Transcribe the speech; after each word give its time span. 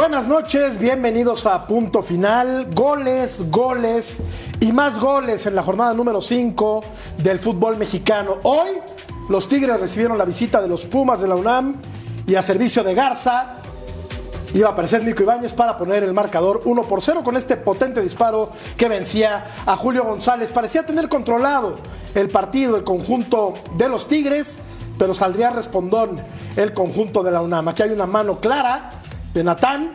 Buenas 0.00 0.26
noches, 0.26 0.78
bienvenidos 0.78 1.44
a 1.44 1.66
Punto 1.66 2.02
Final. 2.02 2.68
Goles, 2.72 3.50
goles 3.50 4.16
y 4.58 4.72
más 4.72 4.98
goles 4.98 5.44
en 5.44 5.54
la 5.54 5.62
jornada 5.62 5.92
número 5.92 6.22
5 6.22 6.82
del 7.18 7.38
fútbol 7.38 7.76
mexicano. 7.76 8.38
Hoy 8.44 8.70
los 9.28 9.46
Tigres 9.46 9.78
recibieron 9.78 10.16
la 10.16 10.24
visita 10.24 10.62
de 10.62 10.68
los 10.68 10.86
Pumas 10.86 11.20
de 11.20 11.28
la 11.28 11.36
UNAM 11.36 11.74
y 12.26 12.34
a 12.34 12.40
servicio 12.40 12.82
de 12.82 12.94
Garza 12.94 13.56
iba 14.54 14.70
a 14.70 14.72
aparecer 14.72 15.04
Nico 15.04 15.22
Ibáñez 15.22 15.52
para 15.52 15.76
poner 15.76 16.02
el 16.02 16.14
marcador 16.14 16.62
1 16.64 16.84
por 16.84 17.02
0 17.02 17.20
con 17.22 17.36
este 17.36 17.58
potente 17.58 18.00
disparo 18.00 18.52
que 18.78 18.88
vencía 18.88 19.48
a 19.66 19.76
Julio 19.76 20.04
González. 20.04 20.50
Parecía 20.50 20.86
tener 20.86 21.10
controlado 21.10 21.76
el 22.14 22.30
partido, 22.30 22.74
el 22.78 22.84
conjunto 22.84 23.52
de 23.76 23.90
los 23.90 24.08
Tigres, 24.08 24.60
pero 24.98 25.12
saldría 25.12 25.50
respondón 25.50 26.18
el 26.56 26.72
conjunto 26.72 27.22
de 27.22 27.32
la 27.32 27.42
UNAM. 27.42 27.68
Aquí 27.68 27.82
hay 27.82 27.90
una 27.90 28.06
mano 28.06 28.40
clara 28.40 28.99
de 29.34 29.44
Natán. 29.44 29.94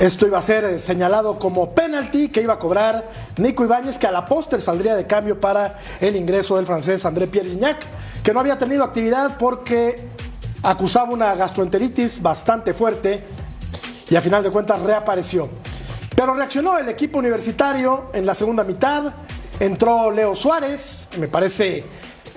Esto 0.00 0.26
iba 0.26 0.38
a 0.38 0.42
ser 0.42 0.64
eh, 0.64 0.78
señalado 0.78 1.38
como 1.38 1.74
penalti 1.74 2.28
que 2.28 2.40
iba 2.40 2.54
a 2.54 2.58
cobrar 2.58 3.10
Nico 3.36 3.64
Ibáñez, 3.64 3.98
que 3.98 4.06
a 4.06 4.12
la 4.12 4.26
póster 4.26 4.60
saldría 4.60 4.94
de 4.94 5.06
cambio 5.06 5.40
para 5.40 5.76
el 6.00 6.14
ingreso 6.14 6.56
del 6.56 6.66
francés 6.66 7.04
André 7.04 7.26
Pierre 7.26 7.50
Gignac, 7.50 7.84
que 8.22 8.32
no 8.32 8.40
había 8.40 8.56
tenido 8.58 8.84
actividad 8.84 9.36
porque 9.38 10.08
acusaba 10.62 11.10
una 11.10 11.34
gastroenteritis 11.34 12.22
bastante 12.22 12.74
fuerte 12.74 13.24
y 14.08 14.16
a 14.16 14.20
final 14.20 14.42
de 14.42 14.50
cuentas 14.50 14.80
reapareció. 14.82 15.48
Pero 16.14 16.34
reaccionó 16.34 16.78
el 16.78 16.88
equipo 16.88 17.18
universitario 17.18 18.10
en 18.12 18.26
la 18.26 18.34
segunda 18.34 18.64
mitad. 18.64 19.12
Entró 19.60 20.10
Leo 20.10 20.34
Suárez, 20.34 21.08
me 21.18 21.28
parece 21.28 21.84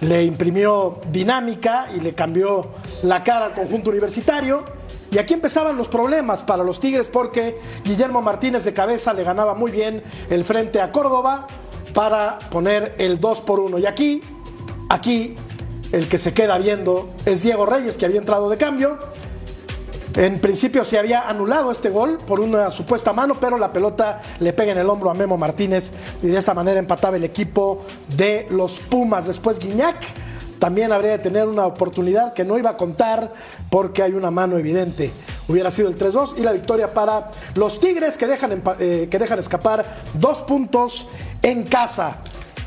le 0.02 0.24
imprimió 0.24 1.00
dinámica 1.12 1.88
y 1.96 2.00
le 2.00 2.14
cambió 2.14 2.70
la 3.04 3.24
cara 3.24 3.46
al 3.46 3.54
conjunto 3.54 3.92
universitario. 3.92 4.81
Y 5.12 5.18
aquí 5.18 5.34
empezaban 5.34 5.76
los 5.76 5.90
problemas 5.90 6.42
para 6.42 6.64
los 6.64 6.80
Tigres 6.80 7.10
porque 7.10 7.60
Guillermo 7.84 8.22
Martínez 8.22 8.64
de 8.64 8.74
cabeza 8.74 9.14
le 9.14 9.26
ganaba 9.26 9.54
muy 9.54 9.70
bien 9.70 10.02
el 10.30 10.46
frente 10.46 10.80
a 10.80 10.90
Córdoba 10.90 11.48
para 11.94 12.40
poner 12.50 12.96
el 12.98 13.20
2 13.20 13.42
por 13.42 13.60
1. 13.60 13.78
Y 13.80 13.86
aquí, 13.86 14.24
aquí, 14.90 15.36
el 15.92 16.08
que 16.08 16.18
se 16.18 16.34
queda 16.34 16.58
viendo 16.58 17.10
es 17.26 17.44
Diego 17.44 17.66
Reyes, 17.66 17.98
que 17.98 18.06
había 18.06 18.20
entrado 18.20 18.50
de 18.50 18.56
cambio. 18.58 18.98
En 20.16 20.40
principio 20.40 20.86
se 20.86 20.98
había 20.98 21.28
anulado 21.28 21.72
este 21.72 21.90
gol 21.90 22.18
por 22.26 22.40
una 22.40 22.72
supuesta 22.72 23.12
mano, 23.12 23.38
pero 23.40 23.58
la 23.58 23.72
pelota 23.72 24.22
le 24.40 24.54
pega 24.54 24.72
en 24.72 24.78
el 24.78 24.90
hombro 24.90 25.10
a 25.10 25.14
Memo 25.14 25.38
Martínez 25.38 25.92
y 26.22 26.28
de 26.28 26.38
esta 26.38 26.54
manera 26.54 26.80
empataba 26.80 27.18
el 27.18 27.24
equipo 27.26 27.86
de 28.16 28.48
los 28.50 28.80
Pumas. 28.80 29.28
Después 29.28 29.60
Guiñac 29.60 29.98
también 30.62 30.92
habría 30.92 31.14
de 31.14 31.18
tener 31.18 31.48
una 31.48 31.66
oportunidad 31.66 32.34
que 32.34 32.46
no 32.46 32.56
iba 32.56 32.70
a 32.70 32.78
contar 32.78 33.34
porque 33.72 34.04
hay 34.04 34.14
una 34.14 34.30
mano 34.30 34.60
evidente. 34.60 35.12
Hubiera 35.48 35.72
sido 35.72 35.90
el 35.90 35.98
3-2 35.98 36.36
y 36.38 36.44
la 36.44 36.52
victoria 36.52 36.94
para 36.94 37.32
los 37.56 37.80
Tigres 37.80 38.16
que 38.16 38.28
dejan, 38.28 38.62
eh, 38.80 39.08
que 39.10 39.18
dejan 39.18 39.40
escapar 39.40 39.84
dos 40.14 40.44
puntos 40.44 41.08
en 41.42 41.64
casa, 41.64 42.18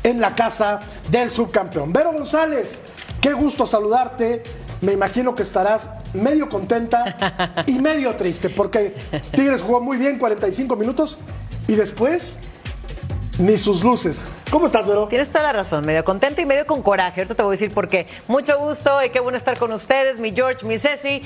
en 0.03 0.19
la 0.19 0.35
casa 0.35 0.81
del 1.09 1.29
subcampeón. 1.29 1.93
Vero 1.93 2.11
González, 2.11 2.81
qué 3.21 3.31
gusto 3.31 3.65
saludarte. 3.65 4.43
Me 4.81 4.91
imagino 4.91 5.33
que 5.33 5.43
estarás 5.43 5.89
medio 6.13 6.49
contenta 6.49 7.63
y 7.65 7.79
medio 7.79 8.13
triste 8.17 8.49
porque 8.49 8.93
Tigres 9.31 9.61
jugó 9.61 9.79
muy 9.79 9.95
bien 9.95 10.19
45 10.19 10.75
minutos 10.75 11.17
y 11.65 11.75
después 11.75 12.35
ni 13.39 13.55
sus 13.55 13.85
luces. 13.85 14.25
¿Cómo 14.55 14.67
estás, 14.67 14.87
Vero? 14.87 15.09
Tienes 15.09 15.27
toda 15.27 15.43
la 15.43 15.51
razón, 15.51 15.85
medio 15.85 16.05
contenta 16.05 16.41
y 16.41 16.45
medio 16.45 16.65
con 16.65 16.81
coraje. 16.81 17.19
Ahorita 17.19 17.35
te 17.35 17.43
voy 17.43 17.49
a 17.49 17.57
decir 17.59 17.73
por 17.73 17.89
qué. 17.89 18.07
Mucho 18.29 18.57
gusto 18.57 19.03
y 19.03 19.09
qué 19.09 19.19
bueno 19.19 19.37
estar 19.37 19.59
con 19.59 19.73
ustedes, 19.73 20.17
mi 20.17 20.31
George, 20.33 20.65
mi 20.65 20.79
Ceci, 20.79 21.21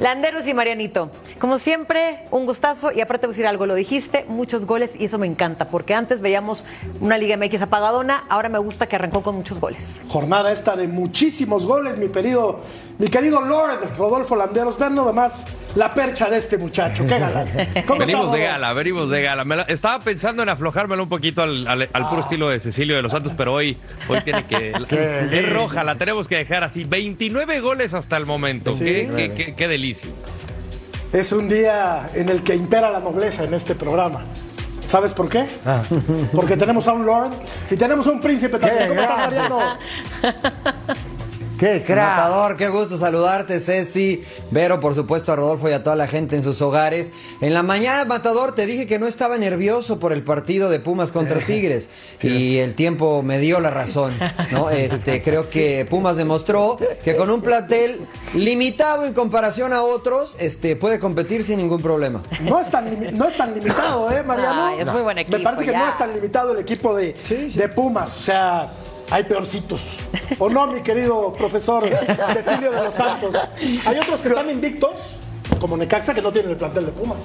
Landeros 0.00 0.46
y 0.46 0.54
Marianito. 0.54 1.10
Como 1.40 1.58
siempre, 1.58 2.20
un 2.30 2.46
gustazo 2.46 2.92
y 2.92 3.00
aparte 3.00 3.22
te 3.22 3.26
voy 3.26 3.32
a 3.32 3.34
decir 3.34 3.46
algo, 3.46 3.66
lo 3.66 3.74
dijiste, 3.74 4.24
muchos 4.28 4.64
goles 4.64 4.92
y 4.96 5.06
eso 5.06 5.18
me 5.18 5.26
encanta, 5.26 5.66
porque 5.66 5.94
antes 5.94 6.20
veíamos 6.20 6.64
una 7.00 7.18
Liga 7.18 7.36
MX 7.36 7.62
apagadona, 7.62 8.24
ahora 8.28 8.48
me 8.48 8.58
gusta 8.58 8.86
que 8.86 8.94
arrancó 8.94 9.22
con 9.22 9.34
muchos 9.34 9.58
goles. 9.58 10.02
Jornada 10.08 10.52
esta 10.52 10.76
de 10.76 10.86
muchísimos 10.86 11.66
goles, 11.66 11.96
mi 11.96 12.08
querido, 12.08 12.60
mi 12.98 13.08
querido 13.08 13.40
Lord 13.40 13.96
Rodolfo 13.96 14.36
Landeros. 14.36 14.78
Vean 14.78 14.94
nada 14.94 15.12
más 15.12 15.46
la 15.74 15.92
percha 15.94 16.30
de 16.30 16.38
este 16.38 16.58
muchacho. 16.58 17.04
Qué 17.06 17.18
galán. 17.18 17.48
venimos 17.98 18.32
de 18.32 18.40
gala, 18.40 18.72
venimos 18.72 19.10
de 19.10 19.22
gala. 19.22 19.66
estaba 19.68 20.02
pensando 20.04 20.42
en 20.42 20.48
aflojármelo 20.48 21.02
un 21.02 21.08
poquito 21.08 21.42
al, 21.42 21.66
al, 21.66 22.08
puro 22.08 22.20
estilo 22.20 22.48
de 22.48 22.60
Cecilio 22.60 22.96
de 22.96 23.02
los 23.02 23.12
Santos, 23.12 23.32
pero 23.36 23.54
hoy, 23.54 23.76
hoy 24.08 24.20
tiene 24.22 24.44
que. 24.44 24.72
es 25.32 25.52
roja, 25.52 25.82
la 25.82 25.96
tenemos 25.96 26.28
que 26.28 26.36
dejar 26.36 26.62
así. 26.62 26.84
29 26.84 27.60
goles 27.60 27.94
hasta 27.94 28.16
el 28.16 28.26
momento. 28.26 28.74
qué, 28.78 29.32
qué, 29.36 29.54
qué, 29.54 29.68
delicia. 29.68 29.87
Es 31.12 31.32
un 31.32 31.48
día 31.48 32.10
en 32.14 32.28
el 32.28 32.42
que 32.42 32.54
impera 32.54 32.90
la 32.90 33.00
nobleza 33.00 33.44
en 33.44 33.54
este 33.54 33.74
programa. 33.74 34.22
¿Sabes 34.86 35.12
por 35.12 35.28
qué? 35.28 35.46
Ah. 35.66 35.82
Porque 36.34 36.56
tenemos 36.56 36.88
a 36.88 36.92
un 36.92 37.04
lord 37.04 37.32
y 37.70 37.76
tenemos 37.76 38.06
a 38.06 38.10
un 38.10 38.20
príncipe 38.20 38.58
también. 38.58 38.88
¿Cómo 38.88 39.00
estás, 39.00 39.18
Mariano? 39.18 39.78
Qué 41.58 41.82
crack. 41.84 42.16
Matador, 42.16 42.56
qué 42.56 42.68
gusto 42.68 42.96
saludarte, 42.96 43.58
Ceci, 43.58 44.22
Vero, 44.50 44.78
por 44.80 44.94
supuesto, 44.94 45.32
a 45.32 45.36
Rodolfo 45.36 45.68
y 45.68 45.72
a 45.72 45.82
toda 45.82 45.96
la 45.96 46.06
gente 46.06 46.36
en 46.36 46.44
sus 46.44 46.62
hogares. 46.62 47.10
En 47.40 47.52
la 47.52 47.64
mañana, 47.64 48.04
Matador, 48.04 48.54
te 48.54 48.64
dije 48.64 48.86
que 48.86 48.98
no 48.98 49.06
estaba 49.06 49.36
nervioso 49.38 49.98
por 49.98 50.12
el 50.12 50.22
partido 50.22 50.70
de 50.70 50.78
Pumas 50.78 51.10
contra 51.10 51.40
Tigres. 51.46 51.90
Y 52.22 52.58
el 52.58 52.74
tiempo 52.74 53.22
me 53.22 53.38
dio 53.38 53.60
la 53.60 53.70
razón. 53.70 54.16
¿no? 54.52 54.68
Este, 54.78 55.22
creo 55.22 55.50
que 55.50 55.86
Pumas 55.90 56.16
demostró 56.16 56.78
que 57.02 57.16
con 57.16 57.30
un 57.30 57.42
plantel 57.42 57.98
limitado 58.34 59.04
en 59.04 59.12
comparación 59.12 59.72
a 59.72 59.82
otros, 59.82 60.36
este, 60.38 60.76
puede 60.76 61.00
competir 61.00 61.42
sin 61.42 61.58
ningún 61.58 61.82
problema. 61.82 62.22
No 62.42 62.60
es 62.60 62.70
tan, 62.70 63.16
no 63.16 63.26
es 63.26 63.36
tan 63.36 63.54
limitado, 63.54 64.10
¿eh, 64.12 64.22
Mariano? 64.22 64.78
es 64.78 64.86
muy 64.86 65.02
buen 65.02 65.18
equipo. 65.18 65.36
Me 65.36 65.44
parece 65.44 65.64
que 65.64 65.72
no 65.72 65.88
es 65.88 65.98
tan 65.98 66.12
limitado 66.12 66.52
el 66.52 66.60
equipo 66.60 66.94
de, 66.94 67.16
de 67.54 67.68
Pumas. 67.68 68.16
O 68.16 68.20
sea 68.20 68.70
hay 69.10 69.24
peorcitos. 69.24 69.80
¿O 70.38 70.48
no, 70.48 70.66
mi 70.66 70.80
querido 70.80 71.32
profesor 71.32 71.84
Cecilio 72.32 72.70
de 72.70 72.84
los 72.84 72.94
Santos? 72.94 73.34
Hay 73.86 73.96
otros 73.96 74.20
que 74.20 74.28
están 74.28 74.50
invictos, 74.50 75.16
como 75.60 75.76
Necaxa, 75.76 76.14
que 76.14 76.22
no 76.22 76.32
tienen 76.32 76.52
el 76.52 76.56
plantel 76.56 76.86
de 76.86 76.92
Pumas. 76.92 77.18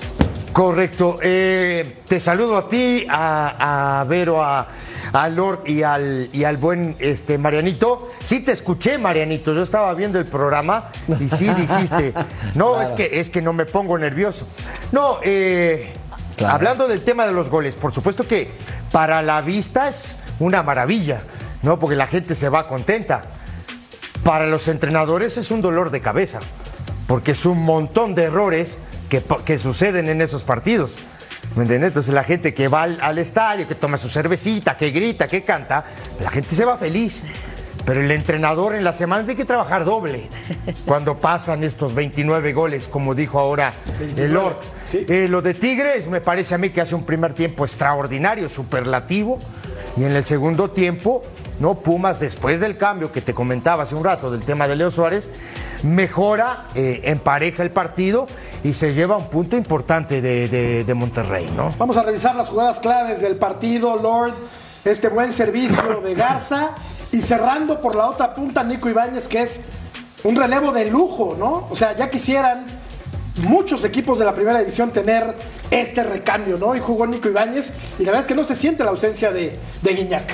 Correcto. 0.53 1.17
Eh, 1.21 1.97
te 2.07 2.19
saludo 2.19 2.57
a 2.57 2.69
ti, 2.69 3.07
a, 3.09 4.05
Vero, 4.07 4.43
a, 4.43 4.67
Lord 5.29 5.63
y 5.65 5.81
al, 5.81 6.29
y 6.31 6.43
al 6.43 6.57
buen 6.57 6.95
este, 6.99 7.39
Marianito. 7.39 8.11
Sí 8.21 8.41
te 8.41 8.51
escuché, 8.51 8.99
Marianito. 8.99 9.53
Yo 9.53 9.63
estaba 9.63 9.91
viendo 9.95 10.19
el 10.19 10.25
programa 10.25 10.91
y 11.19 11.27
sí 11.27 11.47
dijiste, 11.57 12.13
no, 12.53 12.79
es, 12.81 12.91
que, 12.91 13.19
es 13.19 13.31
que 13.31 13.41
no 13.41 13.51
me 13.51 13.65
pongo 13.65 13.97
nervioso. 13.97 14.47
No, 14.91 15.17
eh, 15.23 15.91
hablando 16.45 16.87
del 16.87 17.03
tema 17.03 17.25
de 17.25 17.31
los 17.31 17.49
goles, 17.49 17.75
por 17.75 17.91
supuesto 17.91 18.27
que 18.27 18.51
para 18.91 19.23
la 19.23 19.41
vista 19.41 19.89
es 19.89 20.19
una 20.39 20.61
maravilla. 20.61 21.21
¿No? 21.63 21.79
Porque 21.79 21.95
la 21.95 22.07
gente 22.07 22.35
se 22.35 22.49
va 22.49 22.67
contenta. 22.67 23.25
Para 24.23 24.45
los 24.45 24.67
entrenadores 24.67 25.37
es 25.37 25.51
un 25.51 25.61
dolor 25.61 25.91
de 25.91 26.01
cabeza, 26.01 26.39
porque 27.07 27.31
es 27.31 27.45
un 27.45 27.63
montón 27.63 28.15
de 28.15 28.23
errores 28.23 28.77
que, 29.09 29.23
que 29.43 29.57
suceden 29.57 30.07
en 30.07 30.21
esos 30.21 30.43
partidos. 30.43 30.97
¿Me 31.55 31.63
entiendes? 31.63 31.89
Entonces 31.89 32.13
la 32.13 32.23
gente 32.23 32.53
que 32.53 32.67
va 32.67 32.83
al, 32.83 33.17
estadio, 33.19 33.67
que 33.67 33.75
toma 33.75 33.97
su 33.97 34.09
cervecita, 34.09 34.75
que 34.75 34.89
grita, 34.89 35.27
que 35.27 35.43
canta, 35.43 35.85
la 36.19 36.31
gente 36.31 36.55
se 36.55 36.65
va 36.65 36.77
feliz. 36.77 37.25
Pero 37.85 38.01
el 38.01 38.09
entrenador 38.11 38.75
en 38.75 38.83
la 38.83 38.93
semana 38.93 39.23
tiene 39.23 39.37
que 39.37 39.45
trabajar 39.45 39.83
doble 39.83 40.29
cuando 40.85 41.17
pasan 41.17 41.63
estos 41.63 41.93
29 41.93 42.53
goles, 42.53 42.87
como 42.87 43.13
dijo 43.13 43.39
ahora 43.39 43.73
el 44.15 44.33
Lord. 44.33 44.57
Eh, 44.93 45.27
lo 45.29 45.41
de 45.41 45.53
Tigres 45.53 46.07
me 46.07 46.21
parece 46.21 46.55
a 46.55 46.57
mí 46.57 46.69
que 46.69 46.81
hace 46.81 46.95
un 46.95 47.03
primer 47.03 47.33
tiempo 47.33 47.65
extraordinario, 47.65 48.47
superlativo, 48.47 49.37
y 49.97 50.03
en 50.03 50.15
el 50.15 50.25
segundo 50.25 50.71
tiempo 50.71 51.21
¿no? 51.59 51.75
Pumas, 51.75 52.19
después 52.19 52.59
del 52.59 52.77
cambio 52.77 53.11
que 53.11 53.21
te 53.21 53.33
comentaba 53.33 53.83
hace 53.83 53.95
un 53.95 54.03
rato 54.03 54.31
del 54.31 54.41
tema 54.41 54.67
de 54.67 54.75
Leo 54.75 54.91
Suárez, 54.91 55.31
mejora, 55.83 56.65
eh, 56.75 57.01
empareja 57.05 57.63
el 57.63 57.71
partido 57.71 58.27
y 58.63 58.73
se 58.73 58.93
lleva 58.93 59.17
un 59.17 59.29
punto 59.29 59.57
importante 59.57 60.21
de, 60.21 60.93
Monterrey, 60.93 61.51
¿no? 61.55 61.73
Vamos 61.77 61.97
a 61.97 62.03
revisar 62.03 62.35
las 62.35 62.49
jugadas 62.49 62.79
claves 62.79 63.21
del 63.21 63.37
partido, 63.37 63.97
Lord, 63.97 64.33
este 64.85 65.09
buen 65.09 65.31
servicio 65.31 66.01
de 66.03 66.13
Garza 66.13 66.75
y 67.11 67.21
cerrando 67.21 67.81
por 67.81 67.95
la 67.95 68.07
otra 68.07 68.33
punta 68.33 68.63
Nico 68.63 68.89
Ibáñez, 68.89 69.27
que 69.27 69.41
es 69.41 69.61
un 70.23 70.35
relevo 70.35 70.71
de 70.71 70.85
lujo, 70.85 71.35
¿no? 71.37 71.67
O 71.69 71.75
sea, 71.75 71.95
ya 71.95 72.09
quisieran 72.09 72.65
muchos 73.37 73.83
equipos 73.83 74.19
de 74.19 74.25
la 74.25 74.35
primera 74.35 74.59
división 74.59 74.91
tener 74.91 75.35
este 75.71 76.03
recambio, 76.03 76.57
¿no? 76.57 76.75
Y 76.75 76.79
jugó 76.79 77.07
Nico 77.07 77.29
Ibáñez 77.29 77.73
y 77.97 78.03
la 78.03 78.11
verdad 78.11 78.21
es 78.21 78.27
que 78.27 78.35
no 78.35 78.43
se 78.43 78.55
siente 78.55 78.83
la 78.83 78.91
ausencia 78.91 79.31
de, 79.31 79.57
de 79.81 79.93
Guiñac. 79.93 80.33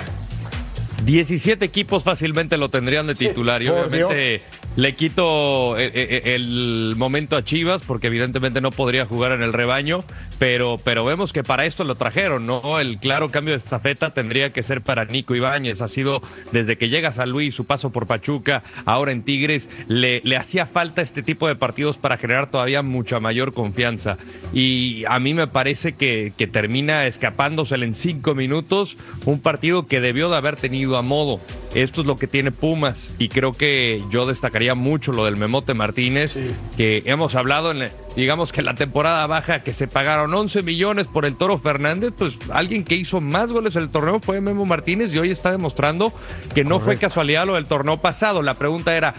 17 1.06 1.64
equipos 1.64 2.04
fácilmente 2.04 2.58
lo 2.58 2.70
tendrían 2.70 3.08
de 3.08 3.16
titular 3.16 3.62
y 3.62 3.70
obviamente 3.70 4.42
le 4.76 4.96
quito 4.96 5.78
eh, 5.78 5.92
eh, 5.94 6.22
eh, 6.24 6.36
el, 6.36 6.94
momento 6.96 7.36
a 7.36 7.44
Chivas 7.44 7.82
porque 7.86 8.08
evidentemente 8.08 8.62
no 8.62 8.72
podría 8.72 9.06
jugar 9.06 9.32
en 9.32 9.42
el 9.42 9.54
rebaño, 9.54 10.04
pero, 10.38 10.78
pero 10.84 11.04
vemos 11.04 11.34
que 11.34 11.44
para 11.44 11.66
esto 11.66 11.84
lo 11.84 11.96
trajeron, 11.96 12.46
¿no? 12.46 12.80
El 12.80 12.98
claro 12.98 13.30
cambio 13.30 13.54
de 13.54 13.58
estafeta 13.58 14.14
tendría 14.14 14.54
que 14.54 14.64
ser 14.64 14.82
para 14.82 15.06
Nico 15.06 15.36
Ibáñez. 15.36 15.82
Ha 15.82 15.88
sido 15.88 16.22
desde 16.52 16.78
que 16.78 16.90
llega 16.90 17.12
San 17.12 17.30
Luis, 17.30 17.56
su 17.56 17.66
paso 17.66 17.90
por 17.90 18.08
Pachuca, 18.08 18.64
ahora 18.86 19.12
en 19.12 19.24
Tigres, 19.24 19.70
le, 19.88 20.22
le 20.24 20.38
hacía 20.38 20.66
falta 20.66 21.02
este 21.02 21.24
tipo 21.24 21.48
de 21.48 21.56
partidos 21.56 21.98
para 21.98 22.18
generar 22.18 22.50
todavía 22.50 22.82
mucha 22.82 23.20
mayor 23.20 23.54
confianza. 23.54 24.18
Y 24.54 25.04
a 25.08 25.20
mí 25.20 25.34
me 25.34 25.48
parece 25.48 25.94
que, 25.94 26.34
que 26.38 26.48
termina 26.48 27.06
escapándosele 27.06 27.86
en 27.86 27.94
cinco 27.94 28.36
minutos 28.36 28.98
un 29.26 29.40
partido 29.40 29.88
que 29.88 30.02
debió 30.02 30.30
de 30.30 30.38
haber 30.38 30.56
tenido 30.56 30.98
a 30.98 31.02
modo. 31.02 31.40
Esto 31.76 32.02
es 32.02 32.08
lo 32.08 32.16
que 32.16 32.28
tiene 32.28 32.52
Pumas 32.52 33.14
y 33.20 33.30
creo 33.30 33.54
que 33.54 34.02
yo 34.10 34.26
destacaría 34.26 34.69
mucho 34.76 35.12
lo 35.12 35.26
del 35.26 35.38
Memote 35.38 35.74
Martínez, 35.74 36.38
que 36.78 37.04
hemos 37.06 37.36
hablado 37.36 37.72
en, 37.72 37.92
digamos 38.16 38.52
que 38.52 38.62
en 38.62 38.66
la 38.66 38.76
temporada 38.76 39.26
baja 39.28 39.64
que 39.64 39.74
se 39.74 39.88
pagaron 39.88 40.34
11 40.34 40.64
millones 40.64 41.08
por 41.08 41.26
el 41.26 41.36
Toro 41.36 41.58
Fernández, 41.58 42.14
pues 42.18 42.38
alguien 42.52 42.84
que 42.84 42.96
hizo 42.96 43.22
más 43.22 43.52
goles 43.52 43.76
en 43.76 43.84
el 43.84 43.90
torneo 43.90 44.20
fue 44.20 44.42
Memo 44.42 44.66
Martínez 44.66 45.14
y 45.14 45.20
hoy 45.20 45.32
está 45.32 45.52
demostrando 45.52 46.14
que 46.54 46.64
no 46.64 46.80
fue 46.80 46.98
casualidad 46.98 47.46
lo 47.46 47.56
del 47.56 47.66
torneo 47.66 47.98
pasado. 48.02 48.42
La 48.42 48.56
pregunta 48.56 48.96
era, 48.96 49.14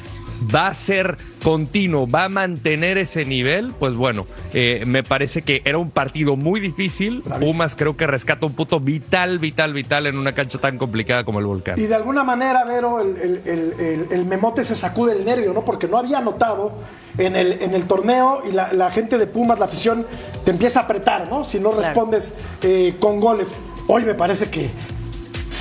va 0.55 0.69
a 0.69 0.75
ser 0.75 1.17
continuo, 1.43 2.09
va 2.09 2.25
a 2.25 2.29
mantener 2.29 2.99
ese 2.99 3.25
nivel, 3.25 3.73
pues 3.79 3.95
bueno, 3.95 4.27
eh, 4.53 4.85
me 4.87 5.03
parece 5.03 5.43
que 5.43 5.63
era 5.65 5.79
un 5.79 5.91
partido 5.91 6.37
muy 6.37 6.61
difícil. 6.61 7.23
Pumas 7.23 7.77
creo 7.77 7.97
que 7.97 8.07
rescata 8.07 8.47
un 8.47 8.53
punto 8.53 8.81
vital, 8.81 9.39
vital, 9.39 9.73
vital 9.73 10.07
en 10.07 10.19
una 10.19 10.33
cancha 10.33 10.59
tan 10.59 10.79
complicada 10.79 11.25
como 11.25 11.39
el 11.41 11.47
Volcán. 11.47 11.79
Y 11.79 11.87
de 11.87 11.95
alguna 11.95 12.25
manera, 12.25 12.65
Vero, 12.65 13.01
el, 13.01 14.25
memote 14.27 14.65
se 14.65 14.75
sacude 14.75 15.13
el 15.13 15.25
nervio, 15.25 15.53
¿no? 15.53 15.65
Porque 15.65 15.89
no 15.89 15.99
había 15.99 16.19
anotado 16.19 16.73
en 17.19 17.37
el, 17.37 17.53
en 17.61 17.75
el 17.75 17.87
torneo 17.87 18.43
y 18.49 18.53
la, 18.53 18.91
gente 18.91 19.19
de 19.19 19.27
Pumas, 19.27 19.59
la 19.59 19.65
afición, 19.67 20.07
te 20.45 20.51
empieza 20.51 20.81
a 20.81 20.83
apretar, 20.85 21.29
¿no? 21.29 21.45
Si 21.45 21.59
no 21.59 21.73
respondes 21.73 22.35
eh, 22.63 22.95
con 22.99 23.21
goles. 23.21 23.55
Hoy 23.87 24.05
me 24.05 24.15
parece 24.15 24.51
que 24.51 24.71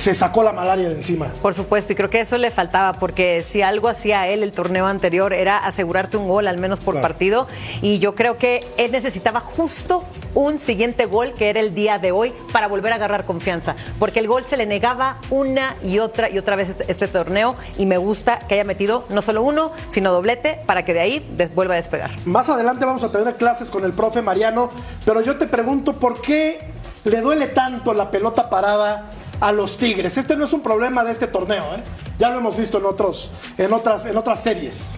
se 0.00 0.14
sacó 0.14 0.42
la 0.42 0.52
malaria 0.52 0.88
de 0.88 0.94
encima. 0.94 1.26
Por 1.42 1.52
supuesto, 1.52 1.92
y 1.92 1.96
creo 1.96 2.08
que 2.08 2.20
eso 2.20 2.38
le 2.38 2.50
faltaba, 2.50 2.94
porque 2.94 3.44
si 3.46 3.60
algo 3.60 3.86
hacía 3.86 4.28
él 4.28 4.42
el 4.42 4.52
torneo 4.52 4.86
anterior 4.86 5.34
era 5.34 5.58
asegurarte 5.58 6.16
un 6.16 6.26
gol, 6.26 6.48
al 6.48 6.56
menos 6.56 6.80
por 6.80 6.98
partido, 7.02 7.46
y 7.82 7.98
yo 7.98 8.14
creo 8.14 8.38
que 8.38 8.66
él 8.78 8.92
necesitaba 8.92 9.40
justo 9.40 10.02
un 10.34 10.58
siguiente 10.58 11.04
gol, 11.04 11.34
que 11.34 11.50
era 11.50 11.60
el 11.60 11.74
día 11.74 11.98
de 11.98 12.12
hoy, 12.12 12.32
para 12.50 12.66
volver 12.66 12.94
a 12.94 12.96
agarrar 12.96 13.26
confianza, 13.26 13.76
porque 13.98 14.20
el 14.20 14.26
gol 14.26 14.42
se 14.44 14.56
le 14.56 14.64
negaba 14.64 15.18
una 15.28 15.76
y 15.84 15.98
otra 15.98 16.30
y 16.30 16.38
otra 16.38 16.56
vez 16.56 16.70
este, 16.70 16.90
este 16.90 17.06
torneo, 17.06 17.56
y 17.76 17.84
me 17.84 17.98
gusta 17.98 18.38
que 18.38 18.54
haya 18.54 18.64
metido 18.64 19.04
no 19.10 19.20
solo 19.20 19.42
uno, 19.42 19.72
sino 19.90 20.12
doblete, 20.12 20.60
para 20.64 20.82
que 20.82 20.94
de 20.94 21.00
ahí 21.00 21.36
vuelva 21.54 21.74
a 21.74 21.76
despegar. 21.76 22.10
Más 22.24 22.48
adelante 22.48 22.86
vamos 22.86 23.04
a 23.04 23.12
tener 23.12 23.36
clases 23.36 23.68
con 23.68 23.84
el 23.84 23.92
profe 23.92 24.22
Mariano, 24.22 24.70
pero 25.04 25.20
yo 25.20 25.36
te 25.36 25.46
pregunto, 25.46 25.92
¿por 25.92 26.22
qué 26.22 26.58
le 27.04 27.20
duele 27.20 27.48
tanto 27.48 27.92
la 27.92 28.10
pelota 28.10 28.48
parada 28.48 29.10
a 29.40 29.52
los 29.52 29.76
Tigres. 29.78 30.16
Este 30.16 30.36
no 30.36 30.44
es 30.44 30.52
un 30.52 30.62
problema 30.62 31.04
de 31.04 31.12
este 31.12 31.26
torneo, 31.26 31.74
¿eh? 31.74 31.82
ya 32.18 32.30
lo 32.30 32.38
hemos 32.38 32.56
visto 32.56 32.78
en, 32.78 32.84
otros, 32.84 33.30
en, 33.58 33.72
otras, 33.72 34.06
en 34.06 34.16
otras 34.16 34.42
series. 34.42 34.94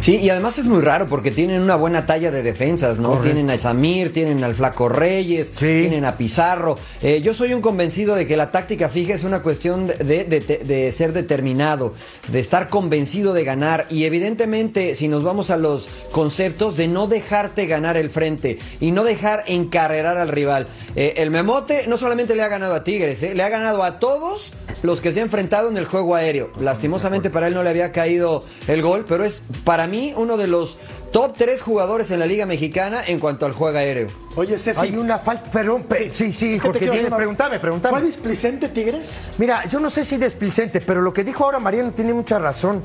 Sí, 0.00 0.16
y 0.16 0.30
además 0.30 0.58
es 0.58 0.66
muy 0.66 0.80
raro 0.80 1.06
porque 1.06 1.30
tienen 1.30 1.62
una 1.62 1.76
buena 1.76 2.06
talla 2.06 2.30
de 2.30 2.42
defensas, 2.42 2.98
¿no? 2.98 3.18
Tienen 3.18 3.50
a 3.50 3.58
Samir, 3.58 4.12
tienen 4.12 4.42
al 4.42 4.54
Flaco 4.54 4.88
Reyes, 4.88 5.52
tienen 5.52 6.04
a 6.04 6.16
Pizarro. 6.16 6.78
Eh, 7.02 7.20
yo 7.22 7.34
soy 7.34 7.54
un 7.54 7.60
convencido 7.60 8.14
de 8.14 8.26
que 8.26 8.36
la 8.36 8.50
táctica 8.50 8.88
fija 8.88 9.14
es 9.14 9.24
una 9.24 9.42
cuestión 9.42 9.86
de, 9.86 10.24
de, 10.24 10.92
ser 10.92 11.12
determinado, 11.12 11.94
de 12.28 12.40
estar 12.40 12.68
convencido 12.68 13.32
de 13.32 13.44
ganar. 13.44 13.86
Y 13.90 14.04
evidentemente, 14.04 14.94
si 14.94 15.08
nos 15.08 15.22
vamos 15.22 15.50
a 15.50 15.56
los 15.56 15.88
conceptos, 16.10 16.76
de 16.76 16.88
no 16.88 17.06
dejarte 17.06 17.66
ganar 17.66 17.96
el 17.96 18.10
frente 18.10 18.58
y 18.80 18.90
no 18.90 19.04
dejar 19.04 19.44
encarrerar 19.46 20.18
al 20.18 20.28
rival. 20.28 20.66
Eh, 20.96 21.14
el 21.18 21.30
Memote 21.30 21.86
no 21.86 21.96
solamente 21.96 22.34
le 22.34 22.42
ha 22.42 22.48
ganado 22.48 22.74
a 22.74 22.84
Tigres, 22.84 23.22
eh, 23.22 23.34
le 23.34 23.42
ha 23.42 23.48
ganado 23.48 23.82
a 23.82 23.98
todos 23.98 24.52
los 24.82 25.00
que 25.00 25.12
se 25.12 25.20
han 25.20 25.26
enfrentado 25.26 25.68
en 25.68 25.76
el 25.76 25.86
juego 25.86 26.14
aéreo. 26.14 26.50
Lastimosamente 26.58 27.30
para 27.30 27.46
él 27.46 27.54
no 27.54 27.62
le 27.62 27.70
había 27.70 27.92
caído 27.92 28.44
el 28.66 28.82
gol, 28.82 29.04
pero 29.08 29.24
es 29.24 29.44
para 29.64 29.81
mí 29.86 30.12
uno 30.16 30.36
de 30.36 30.46
los 30.46 30.76
top 31.12 31.34
tres 31.36 31.60
jugadores 31.60 32.10
en 32.10 32.18
la 32.18 32.26
Liga 32.26 32.46
Mexicana 32.46 33.02
en 33.06 33.20
cuanto 33.20 33.46
al 33.46 33.52
juego 33.52 33.76
aéreo. 33.78 34.08
Oye, 34.34 34.56
Ceci. 34.58 34.80
Hay 34.80 34.96
una 34.96 35.18
falta, 35.18 35.50
perdón, 35.50 35.86
sí, 36.10 36.32
sí, 36.32 36.58
porque 36.60 36.90
viene, 36.90 37.10
pregúntame, 37.10 37.60
pregúntame. 37.60 37.98
¿Fue 37.98 38.06
displicente 38.06 38.68
Tigres? 38.68 39.30
Mira, 39.38 39.64
yo 39.66 39.78
no 39.78 39.90
sé 39.90 40.04
si 40.04 40.16
displicente, 40.16 40.80
pero 40.80 41.02
lo 41.02 41.12
que 41.12 41.22
dijo 41.22 41.44
ahora 41.44 41.58
Mariano 41.58 41.92
tiene 41.92 42.14
mucha 42.14 42.38
razón. 42.38 42.82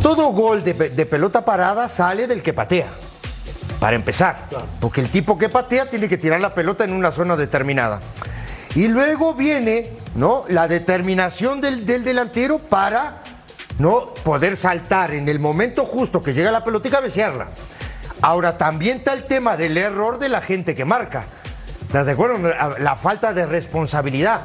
Todo 0.00 0.26
gol 0.32 0.62
de, 0.62 0.74
pelota 0.74 1.44
parada 1.44 1.88
sale 1.88 2.26
del 2.26 2.42
que 2.42 2.52
patea. 2.52 2.86
Para 3.80 3.96
empezar. 3.96 4.46
Porque 4.80 5.00
el 5.00 5.10
tipo 5.10 5.36
que 5.36 5.48
patea 5.48 5.90
tiene 5.90 6.08
que 6.08 6.16
tirar 6.16 6.40
la 6.40 6.54
pelota 6.54 6.84
en 6.84 6.92
una 6.92 7.10
zona 7.10 7.36
determinada. 7.36 8.00
Y 8.74 8.88
luego 8.88 9.34
viene 9.34 9.90
¿no? 10.14 10.44
la 10.48 10.68
determinación 10.68 11.60
del, 11.60 11.84
del 11.84 12.04
delantero 12.04 12.58
para 12.58 13.22
¿no? 13.78 14.14
Poder 14.24 14.56
saltar 14.56 15.12
en 15.12 15.28
el 15.28 15.38
momento 15.38 15.84
justo 15.84 16.22
que 16.22 16.32
llega 16.32 16.50
la 16.50 16.64
pelota 16.64 16.88
y 16.88 16.90
cabecearla. 16.90 17.48
Ahora 18.22 18.56
también 18.56 18.98
está 18.98 19.12
el 19.12 19.24
tema 19.24 19.56
del 19.56 19.76
error 19.76 20.18
de 20.18 20.28
la 20.28 20.40
gente 20.40 20.74
que 20.74 20.84
marca. 20.84 21.24
¿Estás 21.82 22.06
de 22.06 22.12
acuerdo? 22.12 22.38
La 22.78 22.96
falta 22.96 23.32
de 23.32 23.46
responsabilidad. 23.46 24.40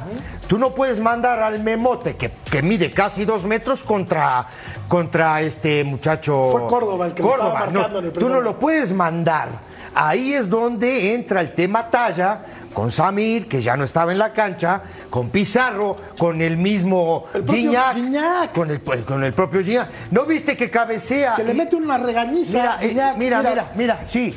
Tú 0.46 0.58
no 0.58 0.74
puedes 0.74 1.00
mandar 1.00 1.42
al 1.42 1.60
memote 1.60 2.14
que, 2.14 2.30
que, 2.50 2.62
mide 2.62 2.92
casi 2.92 3.24
dos 3.24 3.44
metros 3.44 3.82
contra, 3.82 4.46
contra 4.86 5.40
este 5.40 5.82
muchacho. 5.82 6.50
Fue 6.52 6.66
Córdoba 6.68 7.06
el 7.06 7.14
que 7.14 7.22
Córdoba. 7.22 7.68
no, 7.72 7.98
en 7.98 8.04
el 8.04 8.12
Tú 8.12 8.28
no 8.28 8.40
lo 8.40 8.58
puedes 8.58 8.92
mandar. 8.92 9.48
Ahí 9.94 10.32
es 10.32 10.48
donde 10.48 11.14
entra 11.14 11.40
el 11.40 11.54
tema 11.54 11.90
talla 11.90 12.40
con 12.72 12.90
Samir, 12.90 13.48
que 13.48 13.62
ya 13.62 13.76
no 13.76 13.84
estaba 13.84 14.12
en 14.12 14.18
la 14.18 14.32
cancha, 14.32 14.82
con 15.10 15.30
Pizarro, 15.30 15.96
con 16.18 16.40
el 16.40 16.56
mismo 16.56 17.26
el 17.34 17.46
Gignac, 17.46 18.52
Con, 18.52 18.70
el, 18.70 18.80
con 18.80 19.24
el 19.24 19.32
propio 19.32 19.62
Gignac. 19.62 19.88
¿No 20.10 20.24
viste 20.24 20.56
que 20.56 20.70
cabecea? 20.70 21.34
Que 21.34 21.44
le 21.44 21.54
mete 21.54 21.76
una 21.76 21.98
regañiza. 21.98 22.78
Mira, 22.80 23.14
mira, 23.16 23.42
mira, 23.42 23.72
mira, 23.74 24.00
sí. 24.06 24.34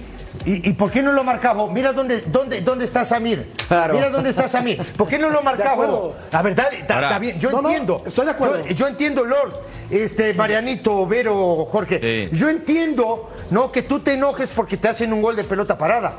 ¿Y, 0.47 0.73
por 0.73 0.91
qué 0.91 1.01
no 1.01 1.11
lo 1.11 1.23
marcaba? 1.23 1.65
Mira 1.67 1.91
dónde, 1.91 2.21
dónde, 2.27 2.61
dónde 2.61 2.85
está 2.85 3.03
Samir. 3.03 3.51
Mira 3.91 4.09
dónde 4.09 4.29
está 4.29 4.47
Samir. 4.47 4.77
¿Por 4.77 5.07
qué 5.07 5.17
no 5.17 5.29
lo 5.29 5.41
marcaba? 5.41 5.87
La 6.31 6.41
verdad, 6.41 6.67
está 6.71 7.17
bien. 7.17 7.39
Yo 7.39 7.49
entiendo. 7.49 8.03
estoy 8.05 8.25
de 8.25 8.31
acuerdo. 8.31 8.65
Yo, 8.67 8.87
entiendo, 8.87 9.23
Lord, 9.23 9.59
este, 9.89 10.33
Marianito, 10.33 11.07
Vero, 11.07 11.65
Jorge. 11.65 12.29
Yo 12.31 12.49
entiendo, 12.49 13.31
¿no? 13.49 13.71
Que 13.71 13.81
tú 13.81 14.01
te 14.01 14.13
enojes 14.13 14.51
porque 14.51 14.77
te 14.77 14.89
hacen 14.89 15.13
un 15.13 15.21
gol 15.21 15.35
de 15.35 15.43
pelota 15.43 15.77
parada 15.77 16.13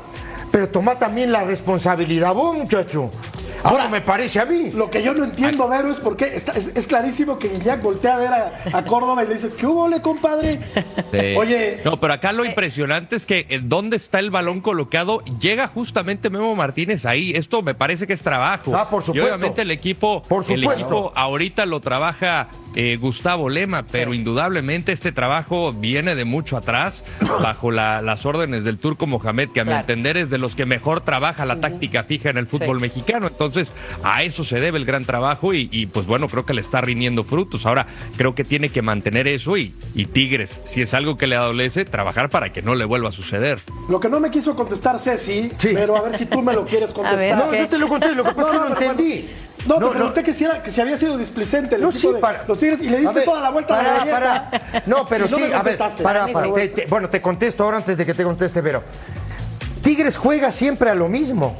pero 0.51 0.69
toma 0.69 0.97
también 0.97 1.31
la 1.31 1.43
responsabilidad 1.43 2.33
vos, 2.33 2.55
muchacho. 2.55 3.09
Ahora 3.67 3.87
me 3.87 4.01
parece 4.01 4.39
a 4.39 4.45
mí. 4.45 4.71
Lo 4.71 4.89
que 4.89 5.03
yo 5.03 5.13
no 5.13 5.23
entiendo, 5.23 5.67
Vero, 5.67 5.91
es 5.91 5.99
porque 5.99 6.25
es, 6.25 6.87
clarísimo 6.87 7.37
que 7.37 7.49
Guiñac 7.49 7.81
voltea 7.81 8.15
a 8.15 8.17
ver 8.17 8.29
a, 8.73 8.85
Córdoba 8.85 9.23
y 9.23 9.27
le 9.27 9.33
dice, 9.33 9.49
¿qué 9.57 9.65
hubo, 9.65 9.87
le 9.87 10.01
compadre? 10.01 10.59
Oye. 11.37 11.81
No, 11.83 11.99
pero 11.99 12.13
acá 12.13 12.31
lo 12.31 12.45
impresionante 12.45 13.15
es 13.15 13.25
que 13.25 13.45
eh, 13.49 13.59
dónde 13.61 13.97
está 13.97 14.19
el 14.19 14.31
balón 14.31 14.61
colocado, 14.61 15.23
llega 15.39 15.67
justamente 15.67 16.29
Memo 16.29 16.55
Martínez 16.55 17.05
ahí. 17.05 17.31
Esto 17.31 17.61
me 17.61 17.75
parece 17.75 18.07
que 18.07 18.13
es 18.13 18.23
trabajo. 18.23 18.75
Ah, 18.75 18.89
por 18.89 19.03
supuesto. 19.03 19.27
Y 19.27 19.29
obviamente 19.29 19.61
el 19.63 19.71
equipo, 19.71 20.21
por 20.21 20.43
supuesto. 20.43 20.71
el 20.71 20.79
equipo 20.79 21.11
ahorita 21.15 21.65
lo 21.65 21.81
trabaja 21.81 22.49
eh, 22.79 22.97
Gustavo 22.97 23.49
Lema, 23.49 23.87
pero 23.91 24.13
indudablemente 24.13 24.91
este 24.91 25.11
trabajo 25.11 25.73
viene 25.73 26.13
de 26.13 26.25
mucho 26.25 26.57
atrás, 26.57 27.03
bajo 27.41 27.71
las 27.71 28.23
órdenes 28.23 28.63
del 28.65 28.77
turco 28.77 29.07
Mohamed, 29.07 29.49
que 29.49 29.61
a 29.61 29.63
mi 29.63 29.73
entender 29.73 30.15
es 30.15 30.29
de 30.29 30.37
los 30.37 30.53
que 30.53 30.67
mejor 30.67 31.01
trabaja 31.01 31.45
la 31.47 31.59
táctica 31.59 32.03
fija 32.03 32.29
en 32.29 32.37
el 32.37 32.45
fútbol 32.45 32.79
mexicano. 32.79 33.25
Entonces, 33.27 33.56
a 34.03 34.23
eso 34.23 34.43
se 34.43 34.59
debe 34.59 34.77
el 34.77 34.85
gran 34.85 35.05
trabajo 35.05 35.53
y, 35.53 35.85
pues 35.87 36.05
bueno, 36.05 36.27
creo 36.27 36.45
que 36.45 36.53
le 36.53 36.61
está 36.61 36.81
rindiendo 36.81 37.23
frutos. 37.23 37.65
Ahora, 37.65 37.87
creo 38.17 38.35
que 38.35 38.43
tiene 38.43 38.69
que 38.69 38.81
mantener 38.81 39.27
eso 39.27 39.57
y, 39.57 39.73
y 39.95 40.05
Tigres, 40.05 40.59
si 40.65 40.81
es 40.81 40.93
algo 40.93 41.17
que 41.17 41.27
le 41.27 41.35
adolece, 41.35 41.85
trabajar 41.85 42.29
para 42.29 42.51
que 42.53 42.61
no 42.61 42.75
le 42.75 42.85
vuelva 42.85 43.09
a 43.09 43.11
suceder. 43.11 43.59
Lo 43.89 43.99
que 43.99 44.09
no 44.09 44.19
me 44.19 44.29
quiso 44.29 44.55
contestar 44.55 44.99
Ceci, 44.99 45.51
pero 45.61 45.95
a 45.95 46.01
ver 46.01 46.17
si 46.17 46.25
tú 46.25 46.41
me 46.41 46.53
lo 46.53 46.65
quieres 46.65 46.93
contestar. 46.93 47.37
no, 47.37 47.53
yo 47.53 47.67
te 47.67 47.77
lo 47.77 47.87
conté, 47.87 48.15
lo 48.15 48.23
que 48.23 48.33
pasa 48.33 48.53
es 48.53 48.59
que 48.59 48.69
no 48.69 48.79
entendí. 48.79 49.29
No, 49.65 49.79
no, 49.79 49.91
pregunté 49.91 50.23
que, 50.23 50.33
si 50.33 50.45
era, 50.45 50.63
que 50.63 50.71
si 50.71 50.79
había 50.79 50.95
sido 50.95 51.17
displicente 51.17 51.77
no, 51.77 51.91
sí, 51.91 52.07
para, 52.21 52.45
los 52.47 52.57
Tigres 52.57 52.81
y 52.81 52.89
le 52.89 52.99
diste 52.99 53.21
toda 53.21 53.41
la 53.41 53.49
vuelta 53.49 53.79
a 53.79 53.83
la 53.83 53.91
galleta. 53.97 54.83
No, 54.85 55.07
pero 55.07 55.27
sí, 55.27 55.41
a 55.53 55.61
ver, 55.61 55.77
para, 55.77 56.27
para, 56.27 56.47
bueno, 56.87 57.09
te 57.09 57.21
contesto 57.21 57.63
ahora 57.63 57.77
antes 57.77 57.97
de 57.97 58.05
que 58.05 58.13
te 58.13 58.23
conteste, 58.23 58.63
pero 58.63 58.81
Tigres 59.81 60.15
juega 60.15 60.51
siempre 60.51 60.89
a 60.89 60.95
lo 60.95 61.09
mismo. 61.09 61.57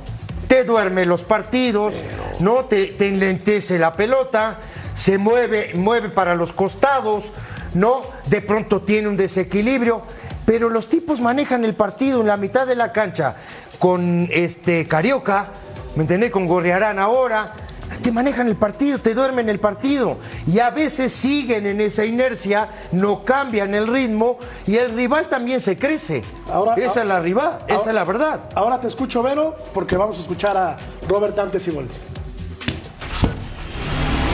Te 0.48 0.63
duerme 0.63 1.06
los 1.06 1.24
partidos, 1.24 1.96
no 2.39 2.66
te, 2.66 2.88
te 2.88 3.08
enlentece 3.08 3.77
la 3.77 3.94
pelota, 3.94 4.60
se 4.96 5.18
mueve, 5.18 5.72
mueve 5.75 6.10
para 6.10 6.36
los 6.36 6.54
costados, 6.54 7.32
no, 7.74 8.04
de 8.25 8.42
pronto 8.42 8.82
tiene 8.82 9.08
un 9.08 9.18
desequilibrio, 9.18 10.04
pero 10.46 10.70
los 10.70 10.88
tipos 10.88 11.22
manejan 11.22 11.66
el 11.66 11.74
partido 11.75 12.22
en 12.22 12.27
la 12.27 12.38
mitad 12.38 12.66
de 12.66 12.75
la 12.75 12.92
cancha 12.92 13.36
con 13.80 14.27
este 14.32 14.88
Carioca, 14.88 15.50
¿me 15.96 16.04
entendés? 16.04 16.32
Con 16.32 16.48
Gorriarán 16.48 17.00
ahora, 17.00 17.54
te 18.01 18.12
manejan 18.12 18.48
el 18.48 18.56
partido, 18.56 19.00
te 19.00 19.13
duermen 19.13 19.50
el 19.50 19.60
partido. 19.60 20.18
Y 20.51 20.60
a 20.60 20.70
veces 20.70 21.12
siguen 21.12 21.66
en 21.66 21.82
esa 21.82 22.06
inercia, 22.06 22.70
no 22.92 23.24
cambian 23.24 23.74
el 23.75 23.88
ritmo 23.88 24.38
y 24.66 24.75
el 24.75 24.94
rival 24.96 25.27
también 25.30 25.60
se 25.62 25.77
crece. 25.77 26.24
Ahora- 26.51 26.75
esa 26.75 27.01
es 27.01 27.08
la 27.08 27.20
rival, 27.20 27.60
esa 27.68 27.77
ahora- 27.77 27.92
es 27.92 27.96
la 27.96 28.04
verdad. 28.04 28.39
Ahora 28.56 28.80
te 28.82 28.88
escucho, 28.88 29.22
Vero, 29.24 29.56
porque 29.74 29.98
vamos 29.98 30.18
a 30.18 30.22
escuchar 30.22 30.56
a 30.58 30.77
Robert 31.08 31.36
Dante 31.36 31.60
Siboldi. 31.60 31.92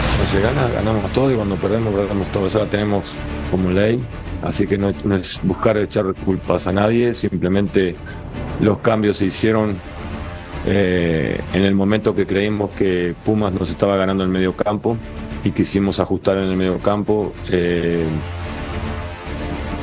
Cuando 0.07 0.25
se 0.31 0.39
gana, 0.41 0.67
ganamos 0.69 1.11
todo 1.11 1.31
y 1.31 1.35
cuando 1.35 1.55
perdemos, 1.55 1.93
perdemos 1.93 2.31
todo. 2.31 2.47
Eso 2.47 2.59
la 2.59 2.65
tenemos 2.69 3.03
como 3.51 3.69
ley. 3.71 4.03
Así 4.41 4.67
que 4.67 4.77
no, 4.77 4.91
no 5.05 5.15
es 5.15 5.39
buscar 5.43 5.77
echar 5.77 6.13
culpas 6.25 6.67
a 6.67 6.71
nadie, 6.73 7.13
simplemente 7.13 7.95
los 8.59 8.79
cambios 8.79 9.17
se 9.17 9.25
hicieron 9.25 9.77
eh, 10.65 11.39
en 11.53 11.63
el 11.63 11.75
momento 11.75 12.15
que 12.15 12.25
creímos 12.25 12.71
que 12.71 13.13
Pumas 13.25 13.53
nos 13.53 13.69
estaba 13.69 13.97
ganando 13.97 14.23
el 14.23 14.29
medio 14.29 14.55
campo 14.55 14.97
y 15.43 15.51
quisimos 15.51 15.99
ajustar 15.99 16.37
en 16.37 16.45
el 16.45 16.55
medio 16.55 16.79
campo. 16.79 17.33
Eh, 17.49 18.05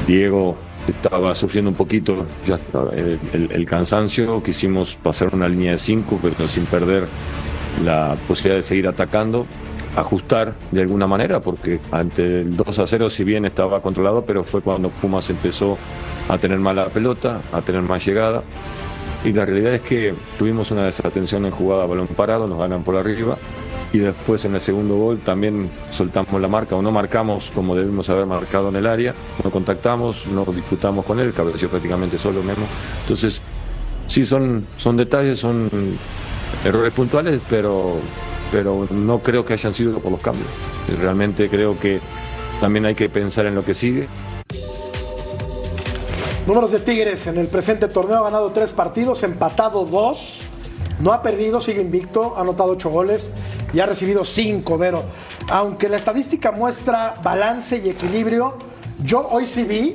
Diego 0.06 0.56
estaba 0.88 1.34
sufriendo 1.34 1.70
un 1.70 1.76
poquito 1.76 2.26
el- 2.46 3.50
el 3.52 3.66
cansancio, 3.66 4.42
quisimos 4.42 4.96
pasar 4.96 5.34
una 5.34 5.48
línea 5.48 5.72
de 5.72 5.78
5, 5.78 6.18
pero 6.20 6.48
sin 6.48 6.64
perder 6.64 7.06
la 7.84 8.16
posibilidad 8.26 8.56
de 8.56 8.62
seguir 8.62 8.88
atacando, 8.88 9.46
ajustar 9.96 10.54
de 10.70 10.80
alguna 10.80 11.06
manera, 11.06 11.40
porque 11.40 11.78
ante 11.92 12.40
el 12.40 12.56
2 12.56 12.78
a 12.78 12.86
0, 12.86 13.08
si 13.10 13.22
bien 13.24 13.44
estaba 13.44 13.80
controlado, 13.82 14.24
pero 14.24 14.42
fue 14.42 14.62
cuando 14.62 14.88
Pumas 14.88 15.28
empezó 15.30 15.78
a 16.28 16.38
tener 16.38 16.58
mala 16.58 16.86
pelota, 16.86 17.40
a 17.52 17.60
tener 17.60 17.82
más 17.82 18.04
llegada. 18.04 18.42
Y 19.24 19.32
la 19.32 19.44
realidad 19.44 19.74
es 19.74 19.82
que 19.82 20.14
tuvimos 20.38 20.70
una 20.70 20.86
desatención 20.86 21.44
en 21.44 21.50
jugada 21.50 21.84
balón 21.86 22.06
parado, 22.08 22.46
nos 22.46 22.58
ganan 22.58 22.82
por 22.82 22.96
arriba. 22.96 23.36
Y 23.92 23.98
después 23.98 24.44
en 24.44 24.54
el 24.54 24.60
segundo 24.60 24.96
gol 24.96 25.18
también 25.18 25.68
soltamos 25.90 26.40
la 26.40 26.46
marca 26.46 26.76
o 26.76 26.82
no 26.82 26.92
marcamos 26.92 27.50
como 27.52 27.74
debimos 27.74 28.08
haber 28.08 28.24
marcado 28.24 28.68
en 28.68 28.76
el 28.76 28.86
área, 28.86 29.14
no 29.42 29.50
contactamos, 29.50 30.26
no 30.28 30.44
discutamos 30.44 31.04
con 31.04 31.18
él, 31.18 31.32
cabeceó 31.32 31.68
prácticamente 31.68 32.16
solo 32.16 32.40
Memo. 32.42 32.66
Entonces, 33.02 33.42
sí 34.06 34.24
son, 34.24 34.64
son 34.76 34.96
detalles, 34.96 35.40
son 35.40 35.68
errores 36.64 36.92
puntuales, 36.92 37.40
pero, 37.50 37.96
pero 38.52 38.86
no 38.90 39.18
creo 39.18 39.44
que 39.44 39.54
hayan 39.54 39.74
sido 39.74 39.98
por 39.98 40.12
los 40.12 40.20
cambios. 40.20 40.48
Realmente 41.00 41.48
creo 41.48 41.78
que 41.78 42.00
también 42.60 42.86
hay 42.86 42.94
que 42.94 43.08
pensar 43.08 43.46
en 43.46 43.54
lo 43.54 43.64
que 43.64 43.74
sigue. 43.74 44.06
Números 46.46 46.72
de 46.72 46.80
Tigres 46.80 47.26
en 47.26 47.38
el 47.38 47.46
presente 47.48 47.86
torneo 47.86 48.18
ha 48.18 48.22
ganado 48.24 48.50
tres 48.50 48.72
partidos, 48.72 49.22
empatado 49.22 49.84
dos, 49.84 50.44
no 50.98 51.12
ha 51.12 51.22
perdido, 51.22 51.60
sigue 51.60 51.80
invicto, 51.80 52.34
ha 52.36 52.40
anotado 52.40 52.70
ocho 52.72 52.90
goles 52.90 53.32
y 53.72 53.80
ha 53.80 53.86
recibido 53.86 54.24
cinco, 54.24 54.76
Vero. 54.78 55.04
Aunque 55.48 55.88
la 55.88 55.96
estadística 55.96 56.50
muestra 56.50 57.14
balance 57.22 57.78
y 57.78 57.90
equilibrio, 57.90 58.56
yo 59.02 59.26
hoy 59.30 59.46
sí 59.46 59.64
vi, 59.64 59.94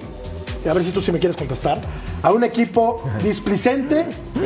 y 0.64 0.70
a 0.70 0.74
ver 0.74 0.84
si 0.84 0.92
tú 0.92 1.02
sí 1.02 1.12
me 1.12 1.20
quieres 1.20 1.36
contestar, 1.36 1.80
a 2.24 2.32
un 2.32 2.44
equipo 2.44 3.04
displicente, 3.24 4.06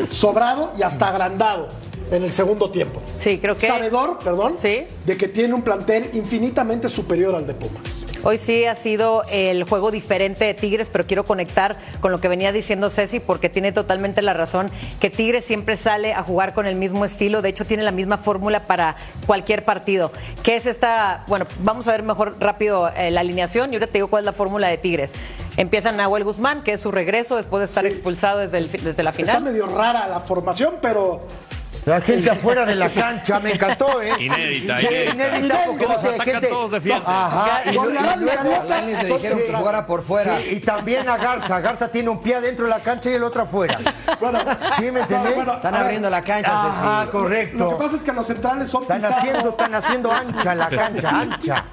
sobrado 0.09 0.71
y 0.77 0.81
hasta 0.81 1.09
agrandado 1.09 1.67
en 2.11 2.23
el 2.23 2.31
segundo 2.31 2.71
tiempo. 2.71 3.01
Sí, 3.17 3.37
creo 3.37 3.55
que- 3.55 3.67
Sabedor, 3.67 4.17
perdón, 4.19 4.55
Sí. 4.57 4.79
de 5.05 5.17
que 5.17 5.27
tiene 5.27 5.53
un 5.53 5.61
plantel 5.61 6.09
infinitamente 6.13 6.89
superior 6.89 7.35
al 7.35 7.45
de 7.45 7.53
Pumas. 7.53 8.05
Hoy 8.23 8.37
sí 8.37 8.65
ha 8.65 8.75
sido 8.75 9.23
el 9.31 9.63
juego 9.63 9.91
diferente 9.91 10.43
de 10.45 10.53
Tigres, 10.53 10.89
pero 10.89 11.05
quiero 11.07 11.23
conectar 11.23 11.77
con 12.01 12.11
lo 12.11 12.19
que 12.19 12.27
venía 12.27 12.51
diciendo 12.51 12.89
Ceci 12.89 13.19
porque 13.21 13.49
tiene 13.49 13.71
totalmente 13.71 14.21
la 14.21 14.33
razón 14.33 14.69
que 14.99 15.09
Tigres 15.09 15.45
siempre 15.45 15.77
sale 15.77 16.13
a 16.13 16.21
jugar 16.21 16.53
con 16.53 16.65
el 16.65 16.75
mismo 16.75 17.05
estilo, 17.05 17.41
de 17.41 17.49
hecho 17.49 17.65
tiene 17.65 17.83
la 17.83 17.91
misma 17.91 18.17
fórmula 18.17 18.63
para 18.63 18.97
cualquier 19.25 19.63
partido. 19.63 20.11
¿Qué 20.43 20.57
es 20.57 20.65
esta? 20.65 21.23
Bueno, 21.27 21.45
vamos 21.59 21.87
a 21.87 21.91
ver 21.91 22.03
mejor 22.03 22.35
rápido 22.39 22.89
eh, 22.89 23.09
la 23.09 23.21
alineación 23.21 23.71
y 23.71 23.77
ahora 23.77 23.87
te 23.87 23.93
digo 23.93 24.09
cuál 24.09 24.23
es 24.23 24.25
la 24.25 24.33
fórmula 24.33 24.67
de 24.67 24.77
Tigres. 24.77 25.13
Empieza 25.55 25.91
Nahuel 25.91 26.23
Guzmán, 26.25 26.63
que 26.63 26.73
es 26.73 26.81
su 26.81 26.91
regreso 26.91 27.37
después 27.37 27.61
de 27.61 27.65
estar 27.65 27.83
Sí. 27.85 27.89
expulsado 27.89 28.39
desde, 28.39 28.57
el 28.57 28.69
desde 28.69 29.03
la 29.03 29.11
Está 29.11 29.23
final. 29.23 29.43
medio 29.43 29.65
rara 29.67 30.07
la 30.07 30.19
formación, 30.19 30.75
pero 30.81 31.21
La 31.89 32.01
gente 32.01 32.29
afuera 32.29 32.65
de 32.65 32.75
la 32.75 32.87
cancha 32.89 33.39
me 33.39 33.53
encantó, 33.53 34.01
¿eh? 34.01 34.11
Inédita, 34.19 34.77
Sí, 34.77 34.85
inédita. 34.87 35.13
inédita 35.37 35.63
porque 35.65 35.85
Todos 35.85 35.95
no 35.95 36.01
sé, 36.01 36.15
atacan, 36.15 36.33
gente- 36.33 36.47
todos 36.47 36.71
defienden. 36.71 37.03
Ajá. 37.07 37.61
Y, 37.65 37.73
la 37.73 38.15
luego- 38.15 38.73
A 38.73 38.81
le 38.81 38.95
dijeron 39.05 39.39
que 39.39 39.53
jugara 39.53 39.85
por 39.85 40.03
fuera. 40.03 40.37
Sí, 40.37 40.47
y 40.51 40.59
también 40.59 41.09
a 41.09 41.17
Garza. 41.17 41.59
Garza 41.59 41.87
tiene 41.91 42.09
un 42.09 42.21
pie 42.21 42.35
adentro 42.35 42.65
de 42.65 42.71
la 42.71 42.79
cancha 42.79 43.09
y 43.09 43.13
el 43.13 43.23
otro 43.23 43.41
afuera. 43.43 43.77
bueno, 44.19 44.39
¿Sí 44.77 44.91
me 44.91 45.01
entendés? 45.01 45.35
bueno, 45.35 45.53
Están 45.53 45.75
abriendo 45.75 46.09
la 46.09 46.21
cancha, 46.21 46.51
Ajá, 46.51 46.99
Ceci. 47.01 47.11
correcto. 47.11 47.63
Lo 47.63 47.69
que 47.77 47.83
pasa 47.83 47.95
es 47.95 48.03
que 48.03 48.11
los 48.13 48.27
centrales 48.27 48.69
son 48.69 48.81
Están 48.83 49.05
haciendo, 49.05 49.49
están 49.49 49.75
haciendo 49.75 50.11
ancha 50.11 50.55
la 50.55 50.67
cancha, 50.67 51.09
ancha. 51.09 51.65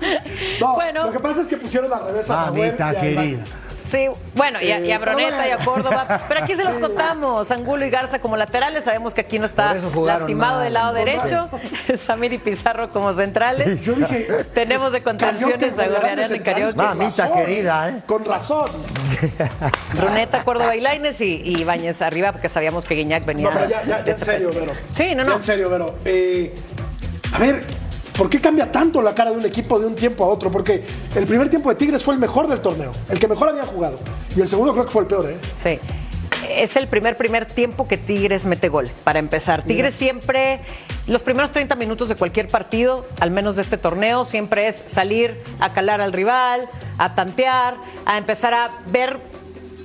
No, 0.61 0.75
Bueno. 0.75 1.05
lo 1.07 1.13
que 1.13 1.21
pasa 1.21 1.41
es 1.43 1.49
que 1.49 1.57
pusieron 1.57 1.93
al 1.93 2.05
revés 2.07 2.31
a 2.31 2.37
Nahuel 2.47 2.73
Mamita 2.77 2.93
y 2.93 2.97
a 2.97 3.01
querida. 3.01 3.45
Sí, 3.91 4.09
bueno, 4.35 4.61
y 4.61 4.71
a, 4.73 4.81
y 4.81 4.91
a 4.91 4.97
Eh, 4.97 4.99
Broneta 4.99 5.47
y 5.47 5.51
a. 5.51 5.59
Córdoba. 5.59 6.23
Pero 6.29 6.43
aquí 6.43 6.57
se 6.57 6.65
los 6.65 6.79
contamos. 6.79 7.51
Angulo 7.51 7.85
y 7.87 7.91
Garza 7.91 8.19
como 8.19 8.37
laterales. 8.37 8.85
Sabemos 8.85 9.15
que 9.15 9.21
aquí 9.23 9.39
no 9.39 9.47
está 9.47 9.75
lastimado 9.75 10.57
mal. 10.57 10.65
del 10.65 10.73
lado 10.75 10.93
derecho. 10.95 11.49
Samir 11.99 12.33
y 12.33 12.39
Pizarro 12.39 12.89
como 12.91 13.13
centrales. 13.13 13.85
Yo 13.85 13.95
dije, 13.95 14.45
Tenemos 14.55 14.91
de 14.93 15.03
contenciones 15.03 15.79
a 15.79 15.87
Gorriarán 15.87 16.35
y 16.35 16.41
Carioca. 16.41 16.75
Mamita 16.83 17.27
razón, 17.29 17.39
querida, 17.39 17.89
¿eh? 17.91 18.03
Con 18.07 18.25
razón. 18.25 18.71
Bruneta, 19.95 20.43
Córdoba 20.45 20.75
y 20.77 20.81
Laines 20.81 21.21
y, 21.21 21.41
y 21.43 21.61
Ibáñez 21.61 22.03
arriba 22.03 22.33
porque 22.33 22.49
sabíamos 22.49 22.85
que 22.85 22.95
Guiñac 22.95 23.25
venía. 23.25 23.49
No, 23.51 23.55
pero 23.55 23.69
ya, 23.69 23.83
ya, 23.85 24.11
en 24.13 24.19
serio. 24.19 24.51
Vero. 24.53 24.73
Sí, 24.93 25.15
no, 25.15 25.23
Ya 25.23 25.29
no. 25.31 25.35
en 25.37 25.43
serio, 25.43 25.71
Vero. 25.71 25.95
Eh, 26.05 26.55
a 27.33 27.39
ver, 27.39 27.63
¿por 28.17 28.31
qué 28.31 28.41
cambia 28.41 28.71
tanto 28.71 29.03
la 29.03 29.15
cara 29.15 29.31
de 29.31 29.37
un 29.37 29.45
equipo 29.45 29.79
de 29.79 29.87
un 29.87 29.95
tiempo 29.95 30.25
a 30.25 30.29
otro? 30.29 30.51
Porque 30.51 30.83
el 31.15 31.27
primer 31.27 31.49
tiempo 31.49 31.69
de 31.69 31.75
Tigres 31.77 32.03
fue 32.03 32.15
el 32.15 32.21
mejor 32.21 32.49
del 32.49 32.61
torneo, 32.61 32.93
el 33.09 33.19
que 33.19 33.29
mejor 33.29 33.49
había 33.49 33.67
jugado. 33.67 33.99
Y 34.35 34.41
el 34.41 34.49
segundo 34.49 34.73
creo 34.73 34.85
que 34.85 34.91
fue 34.91 35.03
el 35.03 35.09
peor, 35.09 35.31
¿eh? 35.31 35.37
Sí. 35.55 35.79
Es 36.49 36.77
el 36.77 36.87
primer 36.87 37.17
primer 37.17 37.47
tiempo 37.47 37.89
que 37.89 37.97
Tigres 37.97 38.47
mete 38.47 38.69
gol, 38.69 38.89
para 39.05 39.19
empezar. 39.19 39.63
Tigres 39.63 39.95
siempre, 39.95 40.61
los 41.07 41.23
primeros 41.23 41.51
30 41.51 41.75
minutos 41.75 42.09
de 42.09 42.15
cualquier 42.15 42.49
partido, 42.49 43.05
al 43.21 43.31
menos 43.31 43.57
de 43.57 43.63
este 43.63 43.77
torneo, 43.77 44.25
siempre 44.25 44.69
es 44.69 44.83
salir 44.87 45.37
a 45.59 45.73
calar 45.73 46.01
al 46.01 46.13
rival, 46.13 46.69
a 46.99 47.15
tantear, 47.15 47.77
a 48.05 48.17
empezar 48.17 48.55
a 48.55 48.71
ver 48.87 49.19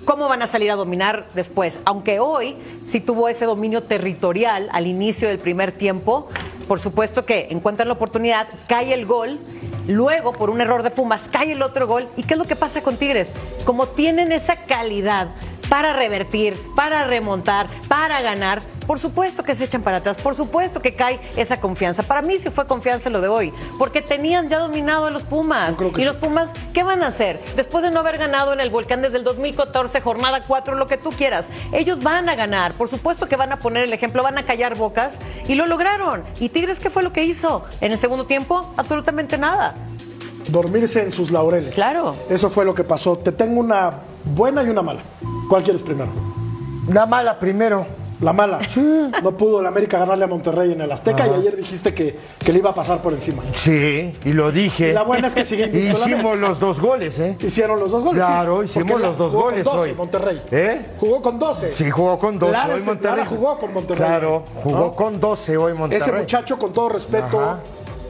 cómo 0.06 0.28
van 0.28 0.42
a 0.42 0.48
salir 0.48 0.70
a 0.72 0.76
dominar 0.76 1.28
después. 1.34 1.80
Aunque 1.86 2.20
hoy 2.20 2.56
sí 2.86 3.00
tuvo 3.00 3.28
ese 3.28 3.46
dominio 3.46 3.84
territorial 3.84 4.70
al 4.72 4.88
inicio 4.88 5.30
del 5.30 5.40
primer 5.40 5.72
tiempo, 5.72 6.28
por 6.68 6.80
supuesto 6.80 7.26
que 7.26 7.48
encuentran 7.50 7.88
la 7.88 7.94
oportunidad, 7.94 8.48
cae 8.68 8.94
el 8.94 9.06
gol, 9.06 9.40
luego 9.88 10.32
por 10.32 10.50
un 10.50 10.62
error 10.62 10.84
de 10.84 10.92
Pumas 10.92 11.30
cae 11.32 11.54
el 11.54 11.62
otro 11.62 11.88
gol. 11.88 12.08
¿Y 12.18 12.24
qué 12.24 12.34
es 12.34 12.38
lo 12.38 12.46
que 12.46 12.56
pasa 12.56 12.82
con 12.82 12.98
Tigres? 12.98 13.32
Como 13.66 13.88
tienen 13.88 14.32
esa 14.32 14.56
calidad 14.56 15.30
para 15.70 15.94
revertir, 15.94 16.58
para 16.76 17.06
remontar, 17.06 17.68
para 17.88 18.22
ganar, 18.22 18.62
por 18.88 19.00
supuesto 19.00 19.44
que 19.44 19.56
se 19.56 19.64
echan 19.64 19.82
para 19.82 19.98
atrás, 19.98 20.18
por 20.18 20.36
supuesto 20.36 20.82
que 20.82 20.96
cae 20.96 21.20
esa 21.38 21.60
confianza. 21.60 22.04
Para 22.04 22.22
mí 22.22 22.40
sí 22.40 22.50
fue 22.50 22.66
confianza 22.66 23.10
lo 23.10 23.22
de 23.22 23.28
hoy, 23.28 23.54
porque 23.78 24.02
tenían 24.02 24.50
ya 24.50 24.60
dominado 24.60 25.06
a 25.06 25.12
los 25.12 25.24
Pumas. 25.24 25.76
Y 25.80 25.96
sí. 25.96 26.04
los 26.04 26.18
Pumas, 26.18 26.52
¿qué 26.74 26.84
van 26.84 27.04
a 27.04 27.08
hacer? 27.08 27.40
Después 27.56 27.84
de 27.84 27.92
no 27.92 28.00
haber 28.00 28.18
ganado 28.18 28.54
en 28.54 28.60
el 28.60 28.70
Volcán 28.70 29.02
desde 29.02 29.18
el 29.18 29.24
2014, 29.24 30.02
jornada 30.02 30.42
4, 30.46 30.76
lo 30.76 30.88
que 30.88 30.98
tú 30.98 31.12
quieras, 31.12 31.48
ellos 31.72 32.02
van 32.04 32.30
a 32.30 32.36
ganar, 32.36 32.74
por 32.74 32.90
supuesto 32.90 33.28
que 33.28 33.36
van 33.36 33.52
a 33.52 33.60
poner 33.60 33.84
el 33.84 33.94
ejemplo, 33.94 34.24
van 34.24 34.38
a 34.38 34.46
callar 34.46 34.76
bocas 34.76 35.16
y 35.48 35.56
lo 35.56 35.66
lograron. 35.66 36.24
¿Y 36.40 36.50
Tigres 36.50 36.80
qué 36.80 36.90
fue 36.90 37.04
lo 37.04 37.14
que 37.14 37.24
hizo? 37.24 37.64
En 37.82 37.92
el 37.92 37.98
segundo 37.98 38.26
tiempo, 38.26 38.74
absolutamente 38.78 39.38
nada. 39.38 39.76
Dormirse 40.50 41.04
en 41.04 41.12
sus 41.12 41.32
laureles. 41.32 41.74
Claro. 41.74 42.16
Eso 42.30 42.50
fue 42.50 42.66
lo 42.66 42.74
que 42.74 42.84
pasó. 42.84 43.18
Te 43.18 43.32
tengo 43.32 43.60
una 43.60 44.00
buena 44.26 44.64
y 44.64 44.70
una 44.70 44.82
mala. 44.82 45.02
¿Cuál 45.50 45.64
quieres 45.64 45.82
primero? 45.82 46.10
La 46.90 47.06
mala 47.06 47.40
primero. 47.40 48.01
La 48.22 48.34
mala. 48.34 48.60
No 49.24 49.32
pudo 49.36 49.60
el 49.60 49.66
América 49.66 49.98
ganarle 49.98 50.26
a 50.26 50.28
Monterrey 50.28 50.72
en 50.74 50.82
el 50.82 50.92
Azteca 50.92 51.28
y 51.28 51.32
ayer 51.32 51.56
dijiste 51.56 51.94
que, 51.94 52.18
que 52.38 52.54
le 52.54 52.60
iba 52.60 52.70
a 52.70 52.74
pasar 52.74 53.02
por 53.02 53.14
encima. 53.14 53.42
Sí, 53.52 54.16
y 54.24 54.34
lo 54.34 54.52
dije. 54.52 54.92
Y 54.92 54.94
la 54.94 55.02
buena 55.02 55.28
es 55.28 55.36
que 55.36 55.44
siguen 55.44 55.76
Hicimos 55.92 56.38
los 56.38 56.60
dos 56.60 56.80
goles, 56.80 57.18
¿eh? 57.20 57.36
Hicieron 57.40 57.80
los 57.80 57.92
dos 57.92 58.04
goles. 58.04 58.24
Claro, 58.24 58.62
sí, 58.62 58.80
hicimos 58.80 59.02
los 59.02 59.18
dos 59.18 59.32
jugó 59.32 59.44
con 59.46 59.52
goles 59.52 59.66
12, 59.66 59.78
hoy. 59.80 59.94
Monterrey. 59.96 60.42
¿Eh? 60.52 60.86
Jugó 61.00 61.22
con 61.22 61.40
12. 61.40 61.72
Sí, 61.72 61.90
jugó 61.90 62.20
con 62.20 62.38
12 62.38 62.52
Lara 62.52 62.76
hoy 62.76 62.82
Monterrey. 62.82 63.18
Lara 63.18 63.26
jugó 63.26 63.58
con 63.58 63.74
Monterrey. 63.74 64.08
Claro, 64.08 64.44
jugó 64.64 64.80
¿no? 64.80 64.92
con 64.94 65.20
12 65.20 65.58
hoy 65.58 65.74
Monterrey. 65.74 66.02
Ese 66.10 66.12
muchacho, 66.12 66.60
con 66.60 66.72
todo 66.72 66.90
respeto, 66.90 67.40
Ajá. 67.40 67.60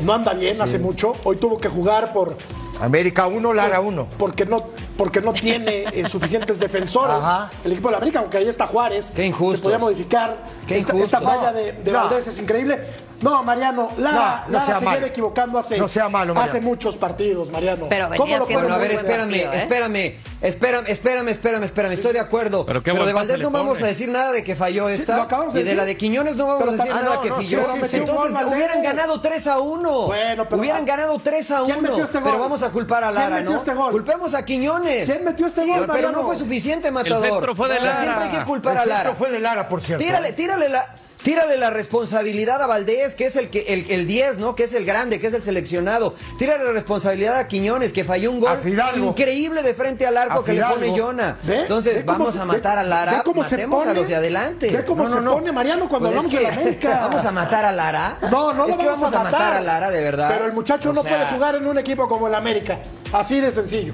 no 0.02 0.14
anda 0.14 0.34
bien 0.34 0.62
hace 0.62 0.78
mucho. 0.78 1.14
Hoy 1.24 1.38
tuvo 1.38 1.58
que 1.58 1.70
jugar 1.70 2.12
por 2.12 2.36
América 2.82 3.28
1, 3.28 3.54
Lara 3.54 3.80
1. 3.80 4.08
porque 4.18 4.46
no 4.46 4.64
porque 4.98 5.22
no 5.22 5.34
tiene 5.34 5.86
eh, 5.94 6.06
suficientes 6.10 6.60
defensores. 6.60 7.16
Ajá. 7.18 7.50
El 7.64 7.72
equipo 7.74 7.88
de 7.88 7.92
la 7.94 7.98
América, 7.98 8.20
aunque 8.20 8.38
ahí 8.38 8.48
está 8.48 8.68
Juárez. 8.68 9.12
Qué 9.16 9.26
injustos. 9.26 9.58
Se 9.58 9.64
podía 9.64 9.80
modificar. 9.80 10.38
Qué 10.68 10.78
esta, 10.78 10.96
esta 10.98 11.22
falla 11.22 11.54
de, 11.54 11.74
de 11.74 11.92
No. 11.92 12.00
Valdés 12.00 12.28
es 12.28 12.40
increíble. 12.40 12.80
No, 13.22 13.44
Mariano, 13.44 13.92
Lara, 13.98 14.44
No, 14.48 14.48
no 14.48 14.54
Lara 14.54 14.66
sea 14.66 14.80
se 14.80 14.86
malo. 14.86 14.98
lleva 14.98 15.08
equivocando 15.10 15.60
hace, 15.60 15.78
No 15.78 15.88
sea 15.88 16.10
malo, 16.10 16.34
hace 16.40 16.60
muchos 16.60 16.98
partidos, 16.98 17.52
Mariano. 17.52 17.86
Pero 17.90 18.10
¿Cómo 18.18 18.38
lo 18.38 18.46
Bueno, 18.48 18.74
a 18.74 18.78
ver, 18.78 18.92
espérame, 18.92 19.30
partido, 19.30 19.54
¿eh? 19.54 19.58
espérame, 19.58 20.14
espérame, 20.42 20.86
espérame, 20.88 21.28
espérame, 21.30 21.64
espérame, 21.64 21.92
estoy 21.94 22.14
de 22.14 22.20
acuerdo. 22.20 22.66
Pero 22.66 22.82
Pero, 22.82 23.06
de 23.06 23.14
Valdés 23.14 23.40
no 23.40 23.52
vamos 23.52 23.82
a 23.82 23.86
decir 23.86 24.10
nada 24.10 24.32
de 24.32 24.44
que 24.44 24.56
falló 24.56 24.88
Sí, 24.90 24.96
esta. 24.96 25.18
lo 25.18 25.22
acabamos 25.24 25.54
de 25.54 25.62
y 25.62 25.64
de 25.64 25.76
la 25.76 25.86
de 25.86 25.96
Quiñones 25.98 26.36
no 26.36 26.48
vamos 26.48 26.60
Pero 26.62 26.72
a 26.72 26.76
decir 26.78 26.96
nada 26.96 27.08
ah, 27.12 27.16
no, 27.16 27.22
que 27.22 27.30
no, 27.30 27.36
falló. 27.36 27.60
sí, 27.60 27.66
sí, 27.82 27.88
sí. 27.88 27.96
Entonces 27.98 28.34
gol, 28.34 28.54
hubieran 28.54 28.82
ganado 28.82 29.22
3 29.22 29.48
a 29.48 29.60
1. 29.60 30.02
Bueno, 30.08 30.46
pero- 30.50 30.58
hubieran 30.62 30.86
ganado 30.86 31.20
3 31.20 31.52
a 31.52 31.64
1. 31.64 31.66
¿Quién 31.66 31.82
metió 31.84 32.04
este 32.04 32.20
gol? 32.20 32.24
Pero 32.32 32.40
vamos 32.40 32.64
a 32.64 32.72
culpar 32.72 33.04
a 33.04 33.08
¿Quién 33.12 33.22
Lara, 33.22 33.36
metió 33.36 33.52
¿no? 33.52 33.58
este 33.58 33.74
gol? 33.76 33.92
Culpemos 33.92 34.34
a 34.34 34.44
Quiñones. 34.46 35.06
¿Quién 35.06 35.24
metió 35.24 35.46
este 35.46 35.64
Sí, 35.64 35.70
gol, 35.70 35.88
Pero 35.94 36.12
no 36.12 36.24
fue 36.24 36.38
suficiente, 36.38 36.90
Matador. 36.90 37.24
centro 37.28 37.56
fue 37.56 37.70
de 37.70 37.80
Lara. 37.80 38.02
Siempre 38.02 38.24
hay 38.24 38.30
que 38.40 38.44
culpar 38.46 38.72
El 38.74 38.78
a 38.80 38.82
centro 38.82 38.98
Lara. 38.98 39.16
fue 39.16 39.30
de 39.32 39.40
Lara, 39.40 39.68
por 39.70 39.82
cierto. 39.82 40.04
Tírale, 40.04 40.34
tírale 40.34 40.70
la. 40.70 40.88
Tírale 41.24 41.58
la 41.58 41.70
responsabilidad 41.70 42.60
a 42.62 42.66
Valdés, 42.68 43.14
que 43.16 43.26
es 43.26 43.36
el 43.36 43.50
que 43.52 43.62
el, 43.68 43.86
el 43.92 44.08
10, 44.08 44.40
¿no? 44.40 44.56
Que 44.56 44.64
es 44.64 44.74
el 44.74 44.86
grande, 44.86 45.20
que 45.20 45.28
es 45.28 45.34
el 45.34 45.44
seleccionado. 45.44 46.16
Tírale 46.40 46.64
la 46.64 46.72
responsabilidad 46.72 47.38
a 47.38 47.48
Quiñones, 47.48 47.94
que 47.94 48.04
falló 48.04 48.32
un 48.32 48.40
gol 48.40 48.50
A 48.50 48.98
increíble 48.98 49.62
de 49.62 49.76
frente 49.76 50.08
al 50.08 50.18
arco 50.18 50.40
A 50.40 50.46
que 50.46 50.54
le 50.54 50.64
pone. 50.64 50.90
Jonah. 51.00 51.38
¿Ve? 51.44 51.62
Entonces, 51.62 51.98
¿Ve 51.98 52.06
cómo 52.06 52.20
vamos 52.20 52.34
se- 52.36 52.42
a 52.42 52.46
matar 52.46 52.76
ve- 52.76 52.82
a 52.82 52.84
Lara, 52.84 53.12
ve 53.18 53.22
cómo 53.24 53.44
se 53.44 53.52
matemos 53.56 53.82
a 53.82 53.88
pone? 53.90 54.00
los 54.00 54.08
de 54.08 54.16
adelante. 54.16 54.70
Ve 54.72 54.84
cómo 54.86 55.04
No, 55.08 55.14
se 55.14 55.22
no, 55.22 55.34
pone 55.34 55.52
Mariano 55.52 55.88
cuando 55.88 56.10
Pues 56.10 56.20
es 56.22 56.26
hablamos 56.26 56.32
de 56.32 56.38
que 56.40 56.56
la 56.56 56.62
América. 56.62 57.00
vamos 57.10 57.26
a 57.26 57.32
matar 57.32 57.66
a 57.66 57.72
Lara. 57.72 58.18
No, 58.32 58.54
no 58.54 58.66
es 58.66 58.72
lo 58.72 58.78
que 58.80 58.86
vamos 58.88 59.14
a 59.14 59.20
matar. 59.24 59.54
a 59.54 59.62
Lara, 59.62 59.92
de 59.92 60.02
verdad. 60.02 60.30
Pero 60.34 60.46
el 60.46 60.54
muchacho 60.54 60.90
O 60.90 60.94
no 60.94 61.04
sea, 61.04 61.12
puede 61.18 61.26
jugar 61.32 61.56
en 61.56 61.68
un 61.68 61.78
equipo 61.78 62.08
como 62.08 62.28
el 62.28 62.34
América. 62.36 62.80
Así 63.14 63.40
de 63.40 63.52
sencillo. 63.52 63.94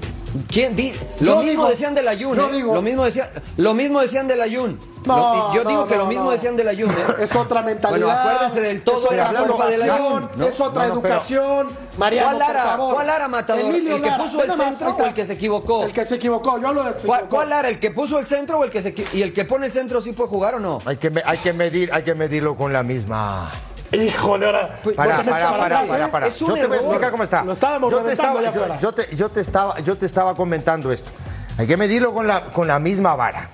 ¿Quién 0.50 0.74
di- 0.76 0.92
Lo 1.20 1.36
mismo 1.36 1.50
digo- 1.50 1.68
decían 1.70 1.94
del 1.94 2.06
Ayun, 2.08 2.36
yo 2.36 2.48
¿eh? 2.48 2.60
Lo 2.62 2.80
mismo 2.82 3.04
decían, 3.04 3.28
lo 3.56 3.74
mismo 3.74 4.00
decían 4.00 4.28
del 4.28 4.40
Ayun. 4.40 4.78
No, 5.04 5.16
Lo- 5.16 5.54
yo 5.54 5.64
no, 5.64 5.70
digo 5.70 5.86
que 5.86 5.94
no, 5.96 6.02
lo 6.02 6.06
mismo 6.08 6.24
no. 6.24 6.30
decían 6.32 6.56
del 6.56 6.68
Ayun, 6.68 6.90
¿eh? 6.90 6.94
Es 7.20 7.34
otra 7.36 7.62
mentalidad. 7.62 8.06
Bueno, 8.06 8.20
acuérdense 8.20 8.60
del 8.60 8.82
todo 8.82 8.98
es 8.98 9.04
otra 9.06 9.14
era 9.30 9.40
culpa 9.44 9.66
del 9.66 9.80
formación, 9.80 10.06
Ayun, 10.06 10.28
¿no? 10.36 10.46
Es 10.46 10.60
otra 10.60 10.82
No, 10.88 10.94
no, 10.94 11.00
pero- 11.02 11.14
educación. 11.14 11.68
Mariano, 11.96 12.26
¿Cuál 12.28 12.38
Lara? 12.38 12.60
por 12.62 12.70
favor. 12.70 12.94
¿Cuál 12.94 13.06
Lara, 13.06 13.28
Matador? 13.28 13.64
Emilio 13.64 13.96
¿El 13.96 14.02
que 14.02 14.10
Lara. 14.10 14.22
puso 14.24 14.42
el 14.42 14.52
centro 14.52 14.88
o 14.96 15.04
el 15.06 15.14
que 15.14 15.26
se 15.26 15.32
equivocó? 15.32 15.84
El 15.84 15.92
que 15.92 16.04
se 16.04 16.14
equivocó. 16.16 16.58
Yo 16.58 16.68
hablo 16.68 16.84
del 16.84 16.92
que 16.94 17.00
se 17.00 17.06
¿Cuál, 17.06 17.20
equivocó. 17.20 17.36
cuál 17.36 17.48
Lara? 17.50 17.68
¿El 17.68 17.78
que 17.80 17.90
puso 17.90 18.18
el 18.18 18.26
centro 18.26 18.58
o 18.58 18.64
el 18.64 18.70
que 18.70 18.82
se 18.82 18.94
y 19.12 19.22
el 19.22 19.32
que 19.32 19.44
pone 19.44 19.66
el 19.66 19.72
centro 19.72 20.00
sí 20.00 20.12
puede 20.12 20.28
jugar 20.30 20.54
o 20.56 20.60
no? 20.60 20.80
Hay 20.84 20.96
que, 20.96 21.12
hay 21.24 21.38
que 21.38 21.52
medir, 21.52 21.90
hay 21.92 22.02
que 22.02 22.14
medirlo 22.14 22.56
con 22.56 22.72
la 22.72 22.82
misma. 22.82 23.50
Híjole, 23.90 24.44
ahora. 24.46 24.78
Pues, 24.84 24.94
Para, 24.96 25.16
metas 25.16 25.26
para, 25.26 25.50
para 25.50 25.58
para, 25.80 25.86
para, 25.88 26.04
¿eh? 26.06 26.08
para. 26.08 26.26
Es 26.26 26.42
un 26.42 26.48
Yo 26.48 26.54
te 26.56 26.66
voy 26.66 26.76
a 26.76 26.80
explicar 26.80 27.10
cómo 27.10 27.24
está. 27.24 27.42
Lo 27.42 27.52
estábamos 27.52 27.90
yo 27.90 28.00
te 28.02 28.12
estaba, 28.12 28.78
yo, 28.80 28.92
te, 28.92 29.16
yo 29.16 29.28
te 29.30 29.40
estaba, 29.40 29.78
yo 29.80 29.96
te 29.96 30.04
estaba 30.06 30.34
comentando 30.34 30.92
esto. 30.92 31.10
Hay 31.56 31.66
que 31.66 31.76
medirlo 31.76 32.12
con 32.12 32.26
la, 32.26 32.42
con 32.52 32.68
la 32.68 32.78
misma 32.78 33.16
vara. 33.16 33.48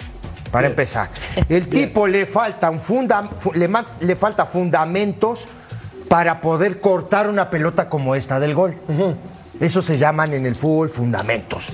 Para 0.55 0.69
empezar, 0.69 1.11
el 1.49 1.69
tipo 1.69 2.07
le 2.07 2.27
funda, 2.81 3.29
fu- 3.39 3.53
le, 3.53 3.69
le 4.01 4.17
falta 4.17 4.47
fundamentos 4.47 5.47
para 6.09 6.41
poder 6.41 6.81
cortar 6.81 7.29
una 7.29 7.51
pelota 7.51 7.89
como 7.89 8.15
esta 8.15 8.39
del 8.41 8.55
gol. 8.55 8.77
Eso 9.61 9.83
se 9.83 9.99
llaman 9.99 10.33
en 10.35 10.47
el 10.47 10.55
fútbol 10.55 10.89
fundamentos. 10.89 11.69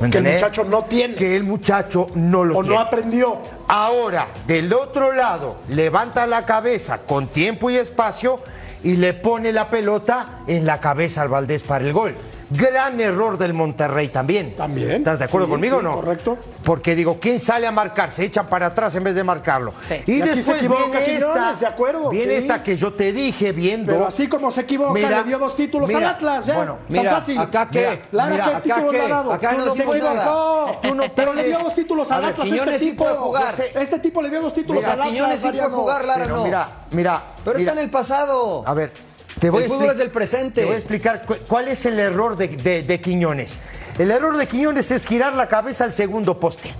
¿Me 0.00 0.10
Que 0.10 0.18
el 0.18 0.24
muchacho 0.34 0.64
no 0.64 0.82
tiene. 0.84 1.14
Que 1.14 1.36
el 1.36 1.44
muchacho 1.44 2.08
no 2.14 2.44
lo 2.44 2.58
O 2.58 2.62
tiene. 2.62 2.74
no 2.76 2.80
aprendió. 2.80 3.38
Ahora, 3.68 4.26
del 4.46 4.72
otro 4.72 5.12
lado, 5.12 5.58
levanta 5.68 6.26
la 6.26 6.44
cabeza 6.44 6.98
con 6.98 7.28
tiempo 7.28 7.70
y 7.70 7.76
espacio 7.76 8.40
y 8.82 8.96
le 8.96 9.14
pone 9.14 9.52
la 9.52 9.70
pelota 9.70 10.40
en 10.48 10.66
la 10.66 10.80
cabeza 10.80 11.22
al 11.22 11.28
Valdés 11.28 11.62
para 11.62 11.84
el 11.84 11.92
gol. 11.92 12.14
Gran 12.54 13.00
error 13.00 13.38
del 13.38 13.54
Monterrey 13.54 14.08
también. 14.08 14.54
También. 14.56 14.90
¿Estás 14.92 15.18
de 15.20 15.24
acuerdo 15.26 15.46
Sí, 15.46 15.52
conmigo 15.52 15.80
sí, 15.80 15.86
o 15.86 15.88
no? 15.88 15.94
correcto. 15.96 16.38
Porque 16.64 16.94
digo, 16.94 17.18
¿quién 17.20 17.40
sale 17.40 17.66
a 17.66 17.70
marcar? 17.72 18.10
Se 18.12 18.24
echan 18.24 18.46
para 18.46 18.66
atrás 18.66 18.94
en 18.94 19.04
vez 19.04 19.14
de 19.14 19.24
marcarlo. 19.24 19.72
Sí. 19.82 19.94
Y, 20.06 20.12
Y 20.18 20.22
aquí 20.22 20.28
se 20.30 20.36
después 20.36 20.56
equivoca 20.58 20.98
viene 20.98 21.14
esta, 21.16 21.52
de 21.54 21.66
acuerdo, 21.66 22.10
viene 22.10 22.32
sí. 22.34 22.38
esta 22.42 22.62
que 22.62 22.76
yo 22.76 22.92
te 22.92 23.12
dije 23.12 23.52
viendo. 23.52 23.92
Pero 23.92 24.06
así 24.06 24.28
como 24.28 24.50
se 24.50 24.62
equivoca, 24.62 24.92
Mira, 24.92 25.18
le 25.22 25.24
dio 25.24 25.38
dos 25.38 25.56
títulos 25.56 25.88
mira, 25.88 26.00
al 26.10 26.14
Atlas, 26.16 26.46
ya. 26.46 26.54
bueno, 26.54 26.78
Tan 26.88 26.98
mira, 26.98 27.10
fácil. 27.12 27.38
acá 27.38 27.68
qué, 27.70 27.80
Mira, 27.80 27.98
Lara, 28.12 28.30
mira, 28.30 28.44
¿qué 28.44 28.50
acá 28.50 28.62
título 28.62 28.90
qué, 28.90 28.98
le 28.98 29.04
ha 29.04 29.08
dado? 29.08 29.32
acá 29.32 29.52
no 29.52 29.64
decimos 29.64 29.96
equivocó. 29.96 30.14
nada. 30.14 30.80
Tú 30.82 30.94
no 30.94 31.14
Pero 31.14 31.34
le 31.34 31.44
dio 31.44 31.58
dos 31.58 31.74
títulos 31.74 32.10
al 32.10 32.24
Atlas 32.24 32.48
Quiñones 32.48 32.74
este 32.74 32.78
sí 32.84 32.90
tipo. 32.90 33.04
puede 33.04 33.16
jugar. 33.16 33.54
Este 33.74 33.98
tipo 33.98 34.22
le 34.22 34.30
dio 34.30 34.42
dos 34.42 34.52
títulos 34.54 34.84
al 34.84 34.90
Atlas. 34.92 35.08
Quiñones 35.08 35.40
sí 35.40 35.48
puede 35.48 35.62
jugar, 35.70 36.04
Lara 36.04 36.26
no. 36.26 36.44
Mira, 36.44 36.68
mira. 36.90 37.22
Pero 37.44 37.58
está 37.58 37.72
en 37.72 37.78
el 37.78 37.90
pasado. 37.90 38.62
A 38.66 38.74
ver, 38.74 38.92
te 39.40 39.50
voy 39.50 39.64
El 39.64 39.66
a 39.66 39.72
fútbol 39.74 39.86
expli- 39.88 39.92
es 39.92 39.98
del 39.98 40.10
presente. 40.10 40.60
Te 40.60 40.66
voy 40.66 40.74
a 40.74 40.78
explicar 40.78 41.24
cu- 41.26 41.36
cuál 41.48 41.68
es 41.68 41.84
el 41.86 41.98
error 41.98 42.36
de, 42.36 42.48
de- 42.48 42.82
de 42.82 43.00
Quiñones. 43.00 43.56
El 43.98 44.10
error 44.10 44.36
de 44.36 44.46
Quiñones 44.46 44.90
es 44.90 45.06
girar 45.06 45.34
la 45.34 45.48
cabeza 45.48 45.84
al 45.84 45.92
segundo 45.92 46.38
poste. 46.40 46.72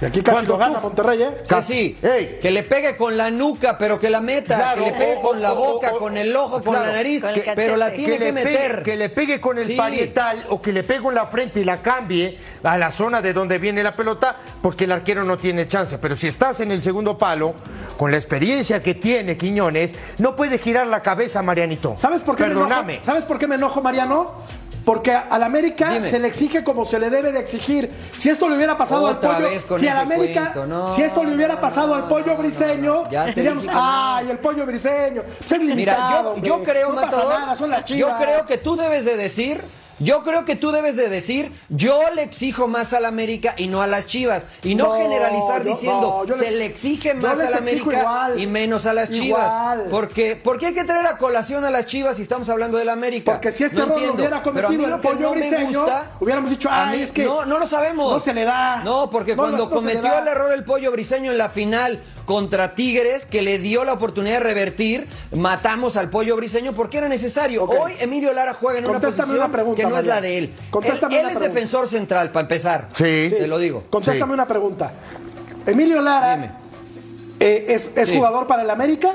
Y 0.00 0.04
aquí 0.04 0.20
casi 0.22 0.32
Cuando 0.34 0.52
lo 0.52 0.58
gana 0.58 0.74
tú- 0.76 0.82
Monterrey, 0.82 1.22
¿eh? 1.22 1.30
Casi. 1.48 1.98
Ey. 2.02 2.38
Que 2.40 2.50
le 2.52 2.62
pegue 2.62 2.96
con 2.96 3.16
la 3.16 3.30
nuca, 3.30 3.76
pero 3.78 3.98
que 3.98 4.08
la 4.10 4.20
meta. 4.20 4.56
Claro, 4.56 4.84
que 4.84 4.90
le 4.92 4.96
pegue 4.96 5.16
o- 5.16 5.22
con 5.22 5.42
la 5.42 5.52
boca, 5.52 5.90
o- 5.94 5.98
con 5.98 6.16
el 6.16 6.34
ojo, 6.36 6.62
con 6.62 6.74
la 6.74 6.92
nariz. 6.92 7.22
con 7.22 7.34
que- 7.34 7.52
pero 7.56 7.76
la 7.76 7.90
tiene 7.92 8.18
que, 8.18 8.24
le 8.26 8.32
meter. 8.32 8.70
Pegue, 8.70 8.82
que 8.84 8.96
le 8.96 9.08
pegue 9.08 9.40
con 9.40 9.58
el 9.58 9.66
Sí. 9.66 9.74
parietal 9.74 10.46
o 10.50 10.62
que 10.62 10.72
le 10.72 10.84
pegue 10.84 11.08
en 11.08 11.14
la 11.14 11.26
frente 11.26 11.60
y 11.60 11.64
la 11.64 11.82
cambie 11.82 12.38
a 12.62 12.78
la 12.78 12.92
zona 12.92 13.20
de 13.22 13.32
donde 13.32 13.58
viene 13.58 13.82
la 13.82 13.96
pelota, 13.96 14.36
porque 14.62 14.84
el 14.84 14.92
arquero 14.92 15.24
no 15.24 15.36
tiene 15.38 15.66
chance. 15.66 15.98
Pero 15.98 16.16
si 16.16 16.28
estás 16.28 16.60
en 16.60 16.70
el 16.70 16.82
segundo 16.82 17.18
palo, 17.18 17.54
con 17.96 18.10
la 18.12 18.16
experiencia 18.16 18.80
que 18.82 18.94
tiene 18.94 19.36
Quiñones, 19.36 19.94
no 20.18 20.36
puede 20.36 20.58
girar 20.58 20.86
la 20.86 21.02
cabeza, 21.02 21.42
Marianito. 21.42 21.94
¿Sabes 21.96 22.22
por 22.22 22.36
qué 22.36 22.44
me 22.44 22.50
Perdóname. 22.50 22.92
enojo? 22.94 23.04
¿Sabes 23.06 23.24
por 23.24 23.38
qué 23.38 23.48
me 23.48 23.56
enojo, 23.56 23.82
Mariano? 23.82 24.34
Porque 24.88 25.12
al 25.12 25.42
América 25.42 25.90
Dime. 25.90 26.08
se 26.08 26.18
le 26.18 26.28
exige 26.28 26.64
como 26.64 26.86
se 26.86 26.98
le 26.98 27.10
debe 27.10 27.30
de 27.30 27.38
exigir. 27.38 27.90
Si 28.16 28.30
esto 28.30 28.48
le 28.48 28.56
hubiera 28.56 28.74
pasado 28.78 29.04
Otra 29.04 29.36
al 29.36 29.42
pollo, 29.42 29.78
si 29.78 29.86
al 29.86 29.98
América, 29.98 30.54
no, 30.66 30.88
si 30.88 31.02
esto 31.02 31.24
le 31.24 31.34
hubiera 31.34 31.56
no, 31.56 31.60
pasado 31.60 31.88
no, 31.88 31.94
al 31.96 32.08
pollo 32.08 32.34
briseño, 32.38 33.04
diríamos, 33.34 33.66
ay, 33.70 34.30
el 34.30 34.38
pollo 34.38 34.64
briseño. 34.64 35.24
Pues 35.24 35.52
es 35.52 35.60
Mira, 35.60 35.74
limitado, 35.74 36.36
yo, 36.36 36.42
yo 36.42 36.54
hombre. 36.54 36.72
creo, 36.72 36.92
Matador, 36.94 37.38
nada, 37.38 37.54
son 37.54 37.68
las 37.68 37.84
yo 37.84 38.16
creo 38.16 38.46
que 38.46 38.56
tú 38.56 38.76
debes 38.76 39.04
de 39.04 39.18
decir, 39.18 39.62
yo 39.98 40.22
creo 40.22 40.44
que 40.44 40.56
tú 40.56 40.70
debes 40.70 40.96
de 40.96 41.08
decir, 41.08 41.52
yo 41.68 42.00
le 42.14 42.22
exijo 42.22 42.68
más 42.68 42.92
al 42.92 43.04
América 43.04 43.54
y 43.56 43.66
no 43.66 43.82
a 43.82 43.86
las 43.86 44.06
Chivas. 44.06 44.44
Y 44.62 44.74
no, 44.74 44.86
No, 44.88 44.94
generalizar 45.00 45.64
yo- 45.64 45.70
diciendo, 45.70 46.24
no, 46.26 46.34
se 46.36 46.42
les- 46.42 46.52
le 46.52 46.64
exige 46.66 47.14
más 47.14 47.38
al 47.40 47.54
América 47.54 48.00
igual. 48.00 48.40
y 48.40 48.46
menos 48.46 48.86
a 48.86 48.94
las 48.94 49.10
Igual. 49.10 49.20
Chivas. 49.22 49.78
Porque, 49.90 50.36
¿Por 50.36 50.58
qué 50.58 50.66
hay 50.66 50.74
que 50.74 50.84
traer 50.84 51.06
a 51.06 51.16
colación 51.18 51.64
a 51.64 51.70
las 51.70 51.86
Chivas 51.86 52.16
si 52.16 52.22
estamos 52.22 52.48
hablando 52.48 52.78
del 52.78 52.88
América? 52.88 53.32
Porque 53.32 53.50
si 53.52 53.64
este 53.64 53.76
No 53.76 53.82
error 53.84 53.96
entiendo. 53.98 54.22
hubiera 54.22 54.42
Pero 54.42 54.68
a 54.68 54.70
mí 54.70 54.76
cometido 54.76 54.88
lo 54.88 54.94
el 54.96 55.00
que 55.00 55.08
pollo 55.08 55.20
no 55.28 55.34
me 55.34 55.40
briseño, 55.40 55.80
gusta, 55.80 56.10
hubiéramos 56.20 56.50
dicho, 56.50 56.68
a 56.70 56.88
ay, 56.90 56.96
mí- 56.98 57.02
es 57.02 57.12
que 57.12 57.24
no, 57.24 57.44
no 57.46 57.58
lo 57.58 57.66
sabemos. 57.66 58.12
no 58.12 58.20
se 58.20 58.34
le 58.34 58.44
da. 58.44 58.82
No, 58.84 59.10
porque 59.10 59.36
cuando 59.36 59.68
cometió 59.68 60.18
el 60.18 60.28
error 60.28 60.52
el 60.52 60.64
pollo 60.64 60.90
briseño 60.92 61.30
en 61.32 61.38
la 61.38 61.48
final 61.48 62.02
contra 62.28 62.74
Tigres, 62.74 63.24
que 63.24 63.40
le 63.40 63.58
dio 63.58 63.84
la 63.84 63.94
oportunidad 63.94 64.34
de 64.34 64.40
revertir, 64.40 65.08
matamos 65.34 65.96
al 65.96 66.10
pollo 66.10 66.36
briseño 66.36 66.74
porque 66.74 66.98
era 66.98 67.08
necesario. 67.08 67.64
Hoy 67.64 67.94
Emilio 68.00 68.34
Lara 68.34 68.52
juega 68.52 68.80
en 68.80 68.86
una 68.86 69.00
posición 69.00 69.30
una 69.30 69.50
pregunta, 69.50 69.82
que 69.82 69.88
no 69.88 69.96
es 69.96 70.04
la 70.04 70.20
de 70.20 70.36
él. 70.36 70.54
Contéstame 70.68 71.20
él 71.20 71.28
es 71.30 71.40
defensor 71.40 71.88
central, 71.88 72.30
para 72.30 72.42
empezar. 72.42 72.90
Sí. 72.92 73.30
Te 73.30 73.46
lo 73.46 73.56
digo. 73.58 73.84
Contéstame 73.88 74.28
Sí. 74.28 74.34
una 74.34 74.44
pregunta. 74.46 74.92
Emilio 75.64 76.02
Lara 76.02 76.58
eh, 77.40 77.64
es, 77.68 77.92
es 77.96 78.08
Sí. 78.08 78.16
jugador 78.18 78.46
para 78.46 78.60
el 78.60 78.68
América. 78.68 79.12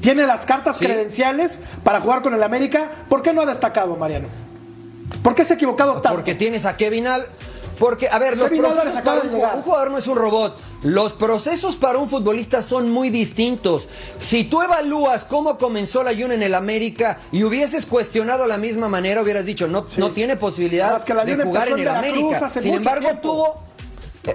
Tiene 0.00 0.26
las 0.26 0.44
cartas 0.44 0.78
Sí. 0.78 0.84
credenciales 0.84 1.60
para 1.84 2.00
jugar 2.00 2.22
con 2.22 2.34
el 2.34 2.42
América. 2.42 2.90
¿Por 3.08 3.22
qué 3.22 3.32
no 3.32 3.42
ha 3.42 3.46
destacado, 3.46 3.94
Mariano? 3.94 4.26
¿Por 5.22 5.36
qué 5.36 5.44
se 5.44 5.52
ha 5.52 5.56
equivocado 5.56 5.92
tanto? 6.02 6.10
Porque 6.10 6.34
tienes 6.34 6.64
a 6.64 6.76
Kevin 6.76 7.06
Al. 7.06 7.24
Porque, 7.78 8.08
a 8.08 8.18
ver, 8.18 8.36
los 8.36 8.48
Kevin 8.48 8.62
procesos 8.62 9.00
para 9.02 9.20
un 9.54 9.62
jugador 9.62 9.90
no 9.92 9.98
es 9.98 10.06
un 10.08 10.16
robot. 10.16 10.58
Los 10.86 11.12
procesos 11.12 11.74
para 11.74 11.98
un 11.98 12.08
futbolista 12.08 12.62
son 12.62 12.90
muy 12.90 13.10
distintos. 13.10 13.88
Si 14.20 14.44
tú 14.44 14.62
evalúas 14.62 15.24
cómo 15.24 15.58
comenzó 15.58 16.04
la 16.04 16.14
Jun 16.14 16.30
en 16.30 16.42
el 16.44 16.54
América 16.54 17.18
y 17.32 17.42
hubieses 17.42 17.86
cuestionado 17.86 18.46
la 18.46 18.56
misma 18.56 18.88
manera, 18.88 19.20
hubieras 19.20 19.46
dicho, 19.46 19.66
no, 19.66 19.84
Sí. 19.88 19.98
no 20.00 20.12
tiene 20.12 20.36
posibilidad 20.36 21.02
que 21.02 21.12
la 21.12 21.24
de 21.24 21.36
jugar 21.42 21.68
en 21.70 21.78
el 21.80 21.88
América. 21.88 22.48
Sin 22.48 22.74
embargo, 22.74 23.06
tiempo. 23.08 23.20
tuvo... 23.20 23.66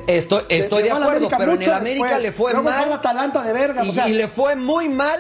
Estoy, 0.08 0.44
estoy 0.50 0.84
de 0.84 0.92
acuerdo, 0.92 1.30
pero 1.38 1.54
en 1.54 1.62
el 1.62 1.72
América 1.74 2.06
después. 2.20 2.22
le 2.24 2.32
fue 2.34 2.52
Luego 2.52 2.70
mal. 2.70 2.84
al 2.84 2.94
Atalanta 2.94 3.42
de 3.44 3.54
Bergamo, 3.54 3.86
Y, 3.86 3.90
o 3.90 3.94
sea- 3.94 4.08
y 4.10 4.14
le 4.14 4.28
fue 4.28 4.56
muy 4.58 4.90
mal. 4.90 5.20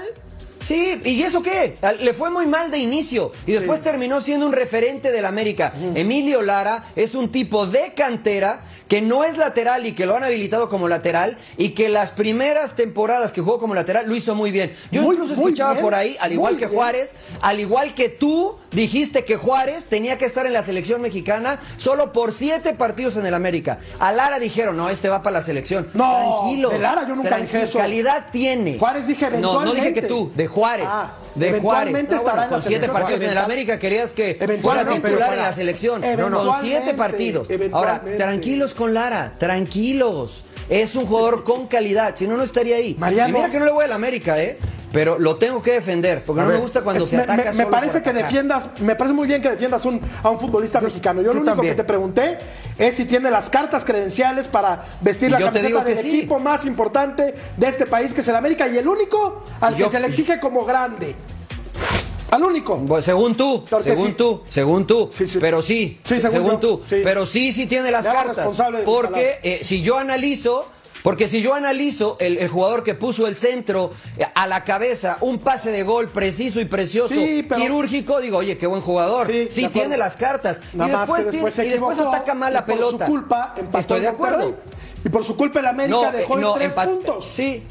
Sí, 0.63 1.01
¿y 1.05 1.23
eso 1.23 1.41
qué? 1.41 1.77
Le 2.01 2.13
fue 2.13 2.29
muy 2.29 2.45
mal 2.45 2.69
de 2.69 2.77
inicio 2.77 3.31
y 3.47 3.53
después 3.53 3.79
Sí. 3.79 3.83
terminó 3.85 4.21
siendo 4.21 4.45
un 4.45 4.53
referente 4.53 5.11
del 5.11 5.25
América. 5.25 5.73
Emilio 5.95 6.41
Lara 6.43 6.85
es 6.95 7.15
un 7.15 7.31
tipo 7.31 7.65
de 7.65 7.93
cantera 7.95 8.61
que 8.91 9.01
no 9.01 9.23
es 9.23 9.37
lateral 9.37 9.87
y 9.87 9.93
que 9.93 10.05
lo 10.05 10.17
han 10.17 10.25
habilitado 10.25 10.67
como 10.67 10.89
lateral 10.89 11.37
y 11.55 11.69
que 11.69 11.87
las 11.87 12.11
primeras 12.11 12.75
temporadas 12.75 13.31
que 13.31 13.39
jugó 13.39 13.57
como 13.57 13.73
lateral 13.73 14.05
lo 14.05 14.13
hizo 14.13 14.35
muy 14.35 14.51
bien. 14.51 14.75
Yo 14.91 15.03
Muy, 15.03 15.15
incluso 15.15 15.31
escuchaba 15.31 15.71
bien, 15.71 15.81
por 15.85 15.95
ahí, 15.95 16.17
al 16.19 16.33
igual 16.33 16.57
que 16.57 16.65
bien. 16.65 16.75
Juárez, 16.75 17.13
al 17.39 17.61
igual 17.61 17.95
que 17.95 18.09
tú, 18.09 18.57
dijiste 18.71 19.25
que 19.25 19.35
Juárez 19.35 19.85
tenía 19.85 20.17
que 20.17 20.25
estar 20.25 20.45
en 20.45 20.53
la 20.53 20.63
selección 20.63 21.01
mexicana 21.01 21.59
solo 21.77 22.13
por 22.13 22.31
siete 22.33 22.73
partidos 22.73 23.17
en 23.17 23.25
el 23.25 23.33
América. 23.33 23.79
A 23.99 24.11
Lara 24.11 24.39
dijeron, 24.39 24.77
no, 24.77 24.89
este 24.89 25.09
va 25.09 25.21
para 25.23 25.39
la 25.39 25.43
selección. 25.43 25.87
No, 25.93 26.35
Tranquilo. 26.39 26.69
de 26.69 26.79
Lara 26.79 27.07
yo 27.07 27.15
nunca 27.15 27.37
dije 27.37 27.63
eso. 27.63 27.77
Calidad 27.77 28.27
tiene. 28.31 28.77
Juárez 28.79 29.07
dije 29.07 29.29
No, 29.39 29.63
no 29.63 29.73
dije 29.73 29.93
que 29.93 30.03
tú, 30.03 30.31
de 30.35 30.47
Juárez. 30.47 30.85
Ah, 30.89 31.13
de 31.35 31.59
Juárez. 31.59 31.91
eventualmente 31.93 32.15
estará 32.15 32.33
en 32.45 32.49
la 32.51 32.55
con 32.57 32.61
siete 32.61 32.89
partidos 32.89 33.21
en 33.21 33.29
el 33.29 33.37
América 33.37 33.79
querías 33.79 34.13
que 34.13 34.35
fuera 34.61 34.85
titular 34.85 35.33
en 35.33 35.39
la 35.39 35.53
selección. 35.53 36.01
Con 36.01 36.61
siete 36.61 36.93
partidos. 36.93 37.49
Ahora, 37.71 38.01
tranquilos 38.17 38.73
con 38.73 38.93
Lara, 38.93 39.33
tranquilos. 39.37 40.43
Es 40.69 40.95
un 40.95 41.05
jugador 41.05 41.43
con 41.43 41.67
calidad, 41.67 42.15
si 42.15 42.27
no, 42.27 42.37
no 42.37 42.43
estaría 42.43 42.77
ahí. 42.77 42.95
Mariano- 42.97 43.29
y 43.29 43.33
mira 43.33 43.49
que 43.49 43.59
no 43.59 43.65
le 43.65 43.71
voy 43.71 43.83
a 43.83 43.87
la 43.89 43.95
América, 43.95 44.41
¿eh? 44.41 44.57
Pero 44.91 45.17
lo 45.17 45.37
tengo 45.37 45.61
que 45.61 45.71
defender, 45.73 46.23
porque 46.25 46.41
A 46.41 46.43
no 46.43 46.49
ver, 46.49 46.57
me 46.57 46.61
gusta 46.63 46.81
cuando 46.81 47.05
Es- 47.05 47.09
se 47.09 47.17
me, 47.17 47.23
ataca 47.23 47.53
me- 47.53 47.65
parece 47.67 47.93
por 48.01 48.03
que 48.03 48.13
defiendas, 48.13 48.67
me 48.79 48.95
parece 48.95 49.13
muy 49.13 49.25
bien 49.27 49.41
que 49.41 49.49
defiendas 49.49 49.85
un- 49.85 50.01
a 50.21 50.29
un 50.29 50.37
futbolista 50.37 50.81
mexicano. 50.81 51.21
Yo 51.21 51.33
lo 51.33 51.39
único 51.39 51.55
también. 51.55 51.73
que 51.75 51.81
te 51.81 51.87
pregunté 51.87 52.37
es 52.77 52.95
si 52.95 53.05
tiene 53.05 53.31
las 53.31 53.49
cartas 53.49 53.85
credenciales 53.85 54.47
para 54.49 54.83
vestir 54.99 55.29
Y 55.29 55.31
la 55.31 55.39
camiseta 55.39 55.83
del 55.83 55.97
sí. 55.97 56.17
equipo 56.19 56.39
más 56.39 56.65
importante 56.65 57.33
de 57.55 57.67
este 57.67 57.85
país, 57.85 58.13
que 58.13 58.19
es 58.21 58.27
el 58.27 58.35
América, 58.35 58.67
y 58.67 58.77
el 58.77 58.87
único 58.87 59.43
al 59.61 59.75
que 59.75 59.87
se 59.87 59.99
le 59.99 60.07
exige 60.07 60.39
como 60.39 60.65
grande. 60.65 61.15
Al 62.31 62.43
único. 62.43 62.77
Bueno, 62.77 63.01
según 63.01 63.35
tú, 63.35 63.65
según 63.81 64.07
sí. 64.07 64.13
tú, 64.13 64.41
según 64.49 64.87
tú, 64.87 65.09
Sí, 65.11 65.27
sí. 65.27 65.37
pero 65.41 65.61
sí, 65.61 65.99
Sí, 66.03 66.15
según 66.21 66.31
según, 66.31 66.59
tú, 66.61 66.81
pero 67.03 67.25
sí, 67.25 67.51
sí 67.51 67.65
tiene 67.65 67.91
las 67.91 68.05
cartas, 68.05 68.47
porque 68.85 69.39
eh, 69.43 69.59
si 69.63 69.81
yo 69.81 69.97
analizo, 69.97 70.67
porque 71.03 71.27
si 71.27 71.41
yo 71.41 71.53
analizo 71.53 72.17
el, 72.19 72.37
el 72.37 72.47
jugador 72.49 72.83
que 72.83 72.93
puso 72.93 73.27
el 73.27 73.37
centro 73.37 73.91
eh, 74.17 74.25
a 74.35 74.47
la 74.47 74.63
cabeza, 74.63 75.17
un 75.21 75.39
pase 75.39 75.71
de 75.71 75.83
gol 75.83 76.09
preciso 76.09 76.59
y 76.61 76.65
precioso, 76.65 77.13
Sí, 77.13 77.45
pero- 77.47 77.61
quirúrgico, 77.61 78.19
digo, 78.19 78.37
oye, 78.37 78.57
qué 78.57 78.67
buen 78.67 78.81
jugador, 78.81 79.27
Sí, 79.49 79.67
tiene 79.67 79.97
las 79.97 80.17
cartas, 80.17 80.61
y 80.73 80.77
después, 80.77 81.29
tiene- 81.29 81.49
y 81.67 81.69
después 81.69 81.99
ataca 81.99 82.33
mal 82.33 82.53
la 82.53 82.65
por 82.65 82.75
pelota. 82.75 83.05
su 83.05 83.11
culpa 83.11 83.53
Estoy 83.77 84.01
de 84.01 84.07
acuerdo. 84.07 84.55
Y 85.03 85.09
por 85.09 85.23
su 85.23 85.35
culpa 85.35 85.59
el 85.59 85.65
América 85.65 86.11
eh, 86.13 86.17
dejó 86.17 86.37
en 86.39 86.53
tres 86.59 86.73
puntos. 86.75 87.27
Sí, 87.33 87.63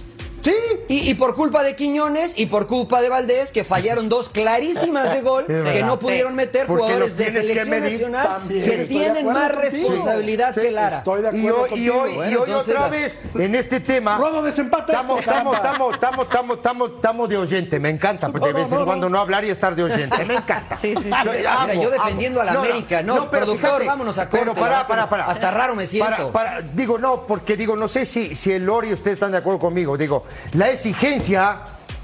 Sí. 0.42 0.54
y, 0.88 1.10
y 1.10 1.14
por 1.14 1.34
culpa 1.34 1.62
de 1.62 1.76
Quiñones 1.76 2.32
y 2.38 2.46
por 2.46 2.66
culpa 2.66 3.00
de 3.02 3.08
Valdés, 3.08 3.52
que 3.52 3.64
fallaron 3.64 4.08
dos 4.08 4.28
clarísimas 4.28 5.12
de 5.12 5.20
gol, 5.22 5.46
que 5.46 5.82
no 5.82 5.98
pudieron 5.98 6.34
meter 6.34 6.66
jugadores 6.66 7.16
de 7.16 7.26
que 7.26 7.30
selección 7.42 7.80
nacional 7.80 8.26
también. 8.26 8.64
que 8.64 8.86
tienen 8.86 9.26
más 9.26 9.52
contigo. 9.52 9.88
responsabilidad 9.90 10.54
Sí, 10.54 10.60
que 10.60 10.70
Lara. 10.70 10.96
estoy 10.98 11.22
de 11.22 11.36
Y 11.38 11.46
acuerdo 11.48 11.60
hoy, 11.62 11.66
y 11.66 11.68
contigo. 11.70 12.00
hoy, 12.02 12.14
Bueno, 12.14 12.30
y 12.30 12.34
hoy 12.36 12.42
entonces 12.48 12.68
otra 12.74 12.80
la- 12.80 12.88
vez 12.88 13.20
en 13.34 13.54
este 13.54 13.80
tema. 13.80 14.18
Rodo, 14.18 14.42
desempata 14.42 14.92
Estamos, 14.92 15.20
estamos, 15.20 15.56
estamos, 15.56 15.94
estamos, 15.94 16.24
estamos, 16.26 16.56
estamos, 16.56 16.90
estamos 16.96 17.28
de 17.28 17.36
oyente. 17.36 17.78
Me 17.78 17.90
encanta, 17.90 18.28
porque 18.32 18.46
de 18.48 18.52
No, 18.54 18.58
vez 18.60 18.68
no, 18.70 18.74
en 18.76 18.80
no, 18.80 18.86
cuando 18.86 19.08
no. 19.08 19.16
no 19.16 19.20
hablar 19.20 19.44
y 19.44 19.50
estar 19.50 19.74
de 19.74 19.82
oyente. 19.84 20.24
Me 20.24 20.34
encanta. 20.34 20.76
Sí, 20.80 20.94
sí, 20.96 21.02
sí. 21.04 21.10
Soy- 21.24 21.36
Mira, 21.38 21.62
amo, 21.62 21.72
yo 21.82 21.90
defendiendo 21.90 22.40
amo. 22.40 22.50
a 22.50 22.52
la 22.54 22.58
América, 22.60 23.02
no, 23.02 23.30
productor, 23.30 23.84
vámonos 23.84 24.16
a 24.18 24.28
corte, 24.30 24.38
Pero 24.46 24.54
para, 24.58 24.86
para, 24.86 25.08
para. 25.08 25.24
hasta 25.26 25.50
raro 25.50 25.74
me 25.74 25.86
siento. 25.86 26.32
Para- 26.32 26.56
para- 26.56 26.60
digo, 26.62 26.98
no, 26.98 27.22
porque 27.26 27.56
digo, 27.56 27.76
no 27.76 27.86
sé 27.88 28.06
si, 28.06 28.34
si 28.34 28.52
el 28.52 28.64
Lori 28.64 28.88
y 28.90 28.92
ustedes 28.94 29.14
están 29.14 29.30
de 29.32 29.38
acuerdo 29.38 29.58
conmigo. 29.58 29.96
Digo, 29.98 30.24
la 30.52 30.70
exigencia 30.70 31.60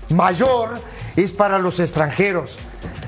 mayor 0.09 0.81
es 1.17 1.33
para 1.33 1.59
los 1.59 1.81
extranjeros. 1.81 2.59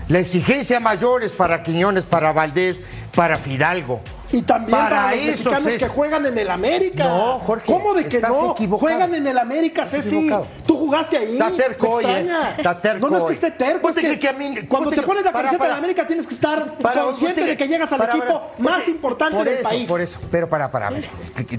La 0.09 0.19
exigencia 0.21 0.81
mayor 0.81 1.23
es 1.23 1.33
para 1.33 1.63
Quiñones, 1.63 2.07
para 2.07 2.33
Valdés, 2.33 2.81
para 3.15 3.37
Fidalgo. 3.37 4.01
Y 4.31 4.43
también 4.43 4.79
para, 4.79 5.11
los 5.13 5.21
esos 5.25 5.29
mexicanos 5.47 5.67
es- 5.69 5.79
que 5.79 5.89
juegan 5.89 6.27
en 6.27 6.37
el 6.39 6.51
América. 6.51 7.05
No, 7.05 7.39
Jorge, 7.41 7.65
¿Cómo 7.67 7.95
de 7.95 8.07
que 8.07 8.21
no? 8.21 8.53
equivocado. 8.53 8.79
Juegan 8.91 9.15
en 9.15 9.27
el 9.27 9.39
América, 9.39 9.83
Estás 9.85 10.05
Ceci. 10.05 10.17
equivocado. 10.17 10.47
Jugaste 10.79 11.17
ahí. 11.19 11.33
Está 11.33 11.51
terco. 11.51 12.01
Está 12.01 12.95
No, 12.99 13.11
no 13.11 13.19
es 13.19 13.25
que 13.25 13.33
esté 13.33 13.51
terco. 13.51 13.89
¿Vos 13.89 13.91
es 13.91 13.95
te 13.97 14.01
que 14.03 14.07
crees 14.19 14.21
que 14.21 14.29
a 14.29 14.33
mí- 14.33 14.67
cuando 14.67 14.91
te 14.91 14.97
te- 14.97 15.03
pones 15.03 15.25
la 15.25 15.33
para, 15.33 15.45
camiseta 15.45 15.59
para. 15.59 15.71
del 15.75 15.79
América 15.79 16.07
tienes 16.07 16.27
que 16.27 16.35
estar 16.35 16.75
Para, 16.79 17.03
consciente 17.03 17.45
de 17.45 17.57
que 17.57 17.69
llegas 17.69 17.93
al 17.93 18.03
equipo 18.03 18.43
más 18.59 18.83
por- 18.83 18.89
importante 18.91 19.37
por 19.37 19.45
del 19.47 19.59
país. 19.59 19.89
Por 19.89 20.01
eso, 20.01 20.19
pero 20.31 20.49
para, 20.49 20.71
para, 20.71 20.89
a 20.89 20.91
ver, 20.91 21.09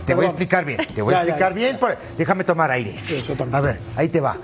te 0.05 0.13
voy 0.15 0.25
a 0.25 0.27
explicar 0.29 0.65
bien, 0.65 0.79
te 0.95 1.01
voy 1.01 1.13
a 1.13 1.21
explicar 1.23 1.53
bien, 1.53 1.79
déjame 2.17 2.43
tomar 2.43 2.71
aire. 2.71 2.95
A 3.51 3.61
ver, 3.61 3.79
ahí 3.95 4.09
te 4.09 4.19
va. 4.21 4.37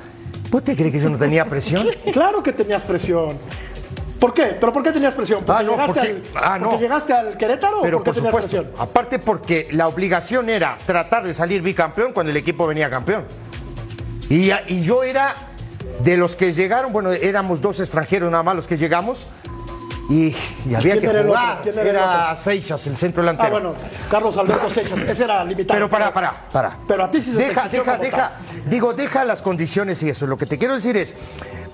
¿Vos 0.51 0.63
te 0.63 0.75
crees 0.75 0.91
que 0.93 0.99
yo 0.99 1.09
no 1.09 1.17
tenía 1.17 1.45
presión? 1.49 1.87
Claro 2.13 2.41
que 2.43 2.53
tenías 2.53 2.83
presión. 2.83 3.37
¿Por 4.19 4.33
qué? 4.33 4.55
¿Pero 4.59 4.71
por 4.71 4.81
qué 4.81 4.91
tenías 4.91 5.13
presión? 5.13 5.43
¿Porque, 5.43 5.59
Ah, 5.61 5.63
no, 5.63 5.71
llegaste, 5.71 5.93
porque- 5.93 6.09
al, 6.09 6.43
ah, 6.43 6.57
no. 6.57 6.69
porque 6.69 6.83
llegaste 6.83 7.13
al 7.13 7.37
Querétaro 7.37 7.79
Pero 7.81 7.97
o 7.97 7.99
por 7.99 8.05
por 8.05 8.15
tenías 8.15 8.31
supuesto, 8.31 8.61
presión? 8.63 8.73
aparte 8.81 9.19
porque 9.19 9.67
la 9.71 9.87
obligación 9.87 10.49
era 10.49 10.77
tratar 10.85 11.23
de 11.27 11.33
salir 11.33 11.61
bicampeón 11.61 12.13
cuando 12.13 12.31
el 12.31 12.37
equipo 12.37 12.65
venía 12.65 12.89
campeón. 12.89 13.25
Y, 14.35 14.51
y 14.67 14.83
yo 14.83 15.03
era 15.03 15.33
de 16.03 16.17
los 16.17 16.35
que 16.35 16.51
llegaron, 16.51 16.91
bueno, 16.91 17.11
éramos 17.11 17.61
dos 17.61 17.79
extranjeros 17.79 18.29
nada 18.29 18.43
más 18.43 18.55
los 18.55 18.67
que 18.67 18.77
llegamos. 18.77 19.25
Y, 20.09 20.35
y 20.69 20.75
había 20.75 20.99
que 20.99 21.07
el 21.07 21.25
jugar. 21.25 21.61
¿Quién 21.63 21.79
era 21.79 21.81
el 21.81 21.87
Era 21.95 22.31
otro? 22.31 22.43
Seixas, 22.43 22.85
el 22.87 22.97
centro 22.97 23.23
delantero. 23.23 23.47
Ah, 23.47 23.51
bueno, 23.51 23.75
Carlos 24.11 24.37
Alberto 24.37 24.69
Seixas, 24.69 24.99
ese 25.01 25.23
era 25.23 25.43
limitado. 25.45 25.77
Pero 25.77 25.89
para, 25.89 26.13
para, 26.13 26.47
para. 26.51 26.77
Pero 26.85 27.05
a 27.05 27.09
ti 27.09 27.21
sí 27.21 27.31
se 27.31 27.37
te 27.37 27.47
deja, 27.47 27.69
deja, 27.69 27.97
deja. 27.97 28.31
Digo, 28.65 28.93
deja 28.93 29.23
las 29.23 29.41
condiciones 29.41 30.03
y 30.03 30.09
eso. 30.09 30.27
Lo 30.27 30.37
que 30.37 30.45
te 30.45 30.57
quiero 30.57 30.75
decir 30.75 30.97
es, 30.97 31.15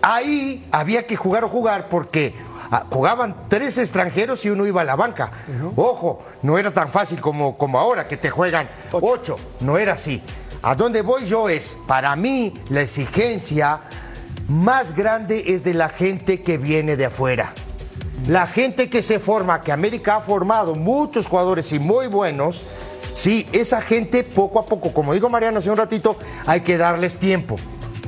ahí 0.03 0.67
había 0.71 1.07
que 1.07 1.15
jugar 1.15 1.43
o 1.43 1.49
jugar 1.49 1.89
porque 1.89 2.35
ah, 2.71 2.83
jugaban 2.89 3.35
tres 3.49 3.79
extranjeros 3.79 4.45
y 4.45 4.49
uno 4.51 4.67
iba 4.67 4.81
a 4.81 4.85
la 4.85 4.95
banca. 4.95 5.31
Ojo, 5.75 6.23
no 6.43 6.57
era 6.59 6.71
tan 6.71 6.89
fácil 6.89 7.19
como, 7.19 7.57
como 7.57 7.79
ahora, 7.79 8.07
que 8.07 8.17
te 8.17 8.29
juegan 8.29 8.69
ocho. 8.91 9.37
No 9.61 9.77
era 9.79 9.93
así. 9.93 10.21
A 10.63 10.75
dónde 10.75 11.01
voy 11.01 11.25
yo 11.25 11.49
es, 11.49 11.75
para 11.87 12.15
mí, 12.15 12.53
la 12.69 12.81
exigencia 12.81 13.81
más 14.47 14.95
grande 14.95 15.43
es 15.47 15.63
de 15.63 15.73
la 15.73 15.89
gente 15.89 16.43
que 16.43 16.59
viene 16.59 16.95
de 16.95 17.05
afuera. 17.05 17.53
La 18.27 18.45
gente 18.45 18.87
que 18.87 19.01
se 19.01 19.19
forma, 19.19 19.61
que 19.61 19.71
América 19.71 20.17
ha 20.17 20.21
formado 20.21 20.75
muchos 20.75 21.25
jugadores 21.25 21.71
y 21.71 21.79
muy 21.79 22.05
buenos, 22.05 22.63
sí, 23.15 23.47
esa 23.51 23.81
gente 23.81 24.23
poco 24.23 24.59
a 24.59 24.65
poco, 24.67 24.93
como 24.93 25.13
dijo 25.13 25.29
Mariano 25.29 25.57
hace 25.57 25.71
un 25.71 25.77
ratito, 25.77 26.17
hay 26.45 26.61
que 26.61 26.77
darles 26.77 27.15
tiempo, 27.15 27.57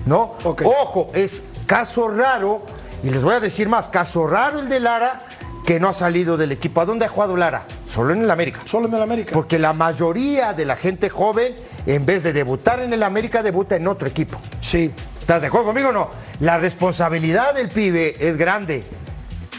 ¿no? 0.06 0.36
Ojo, 0.44 1.08
es 1.16 1.42
caso 1.66 2.08
raro, 2.08 2.62
y 3.02 3.10
les 3.10 3.24
voy 3.24 3.34
a 3.34 3.40
decir 3.40 3.68
más, 3.68 3.88
caso 3.88 4.28
raro 4.28 4.60
el 4.60 4.70
de 4.70 4.80
Lara, 4.80 5.22
que 5.66 5.80
no 5.80 5.90
ha 5.90 5.94
salido 5.94 6.38
del 6.38 6.52
equipo. 6.52 6.82
¿A 6.82 6.86
dónde 6.86 7.06
ha 7.06 7.10
jugado 7.10 7.38
Lara? 7.38 7.66
Solo 7.88 8.14
en 8.14 8.22
el 8.22 8.32
América. 8.32 8.62
Solo 8.66 8.88
en 8.88 8.94
el 8.94 9.02
América. 9.02 9.32
Porque 9.34 9.60
la 9.60 9.74
mayoría 9.74 10.54
de 10.54 10.66
la 10.66 10.76
gente 10.76 11.10
joven, 11.10 11.56
en 11.86 12.06
vez 12.06 12.24
de 12.24 12.34
debutar 12.34 12.80
en 12.82 12.94
el 12.94 13.04
América, 13.04 13.44
debuta 13.44 13.76
en 13.76 13.88
otro 13.88 14.08
equipo. 14.08 14.40
Sí. 14.62 14.92
¿Estás 15.20 15.42
de 15.42 15.48
acuerdo 15.48 15.68
conmigo 15.68 15.90
o 15.90 15.94
no? 15.94 16.10
La 16.42 16.58
responsabilidad 16.58 17.54
del 17.54 17.70
pibe 17.70 18.16
es 18.20 18.36
grande. 18.36 18.84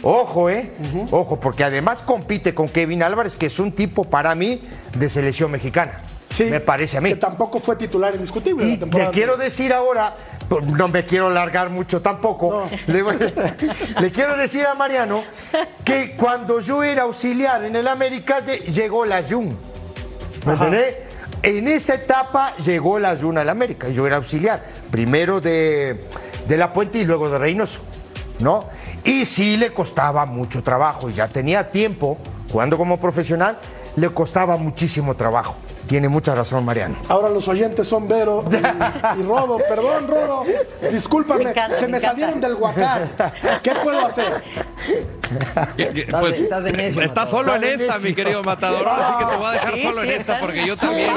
Ojo, 0.02 0.50
¿eh? 0.50 0.70
Ojo, 1.10 1.40
porque 1.40 1.64
además 1.64 2.02
compite 2.02 2.54
con 2.54 2.68
Kevin 2.68 3.02
Álvarez, 3.02 3.38
que 3.38 3.46
es 3.46 3.58
un 3.58 3.72
tipo 3.72 4.04
para 4.04 4.34
mí 4.34 4.60
de 4.98 5.08
selección 5.08 5.50
mexicana. 5.50 6.02
Sí. 6.34 6.44
Me 6.46 6.58
parece 6.58 6.98
a 6.98 7.00
mí. 7.00 7.10
Que 7.10 7.16
tampoco 7.16 7.60
fue 7.60 7.76
titular 7.76 8.12
indiscutible. 8.12 8.64
Y 8.66 8.72
la 8.72 8.78
temporada. 8.80 9.10
quiero 9.12 9.36
decir 9.36 9.72
ahora, 9.72 10.16
pues, 10.48 10.66
no 10.66 10.88
me 10.88 11.06
quiero 11.06 11.30
largar 11.30 11.70
mucho 11.70 12.02
tampoco, 12.02 12.68
le, 12.88 13.04
le 14.00 14.10
quiero 14.10 14.36
decir 14.36 14.66
a 14.66 14.74
Mariano 14.74 15.22
que 15.84 16.16
cuando 16.16 16.58
yo 16.58 16.82
era 16.82 17.04
auxiliar 17.04 17.62
en 17.62 17.76
el 17.76 17.86
América 17.86 18.40
llegó 18.40 19.04
la 19.04 19.22
Jun. 19.22 19.56
¿Me 20.44 20.54
entendés? 20.54 20.94
En 21.44 21.68
esa 21.68 21.94
etapa 21.94 22.56
llegó 22.56 22.98
la 22.98 23.16
Jun 23.16 23.38
al 23.38 23.48
América, 23.48 23.88
yo 23.90 24.04
era 24.04 24.16
auxiliar, 24.16 24.64
primero 24.90 25.40
de, 25.40 26.04
de 26.48 26.56
La 26.56 26.72
Puente 26.72 26.98
y 26.98 27.04
luego 27.04 27.30
de 27.30 27.38
Reynoso, 27.38 27.78
¿no? 28.40 28.64
Y 29.04 29.24
sí 29.24 29.56
le 29.56 29.70
costaba 29.70 30.26
mucho 30.26 30.64
trabajo, 30.64 31.10
y 31.10 31.12
ya 31.12 31.28
tenía 31.28 31.70
tiempo 31.70 32.18
jugando 32.50 32.76
como 32.76 32.98
profesional, 32.98 33.58
le 33.94 34.08
costaba 34.08 34.56
muchísimo 34.56 35.14
trabajo. 35.14 35.54
Tiene 35.86 36.08
mucha 36.08 36.34
razón, 36.34 36.64
Mariano. 36.64 36.96
Ahora 37.08 37.28
los 37.28 37.46
oyentes 37.46 37.86
son 37.86 38.08
Vero 38.08 38.44
y, 38.50 39.20
y 39.20 39.22
Rodo. 39.22 39.58
Perdón, 39.68 40.08
Rodo. 40.08 40.44
Discúlpame. 40.90 41.44
Me 41.44 41.50
encanta, 41.50 41.76
se 41.76 41.88
me 41.88 42.00
salieron 42.00 42.40
del 42.40 42.54
huacán. 42.54 43.10
¿Qué 43.62 43.72
puedo 43.82 44.06
hacer? 44.06 44.42
Estás 45.76 46.24
estás 46.34 46.64
de 46.64 46.72
necio, 46.72 47.02
Está 47.02 47.26
solo 47.26 47.54
en 47.54 47.64
esta, 47.64 47.98
mi 47.98 48.14
querido 48.14 48.42
Matador. 48.42 48.86
Así 48.88 49.12
que 49.18 49.24
te 49.30 49.36
voy 49.36 49.46
a 49.46 49.50
dejar 49.52 49.74
Sí, 49.74 49.82
solo 49.82 50.02
sí, 50.02 50.08
en 50.08 50.14
esta 50.20 50.38
porque 50.38 50.66
yo 50.66 50.76
Sí, 50.76 50.86
también 50.86 51.10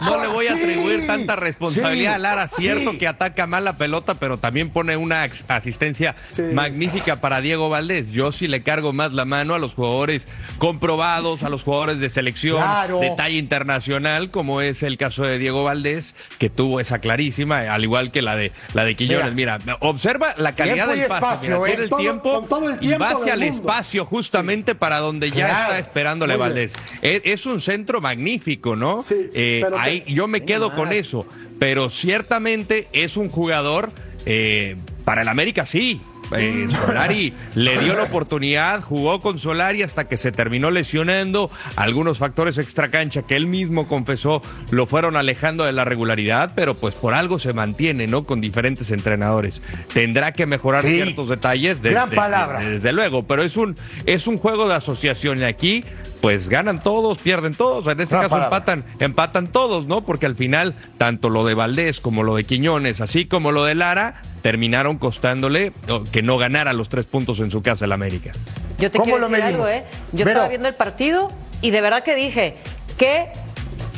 no 0.00 0.20
le 0.20 0.26
voy 0.28 0.46
a 0.46 0.54
sí, 0.54 0.60
atribuir 0.60 1.06
tanta 1.06 1.36
responsabilidad 1.36 2.10
sí, 2.12 2.14
a 2.14 2.18
Lara. 2.18 2.48
Cierto 2.48 2.90
sí. 2.92 2.98
que 2.98 3.08
ataca 3.08 3.46
mal 3.46 3.64
la 3.64 3.74
pelota, 3.74 4.14
pero 4.14 4.38
también 4.38 4.70
pone 4.70 4.96
una 4.96 5.28
asistencia 5.48 6.14
Sí. 6.30 6.42
magnífica 6.52 7.16
para 7.16 7.40
Diego 7.40 7.68
Valdés. 7.70 8.10
Yo 8.10 8.32
sí 8.32 8.46
le 8.48 8.62
cargo 8.62 8.92
más 8.92 9.12
la 9.12 9.24
mano 9.24 9.54
a 9.54 9.58
los 9.58 9.74
jugadores 9.74 10.26
comprobados, 10.58 11.42
a 11.42 11.48
los 11.48 11.62
jugadores 11.62 11.98
de 12.00 12.08
selección, 12.10 12.56
Claro. 12.62 12.98
de 13.00 13.10
talla 13.10 13.36
internacional, 13.38 14.11
como 14.30 14.60
es 14.60 14.82
el 14.82 14.96
caso 14.96 15.24
de 15.24 15.38
Diego 15.38 15.64
Valdés, 15.64 16.14
que 16.38 16.50
tuvo 16.50 16.80
esa 16.80 16.98
clarísima, 16.98 17.60
al 17.72 17.82
igual 17.84 18.10
que 18.12 18.22
la 18.22 18.36
de 18.36 18.52
la 18.74 18.84
de 18.84 18.94
Quiñones. 18.94 19.34
Mira, 19.34 19.58
observa 19.80 20.34
la 20.38 20.54
calidad 20.54 20.88
del 20.88 21.06
pase. 21.06 21.14
espacio, 21.14 21.60
mira, 21.60 21.62
¿eh? 21.62 21.66
tiene 21.70 21.82
el 21.84 21.88
Todo- 21.88 21.98
tiempo, 22.00 22.34
con 22.34 22.48
todo 22.48 22.70
el 22.70 22.78
y 22.84 22.94
va 22.94 23.10
hacia 23.10 23.34
el 23.34 23.40
mundo. 23.40 23.56
espacio 23.56 24.06
justamente 24.06 24.74
para 24.74 24.98
donde 24.98 25.30
ya 25.30 25.46
Claro. 25.48 25.62
está 25.62 25.78
esperándole 25.78 26.34
Muy. 26.34 26.40
Valdés. 26.40 26.74
Es, 27.00 27.22
es 27.24 27.46
un 27.46 27.60
centro 27.60 28.00
magnífico, 28.00 28.76
¿no? 28.76 29.00
Sí, 29.00 29.14
sí, 29.24 29.30
Eh, 29.34 29.64
te- 29.68 29.78
ahí 29.78 30.04
yo 30.08 30.28
me 30.28 30.42
quedo 30.44 30.68
más. 30.68 30.78
con 30.78 30.92
eso, 30.92 31.26
pero 31.58 31.88
ciertamente 31.88 32.88
es 32.92 33.16
un 33.16 33.28
jugador 33.28 33.90
eh, 34.26 34.76
para 35.04 35.22
el 35.22 35.28
América 35.28 35.66
sí. 35.66 36.00
Eh, 36.36 36.66
Solari 36.70 37.34
le 37.54 37.78
dio 37.78 37.94
la 37.94 38.04
oportunidad, 38.04 38.82
jugó 38.82 39.20
con 39.20 39.38
Solari 39.38 39.82
hasta 39.82 40.08
que 40.08 40.16
se 40.16 40.32
terminó 40.32 40.70
lesionando. 40.70 41.50
Algunos 41.76 42.18
factores 42.18 42.58
extracancha 42.58 43.22
que 43.22 43.36
él 43.36 43.46
mismo 43.46 43.88
confesó 43.88 44.42
lo 44.70 44.86
fueron 44.86 45.16
alejando 45.16 45.64
de 45.64 45.72
la 45.72 45.84
regularidad, 45.84 46.52
pero 46.54 46.74
pues 46.74 46.94
por 46.94 47.14
algo 47.14 47.38
se 47.38 47.52
mantiene, 47.52 48.06
¿no? 48.06 48.24
Con 48.24 48.40
diferentes 48.40 48.90
entrenadores. 48.90 49.62
Tendrá 49.92 50.32
que 50.32 50.46
mejorar 50.46 50.82
Sí. 50.82 50.96
ciertos 50.96 51.28
detalles. 51.28 51.82
de- 51.82 51.90
Gran 51.90 52.10
palabra. 52.10 52.60
de- 52.60 52.70
desde 52.70 52.92
luego, 52.92 53.26
pero 53.26 53.42
es 53.42 53.56
un, 53.56 53.76
es 54.06 54.26
un 54.26 54.38
juego 54.38 54.68
de 54.68 54.74
asociación 54.74 55.40
y 55.40 55.44
aquí 55.44 55.84
pues 56.20 56.48
ganan 56.48 56.80
todos, 56.82 57.18
pierden 57.18 57.54
todos, 57.56 57.84
en 57.88 57.98
este 58.00 58.14
caso 58.14 58.36
empatan, 58.44 58.84
empatan 59.00 59.48
todos, 59.48 59.86
¿no? 59.86 60.04
Porque 60.04 60.26
al 60.26 60.36
final, 60.36 60.74
tanto 60.96 61.30
lo 61.30 61.44
de 61.44 61.54
Valdés 61.54 62.00
como 62.00 62.22
lo 62.22 62.36
de 62.36 62.44
Quiñones, 62.44 63.00
así 63.00 63.24
como 63.24 63.50
lo 63.50 63.64
de 63.64 63.74
Lara, 63.74 64.22
terminaron 64.42 64.98
costándole 64.98 65.72
que 66.10 66.22
no 66.22 66.36
ganara 66.36 66.72
los 66.72 66.88
tres 66.88 67.06
puntos 67.06 67.40
en 67.40 67.50
su 67.50 67.62
casa 67.62 67.84
el 67.84 67.92
América. 67.92 68.32
Yo 68.78 68.90
te 68.90 68.98
¿Cómo 68.98 69.04
quiero 69.04 69.20
lo 69.20 69.28
decir 69.28 69.44
algo? 69.44 69.68
¿eh? 69.68 69.84
Yo 70.12 70.18
Vero. 70.24 70.30
estaba 70.30 70.48
viendo 70.48 70.68
el 70.68 70.74
partido 70.74 71.30
y 71.62 71.70
de 71.70 71.80
verdad 71.80 72.02
que 72.02 72.14
dije 72.14 72.56
que 72.98 73.28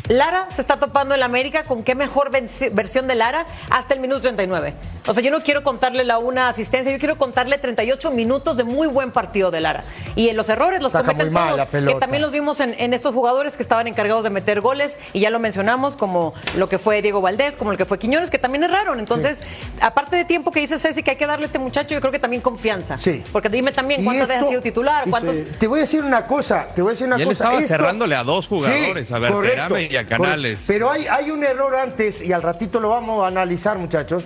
Lara 0.09 0.49
se 0.55 0.61
está 0.61 0.79
topando 0.79 1.15
en 1.15 1.21
la 1.21 1.27
América 1.27 1.65
con 1.65 1.83
qué 1.83 1.95
mejor 1.95 2.31
versión 2.73 3.07
de 3.07 3.15
Lara 3.15 3.47
hasta 3.71 3.95
el 3.95 4.01
minuto 4.01 4.21
39. 4.21 4.75
O 5.07 5.13
sea, 5.15 5.23
yo 5.23 5.31
no 5.31 5.43
quiero 5.43 5.63
contarle 5.63 6.05
la 6.05 6.19
una 6.19 6.49
asistencia, 6.49 6.91
yo 6.93 6.99
quiero 6.99 7.17
contarle 7.17 7.57
38 7.59 8.11
minutos 8.11 8.57
de 8.57 8.65
muy 8.65 8.87
buen 8.87 9.13
partido 9.13 9.51
de 9.51 9.61
Lara. 9.61 9.83
Y 10.15 10.29
en 10.29 10.37
los 10.37 10.49
errores 10.49 10.83
los 10.83 10.93
Saca 10.93 11.07
cometen 11.13 11.27
muy 11.29 11.35
mal 11.35 11.45
todos, 11.49 11.59
la 11.59 11.67
pelota. 11.67 11.95
que 11.95 12.01
también 12.01 12.23
los 12.23 12.33
vimos 12.33 12.61
en, 12.61 12.75
en 12.79 12.93
estos 12.95 13.15
jugadores 13.15 13.57
que 13.57 13.63
estaban 13.63 13.87
encargados 13.87 14.25
de 14.25 14.31
meter 14.31 14.61
goles 14.61 14.99
y 15.15 15.21
ya 15.21 15.31
lo 15.31 15.39
mencionamos 15.39 15.97
como 15.97 16.35
lo 16.57 16.69
que 16.69 16.79
fue 16.79 17.01
Diego 17.03 17.21
Valdés, 17.21 17.57
como 17.57 17.71
lo 17.73 17.77
que 17.79 17.85
fue 17.87 17.99
Quiñones, 17.99 18.31
que 18.31 18.39
también 18.39 18.65
erraron. 18.65 18.99
Entonces, 18.99 19.43
aparte 19.81 20.17
de 20.17 20.25
tiempo 20.27 20.53
que 20.53 20.61
dice 20.61 20.79
Ceci 20.79 21.03
que 21.03 21.13
hay 21.13 21.17
que 21.17 21.27
darle 21.27 21.45
a 21.45 21.47
este 21.47 21.59
muchacho, 21.59 21.95
yo 21.95 22.01
creo 22.01 22.13
que 22.13 22.19
también 22.19 22.43
confianza. 22.43 22.97
Sí. 22.99 23.23
Porque 23.33 23.49
dime 23.49 23.73
también 23.73 24.05
cuántas 24.05 24.29
veces 24.29 24.45
ha 24.45 24.49
sido 24.49 24.61
titular, 24.63 25.05
cuántos... 25.11 25.37
Te 25.59 25.67
voy 25.67 25.79
a 25.81 25.83
decir 25.83 26.03
una 26.05 26.27
cosa, 26.27 26.67
te 26.75 26.83
voy 26.83 26.91
a 26.91 26.93
decir 26.93 27.07
una 27.07 27.19
Y 27.19 27.23
él 27.23 27.29
cosa. 27.29 27.45
estaba 27.45 27.61
Esto- 27.61 27.69
cerrándole 27.69 28.15
a 28.17 28.23
dos 28.25 28.49
jugadores, 28.49 29.11
a 29.13 29.19
correcto, 29.19 29.75
y 29.95 29.97
a 29.97 30.07
Canales. 30.07 30.65
Pero 30.67 30.91
hay, 30.91 31.07
hay 31.07 31.31
un 31.31 31.43
error 31.45 31.75
antes 31.75 32.23
y 32.23 32.33
al 32.33 32.43
ratito 32.43 32.81
lo 32.81 32.91
vamos 32.91 33.25
a 33.25 33.29
analizar, 33.29 33.79
muchachos. 33.79 34.25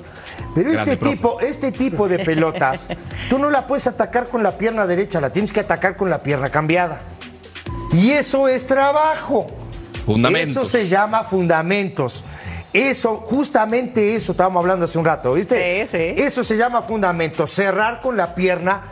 Pero 0.54 0.72
Grande, 0.72 0.92
este 0.92 0.96
profe. 0.96 1.16
tipo, 1.16 1.40
este 1.40 1.72
tipo 1.72 2.08
de 2.08 2.18
pelotas, 2.20 2.88
tú 3.28 3.38
no 3.38 3.50
la 3.50 3.66
puedes 3.66 3.86
atacar 3.86 4.28
con 4.28 4.42
la 4.42 4.56
pierna 4.56 4.86
derecha, 4.86 5.20
la 5.20 5.30
tienes 5.30 5.52
que 5.52 5.60
atacar 5.60 5.96
con 5.96 6.10
la 6.10 6.22
pierna 6.22 6.50
cambiada. 6.50 7.00
Y 7.92 8.10
eso 8.10 8.48
es 8.48 8.66
trabajo. 8.66 9.46
Fundamentos. 10.04 10.56
Eso 10.56 10.64
se 10.64 10.86
llama 10.86 11.24
fundamentos. 11.24 12.24
Eso, 12.72 13.16
justamente 13.24 14.14
eso 14.14 14.32
estábamos 14.32 14.60
hablando 14.60 14.84
hace 14.84 14.98
un 14.98 15.04
rato, 15.04 15.34
¿viste? 15.34 15.86
Sí, 15.86 15.88
sí. 15.90 16.22
Eso 16.22 16.44
se 16.44 16.56
llama 16.56 16.82
fundamentos, 16.82 17.50
cerrar 17.50 18.00
con 18.00 18.16
la 18.16 18.34
pierna 18.34 18.82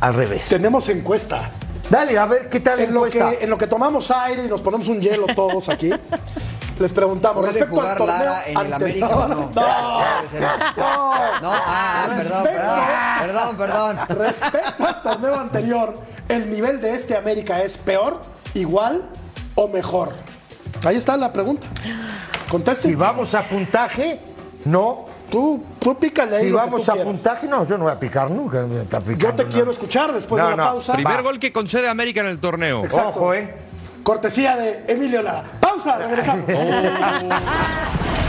al 0.00 0.14
revés. 0.14 0.48
Tenemos 0.48 0.88
encuesta. 0.88 1.50
Dale, 1.90 2.18
a 2.18 2.26
ver 2.26 2.48
qué 2.48 2.60
tal 2.60 2.80
En 2.80 2.92
lo, 2.92 3.04
que, 3.04 3.38
en 3.40 3.48
lo 3.50 3.56
que 3.58 3.66
tomamos 3.66 4.10
aire 4.10 4.44
y 4.44 4.48
nos 4.48 4.60
ponemos 4.60 4.88
un 4.88 5.00
hielo 5.00 5.26
todos 5.34 5.68
aquí, 5.68 5.90
les 6.80 6.92
preguntamos 6.92 7.44
¿Puede 7.44 7.52
respecto 7.60 7.80
al 7.80 7.86
jugar 7.86 7.98
torneo 7.98 8.16
Lara 8.18 8.42
en 8.46 8.58
el 8.58 8.72
anterior- 8.72 9.12
América 9.12 9.16
o 9.16 9.28
no? 9.28 9.34
No, 9.54 10.80
no, 10.80 11.40
No, 11.42 11.50
ah, 11.52 12.06
perdón, 12.08 12.44
Respeto. 12.44 12.72
perdón, 13.20 13.56
perdón, 13.56 13.96
perdón. 13.96 13.98
Respecto 14.26 14.86
al 14.86 15.02
torneo 15.02 15.38
anterior, 15.38 15.98
¿el 16.28 16.50
nivel 16.50 16.80
de 16.80 16.94
este 16.94 17.16
América 17.16 17.62
es 17.62 17.76
peor, 17.76 18.20
igual 18.54 19.04
o 19.54 19.68
mejor? 19.68 20.12
Ahí 20.84 20.96
está 20.96 21.16
la 21.16 21.32
pregunta. 21.32 21.66
Conteste. 22.50 22.88
Si 22.88 22.94
vamos 22.94 23.34
a 23.34 23.42
puntaje, 23.44 24.20
no. 24.64 25.06
Tú, 25.30 25.62
tú 25.92 25.96
pícale 25.96 26.36
ahí 26.36 26.44
Si 26.46 26.50
lo 26.50 26.58
que 26.58 26.64
vamos 26.64 26.84
tú 26.84 26.90
a 26.90 26.94
quieras. 26.94 27.12
puntaje, 27.12 27.46
no, 27.46 27.64
yo 27.64 27.78
no 27.78 27.84
voy 27.84 27.92
a 27.92 27.98
picar 28.00 28.28
nunca. 28.30 28.62
me 28.62 28.82
está 28.82 28.98
Yo 28.98 29.04
picando, 29.04 29.36
te 29.36 29.44
no. 29.44 29.48
quiero 29.50 29.70
escuchar 29.70 30.12
después 30.12 30.42
No, 30.42 30.50
de 30.50 30.56
la 30.56 30.64
no. 30.64 30.70
pausa. 30.70 30.94
Primer 30.94 31.18
Va. 31.18 31.22
gol 31.22 31.38
que 31.38 31.52
concede 31.52 31.88
América 31.88 32.20
en 32.22 32.26
el 32.26 32.40
torneo. 32.40 32.84
Exacto. 32.84 33.10
Ojo, 33.10 33.34
¿eh? 33.34 33.54
Cortesía 34.02 34.56
de 34.56 34.84
Emilio 34.88 35.22
Lara. 35.22 35.44
Pausa, 35.60 35.96
regresamos. 35.98 36.44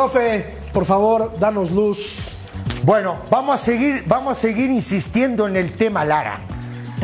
Profe, 0.00 0.44
por 0.74 0.84
favor, 0.84 1.38
danos 1.38 1.70
luz. 1.70 2.18
Bueno, 2.82 3.16
vamos 3.30 3.54
a 3.54 3.58
seguir, 3.64 4.04
vamos 4.06 4.32
a 4.36 4.38
seguir 4.38 4.68
insistiendo 4.68 5.48
en 5.48 5.56
el 5.56 5.72
tema 5.72 6.04
Lara, 6.04 6.40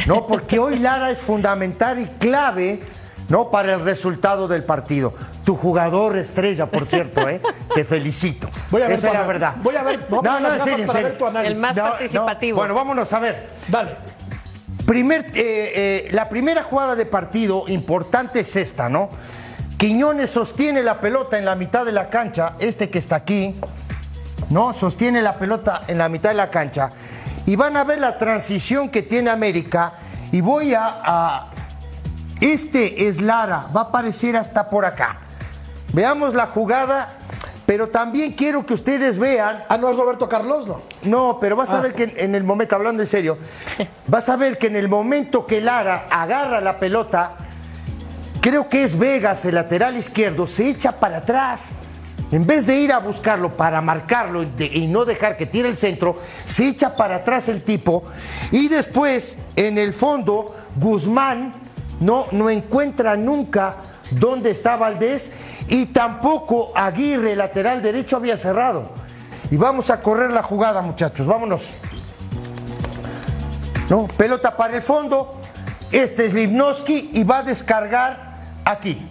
¿no? 0.06 0.26
Porque 0.26 0.58
hoy 0.58 0.78
Lara 0.78 1.10
es 1.10 1.18
fundamental 1.18 2.00
y 2.00 2.04
clave, 2.18 2.82
¿no? 3.30 3.50
Para 3.50 3.72
el 3.72 3.80
resultado 3.80 4.46
del 4.46 4.64
partido. 4.64 5.14
Tu 5.42 5.56
jugador 5.56 6.18
estrella, 6.18 6.66
por 6.66 6.84
cierto, 6.84 7.26
¿eh? 7.30 7.40
Te 7.74 7.82
felicito. 7.86 8.50
Voy 8.70 8.82
a 8.82 8.88
ver 8.88 8.98
Esa 8.98 9.08
tu 9.08 9.14
es 9.14 9.20
la 9.20 9.26
verdad. 9.26 9.54
voy 9.62 9.74
a 9.74 9.82
ver- 9.84 10.00
voy 10.10 10.18
a 10.18 10.22
poner 10.22 10.42
las 10.42 10.58
gafas 10.66 10.80
para 10.82 11.00
ver 11.00 11.16
tu 11.16 11.26
análisis. 11.26 11.56
El 11.56 11.62
más 11.62 11.78
participativo. 11.78 12.58
Bueno, 12.58 12.74
vámonos 12.74 13.10
a 13.10 13.18
ver. 13.20 13.48
Dale. 13.68 13.92
Primer, 14.84 15.28
eh, 15.28 15.32
eh, 15.34 16.08
la 16.12 16.28
primera 16.28 16.62
jugada 16.62 16.94
de 16.94 17.06
partido 17.06 17.64
importante 17.68 18.40
es 18.40 18.54
esta, 18.54 18.90
¿no? 18.90 19.08
Quiñones 19.82 20.30
sostiene 20.30 20.80
la 20.84 21.00
pelota 21.00 21.36
en 21.36 21.44
la 21.44 21.56
mitad 21.56 21.84
de 21.84 21.90
la 21.90 22.08
cancha, 22.08 22.52
este 22.60 22.88
que 22.88 23.00
está 23.00 23.16
aquí, 23.16 23.56
¿no? 24.48 24.72
Sostiene 24.74 25.20
la 25.20 25.34
pelota 25.34 25.82
en 25.88 25.98
la 25.98 26.08
mitad 26.08 26.28
de 26.28 26.36
la 26.36 26.50
cancha. 26.50 26.90
Y 27.46 27.56
van 27.56 27.76
a 27.76 27.82
ver 27.82 27.98
la 27.98 28.16
transición 28.16 28.90
que 28.90 29.02
tiene 29.02 29.28
América. 29.30 29.94
Y 30.30 30.40
voy 30.40 30.72
a. 30.72 31.00
a- 31.02 31.46
este 32.40 33.08
es 33.08 33.20
Lara, 33.20 33.66
va 33.76 33.80
a 33.80 33.84
aparecer 33.86 34.36
hasta 34.36 34.70
por 34.70 34.84
acá. 34.84 35.18
Veamos 35.92 36.32
la 36.34 36.46
jugada, 36.46 37.14
pero 37.66 37.88
también 37.88 38.34
quiero 38.34 38.64
que 38.64 38.74
ustedes 38.74 39.18
vean 39.18 39.64
Ah, 39.68 39.78
no 39.78 39.90
es 39.90 39.96
Roberto 39.96 40.28
Carlos, 40.28 40.68
no. 40.68 40.80
no, 41.02 41.38
pero 41.40 41.56
vas 41.56 41.70
a 41.70 41.78
Ah. 41.78 41.80
ver 41.80 41.92
que 41.92 42.04
en, 42.04 42.12
en 42.16 42.34
el 42.36 42.44
momento, 42.44 42.76
hablando 42.76 43.02
en 43.02 43.08
serio, 43.08 43.36
vas 44.06 44.28
a 44.28 44.36
ver 44.36 44.58
que 44.58 44.68
en 44.68 44.76
el 44.76 44.88
momento 44.88 45.44
que 45.44 45.60
Lara 45.60 46.06
agarra 46.08 46.60
la 46.60 46.78
pelota, 46.78 47.32
creo 48.42 48.68
que 48.68 48.82
es 48.82 48.98
Vegas, 48.98 49.44
el 49.46 49.54
lateral 49.54 49.96
izquierdo, 49.96 50.46
se 50.46 50.68
echa 50.68 50.92
para 50.92 51.18
atrás. 51.18 51.70
En 52.32 52.46
vez 52.46 52.66
de 52.66 52.76
ir 52.76 52.92
a 52.92 52.98
buscarlo 52.98 53.56
para 53.56 53.80
marcarlo 53.80 54.42
y, 54.42 54.86
no 54.86 55.04
dejar 55.04 55.36
que 55.36 55.46
tire 55.46 55.68
el 55.68 55.76
centro, 55.76 56.18
se 56.44 56.66
echa 56.68 56.96
para 56.96 57.16
atrás 57.16 57.48
el 57.48 57.62
tipo. 57.62 58.04
Y 58.50 58.68
después, 58.68 59.38
en 59.54 59.78
el 59.78 59.92
fondo, 59.92 60.54
Guzmán 60.76 61.54
no, 62.00 62.26
no 62.32 62.50
encuentra 62.50 63.16
nunca 63.16 63.76
dónde 64.10 64.50
está 64.50 64.76
Valdés 64.76 65.30
y 65.68 65.86
tampoco 65.86 66.72
Aguirre, 66.74 67.36
lateral 67.36 67.80
derecho, 67.80 68.16
había 68.16 68.36
cerrado. 68.36 68.90
Y 69.50 69.56
vamos 69.56 69.90
a 69.90 70.00
correr 70.00 70.30
la 70.30 70.42
jugada, 70.42 70.82
muchachos, 70.82 71.26
vámonos. 71.26 71.74
¿No? 73.88 74.08
Pelota 74.08 74.56
para 74.56 74.74
el 74.74 74.82
fondo. 74.82 75.38
Este 75.92 76.24
es 76.24 76.32
Lipnowski 76.32 77.10
y 77.12 77.22
va 77.22 77.38
a 77.38 77.42
descargar 77.42 78.31
aquí, 78.64 79.08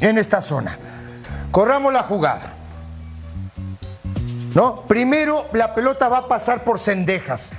en 0.00 0.18
esta 0.18 0.42
zona. 0.42 0.78
Corramos 1.50 1.92
la 1.92 2.02
jugada. 2.02 2.52
¿No? 4.54 4.82
Primero 4.82 5.46
la 5.52 5.74
pelota 5.74 6.08
va 6.08 6.18
a 6.18 6.28
pasar 6.28 6.64
por 6.64 6.78
Cendejas. 6.78 7.52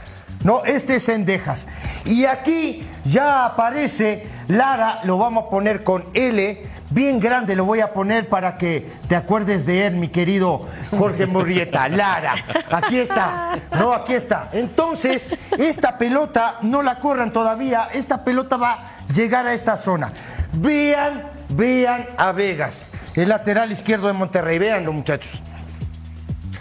No, 0.44 0.64
este 0.66 0.96
es 0.96 1.06
Cendejas. 1.06 1.68
Y 2.06 2.26
aquí 2.26 2.88
ya 3.06 3.46
aparece 3.46 4.28
Lara, 4.48 5.02
lo 5.04 5.18
vamos 5.18 5.46
a 5.46 5.50
poner 5.50 5.84
con 5.84 6.06
L, 6.14 6.64
bien 6.90 7.20
grande 7.20 7.56
lo 7.56 7.66
voy 7.66 7.82
a 7.82 7.94
poner 7.94 8.30
para 8.30 8.58
que 8.58 8.90
te 9.08 9.16
acuerdes 9.16 9.66
de 9.66 9.88
él, 9.88 9.96
mi 9.96 10.08
querido 10.08 10.68
Jorge 10.98 11.26
Murrieta. 11.26 11.88
Lara, 11.90 12.36
aquí 12.72 13.00
está. 13.00 13.58
No, 13.72 13.94
aquí 13.94 14.14
está. 14.14 14.50
Entonces, 14.54 15.30
esta 15.58 15.98
pelota 15.98 16.60
no 16.62 16.82
la 16.82 17.00
corran 17.00 17.32
todavía, 17.32 17.90
esta 17.94 18.24
pelota 18.24 18.58
va 18.58 18.72
a 18.72 19.14
llegar 19.14 19.46
a 19.48 19.54
esta 19.54 19.78
zona. 19.78 20.12
Vean, 20.54 21.24
vean 21.50 22.08
a 22.18 22.32
Vegas, 22.32 22.86
el 23.16 23.30
lateral 23.30 23.72
izquierdo 23.72 24.08
de 24.08 24.14
Monterrey. 24.14 24.60
Véanlo, 24.60 24.94
muchachos. 24.94 25.42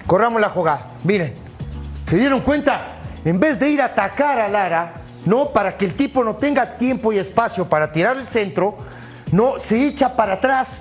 Corramos 0.07 0.40
la 0.40 0.49
jugada. 0.49 0.87
Miren, 1.05 1.35
¿se 2.09 2.16
dieron 2.16 2.40
cuenta? 2.40 2.92
En 3.25 3.40
vez 3.40 3.59
de 3.59 3.70
ir 3.70 3.83
a 3.83 3.87
atacar 3.87 4.38
a 4.38 4.49
Lara, 4.49 4.94
no, 5.25 5.51
para 5.51 5.77
que 5.77 5.85
el 5.85 5.94
tipo 5.94 6.22
no 6.22 6.37
tenga 6.37 6.77
tiempo 6.77 7.12
y 7.12 7.18
espacio 7.18 7.68
para 7.68 7.90
tirar 7.90 8.16
el 8.16 8.29
centro, 8.29 8.77
no, 9.33 9.59
se 9.59 9.87
echa 9.87 10.14
para 10.14 10.35
atrás. 10.35 10.81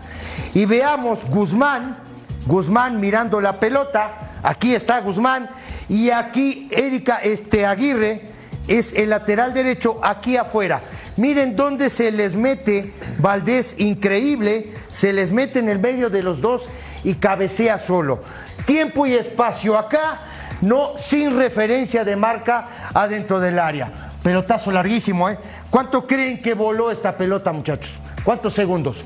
Y 0.53 0.65
veamos 0.65 1.25
Guzmán, 1.25 1.97
Guzmán 2.45 2.99
mirando 2.99 3.41
la 3.41 3.59
pelota. 3.59 4.11
Aquí 4.43 4.75
está 4.75 4.99
Guzmán. 4.99 5.49
Y 5.89 6.11
aquí 6.11 6.67
Erika 6.71 7.17
este, 7.17 7.65
Aguirre 7.65 8.29
es 8.67 8.93
el 8.93 9.09
lateral 9.09 9.53
derecho 9.53 9.99
aquí 10.03 10.37
afuera. 10.37 10.81
Miren 11.17 11.55
dónde 11.55 11.89
se 11.89 12.11
les 12.11 12.35
mete 12.35 12.93
Valdés, 13.19 13.79
increíble, 13.79 14.73
se 14.89 15.13
les 15.13 15.31
mete 15.31 15.59
en 15.59 15.69
el 15.69 15.79
medio 15.79 16.09
de 16.09 16.21
los 16.21 16.41
dos 16.41 16.69
y 17.03 17.13
cabecea 17.15 17.79
solo. 17.79 18.21
Tiempo 18.65 19.05
y 19.05 19.13
espacio 19.13 19.77
acá, 19.77 20.21
no 20.61 20.97
sin 20.97 21.37
referencia 21.37 22.03
de 22.03 22.15
marca 22.15 22.67
adentro 22.93 23.39
del 23.39 23.59
área. 23.59 24.11
Pelotazo 24.23 24.71
larguísimo, 24.71 25.29
¿eh? 25.29 25.37
¿Cuánto 25.69 26.05
creen 26.07 26.41
que 26.41 26.53
voló 26.53 26.91
esta 26.91 27.15
pelota, 27.15 27.51
muchachos? 27.53 27.91
¿Cuántos 28.23 28.53
segundos? 28.53 28.97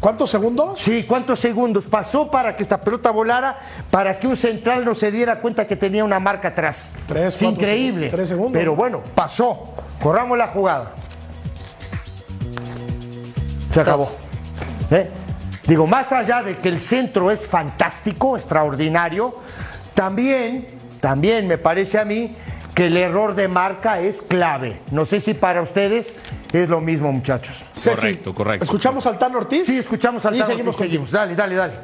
¿Cuántos 0.00 0.30
segundos? 0.30 0.78
Sí, 0.80 1.04
¿cuántos 1.04 1.40
segundos 1.40 1.86
pasó 1.86 2.30
para 2.30 2.54
que 2.54 2.62
esta 2.62 2.80
pelota 2.80 3.10
volara, 3.10 3.58
para 3.90 4.18
que 4.18 4.26
un 4.26 4.36
central 4.36 4.84
no 4.84 4.94
se 4.94 5.10
diera 5.10 5.40
cuenta 5.40 5.66
que 5.66 5.76
tenía 5.76 6.04
una 6.04 6.20
marca 6.20 6.48
atrás? 6.48 6.90
Tres, 7.06 7.34
Es 7.36 7.42
increíble. 7.42 8.08
segundos, 8.08 8.10
tres 8.10 8.28
segundos. 8.28 8.52
Pero 8.52 8.76
bueno, 8.76 9.00
pasó. 9.14 9.74
Corramos 10.02 10.36
la 10.38 10.48
jugada. 10.48 10.92
Se 13.72 13.80
acabó. 13.80 14.10
¿Eh? 14.90 15.08
Digo, 15.66 15.86
más 15.86 16.12
allá 16.12 16.42
de 16.42 16.56
que 16.56 16.68
el 16.68 16.80
centro 16.80 17.30
es 17.30 17.46
fantástico, 17.46 18.36
extraordinario, 18.36 19.34
también, 19.92 20.66
también 21.00 21.46
me 21.46 21.58
parece 21.58 21.98
a 21.98 22.04
mí 22.04 22.34
que 22.74 22.86
el 22.86 22.96
error 22.96 23.34
de 23.34 23.48
marca 23.48 24.00
es 24.00 24.22
clave. 24.22 24.80
No 24.92 25.04
sé 25.04 25.20
si 25.20 25.34
para 25.34 25.60
ustedes 25.60 26.14
es 26.52 26.68
lo 26.68 26.80
mismo, 26.80 27.12
muchachos. 27.12 27.64
Correcto, 27.84 28.32
correcto. 28.32 28.64
¿Escuchamos 28.64 29.04
al 29.06 29.18
Tano 29.18 29.38
Ortiz? 29.38 29.66
Sí, 29.66 29.76
escuchamos 29.76 30.24
al 30.24 30.36
Y 30.36 30.38
Tano 30.38 30.50
seguimos 30.50 30.74
Ortiz, 30.76 30.86
seguimos. 30.86 31.10
Dale, 31.10 31.34
dale, 31.34 31.54
dale. 31.56 31.74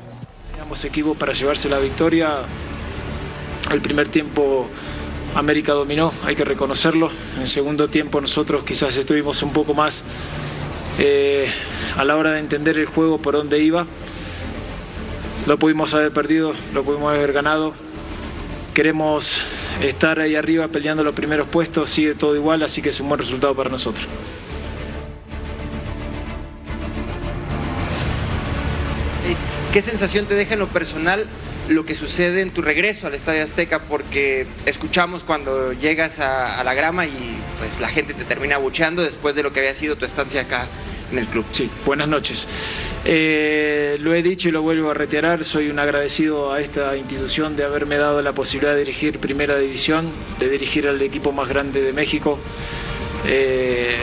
Teníamos 0.53 0.85
equipo 0.85 1.15
para 1.15 1.33
llevarse 1.33 1.69
la 1.69 1.79
victoria. 1.79 2.37
El 3.71 3.83
primer 3.83 4.09
tiempo 4.09 4.67
América 5.35 5.73
dominó, 5.73 6.13
hay 6.25 6.37
que 6.37 6.45
reconocerlo. 6.45 7.11
En 7.35 7.43
el 7.43 7.49
segundo 7.49 7.89
tiempo 7.89 8.21
nosotros 8.21 8.65
quizás 8.65 8.97
estuvimos 8.97 9.43
un 9.43 9.53
poco 9.53 9.75
más 9.75 10.03
eh, 10.99 11.49
a 11.97 12.05
la 12.05 12.17
hora 12.17 12.33
de 12.33 12.41
entender 12.41 12.79
el 12.79 12.87
juego 12.87 13.19
por 13.19 13.35
dónde 13.35 13.61
iba. 13.61 13.87
Lo 15.47 15.59
pudimos 15.59 15.93
haber 15.95 16.13
perdido, 16.13 16.55
lo 16.73 16.85
pudimos 16.85 17.13
haber 17.13 17.33
ganado. 17.33 17.75
Queremos 18.73 19.43
estar 19.83 20.19
ahí 20.21 20.35
arriba 20.35 20.69
peleando 20.69 21.05
los 21.05 21.15
primeros 21.15 21.49
puestos, 21.49 21.91
sigue 21.91 22.15
todo 22.15 22.35
igual, 22.35 22.63
así 22.63 22.83
que 22.83 22.89
es 22.89 23.01
un 23.01 23.09
buen 23.09 23.21
resultado 23.21 23.55
para 23.55 23.71
nosotros. 23.71 24.07
¿Qué 29.75 29.83
sensación 29.83 30.27
te 30.27 30.35
deja 30.37 30.55
en 30.55 30.61
lo 30.61 30.69
personal 30.69 31.27
lo 31.69 31.85
que 31.85 31.97
sucede 31.97 32.43
en 32.43 32.53
tu 32.53 32.63
regreso 32.63 33.09
al 33.09 33.15
Estadio 33.15 33.43
Azteca? 33.43 33.81
Porque 33.81 34.47
escuchamos 34.67 35.25
cuando 35.25 35.73
llegas 35.73 36.21
a, 36.21 36.63
la 36.63 36.75
grama 36.75 37.07
y 37.07 37.43
pues 37.59 37.81
la 37.81 37.89
gente 37.89 38.15
te 38.15 38.23
termina 38.23 38.55
abucheando 38.55 39.03
después 39.03 39.35
de 39.35 39.43
lo 39.43 39.53
que 39.53 39.59
había 39.59 39.75
sido 39.75 39.97
tu 39.97 40.05
estancia 40.05 40.43
acá 40.43 40.69
en 41.11 41.19
el 41.19 41.27
club. 41.27 41.45
Sí, 41.51 41.69
buenas 41.85 42.07
noches. 42.07 42.47
Eh, 43.05 43.97
lo 43.99 44.15
he 44.15 44.23
dicho 44.23 44.49
y 44.49 44.53
lo 44.53 44.63
vuelvo 44.63 44.93
a 44.93 44.95
reiterar, 44.95 45.43
soy 45.43 45.71
un 45.71 45.81
agradecido 45.81 46.53
a 46.53 46.61
esta 46.61 46.97
institución 46.97 47.57
de 47.57 47.65
haberme 47.65 47.97
dado 47.97 48.23
la 48.23 48.31
posibilidad 48.31 48.75
de 48.75 48.79
dirigir 48.79 49.19
Primera 49.19 49.59
División, 49.59 50.09
de 50.39 50.51
dirigir 50.51 50.87
al 50.87 51.03
equipo 51.03 51.33
más 51.33 51.49
grande 51.49 51.83
de 51.83 51.93
México. 51.93 52.39
Eh, 53.27 53.97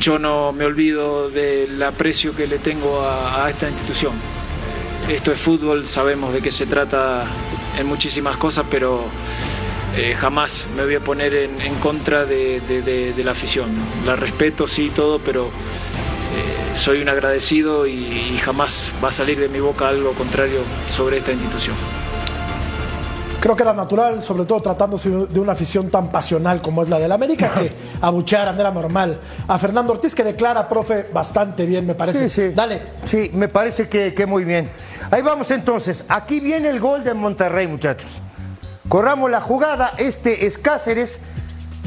yo 0.00 0.18
no 0.18 0.52
me 0.52 0.64
olvido 0.64 1.28
del 1.28 1.80
aprecio 1.82 2.34
que 2.34 2.46
le 2.46 2.58
tengo 2.58 3.06
a, 3.06 3.48
esta 3.50 3.68
institución. 3.68 4.14
Esto 5.08 5.30
es 5.30 5.40
fútbol, 5.40 5.84
sabemos 5.84 6.32
de 6.32 6.40
qué 6.40 6.50
se 6.50 6.66
trata 6.66 7.26
en 7.78 7.86
muchísimas 7.86 8.36
cosas, 8.38 8.64
pero 8.70 9.04
eh, 9.96 10.14
jamás 10.18 10.66
me 10.74 10.84
voy 10.84 10.94
a 10.94 11.00
poner 11.00 11.34
en, 11.34 11.74
contra 11.76 12.24
de, 12.24 13.14
la 13.22 13.32
afición. 13.32 13.70
La 14.06 14.16
respeto, 14.16 14.66
sí, 14.66 14.90
todo, 14.94 15.18
pero 15.18 15.46
eh, 15.46 16.78
soy 16.78 17.02
un 17.02 17.08
agradecido 17.10 17.86
y 17.86 18.38
jamás 18.42 18.92
va 19.04 19.08
a 19.08 19.12
salir 19.12 19.38
de 19.38 19.48
mi 19.48 19.60
boca 19.60 19.88
algo 19.88 20.12
contrario 20.12 20.60
sobre 20.86 21.18
esta 21.18 21.32
institución. 21.32 21.76
Creo 23.40 23.56
que 23.56 23.62
era 23.62 23.72
natural, 23.72 24.22
sobre 24.22 24.44
todo 24.44 24.60
tratándose 24.60 25.08
de 25.08 25.40
una 25.40 25.52
afición 25.52 25.88
tan 25.88 26.08
pasional 26.10 26.60
como 26.60 26.82
es 26.82 26.90
la 26.90 26.98
del 26.98 27.10
América, 27.10 27.50
que 27.54 27.72
abuchearan 28.02 28.60
era 28.60 28.70
normal. 28.70 29.18
A 29.48 29.58
Fernando 29.58 29.94
Ortiz, 29.94 30.14
que 30.14 30.22
declara, 30.22 30.68
profe, 30.68 31.08
bastante 31.12 31.64
bien, 31.64 31.86
me 31.86 31.94
parece. 31.94 32.28
Sí, 32.28 32.48
sí. 32.48 32.54
Dale. 32.54 32.82
Sí, 33.06 33.30
me 33.32 33.48
parece 33.48 33.88
que, 33.88 34.12
que 34.12 34.26
muy 34.26 34.44
bien. 34.44 34.70
Ahí 35.10 35.22
vamos 35.22 35.50
entonces. 35.50 36.04
Aquí 36.08 36.38
viene 36.40 36.68
el 36.68 36.80
gol 36.80 37.02
de 37.02 37.14
Monterrey, 37.14 37.66
muchachos. 37.66 38.20
Corramos 38.90 39.30
la 39.30 39.40
jugada. 39.40 39.94
Este 39.96 40.44
es 40.46 40.58
Cáceres. 40.58 41.20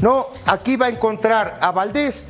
No, 0.02 0.26
aquí 0.46 0.76
va 0.76 0.86
a 0.86 0.88
encontrar 0.88 1.58
a 1.60 1.70
Valdés. 1.70 2.26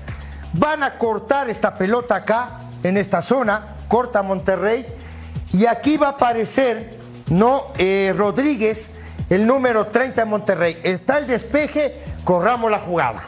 Van 0.52 0.82
a 0.82 0.98
cortar 0.98 1.48
esta 1.48 1.74
pelota 1.74 2.16
acá, 2.16 2.60
en 2.82 2.98
esta 2.98 3.22
zona. 3.22 3.76
Corta 3.88 4.22
Monterrey. 4.22 4.84
Y 5.54 5.64
aquí 5.64 5.96
va 5.96 6.08
a 6.08 6.10
aparecer, 6.10 6.98
no, 7.30 7.72
Eh, 7.78 8.12
Rodríguez, 8.16 8.90
el 9.30 9.46
número 9.46 9.86
30 9.86 10.22
de 10.22 10.24
Monterrey. 10.24 10.78
Está 10.82 11.18
el 11.18 11.26
despeje. 11.26 12.02
Corramos 12.24 12.70
la 12.70 12.78
jugada. 12.80 13.24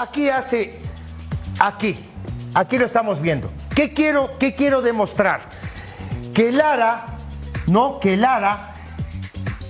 Aquí 0.00 0.28
hace 0.28 0.80
aquí, 1.60 1.96
aquí 2.54 2.78
lo 2.78 2.86
estamos 2.86 3.20
viendo. 3.20 3.50
¿Qué 3.74 3.92
quiero, 3.92 4.30
qué 4.38 4.54
quiero 4.54 4.82
demostrar? 4.82 5.42
Que 6.34 6.50
Lara, 6.50 7.18
no, 7.66 8.00
que 8.00 8.16
Lara 8.16 8.74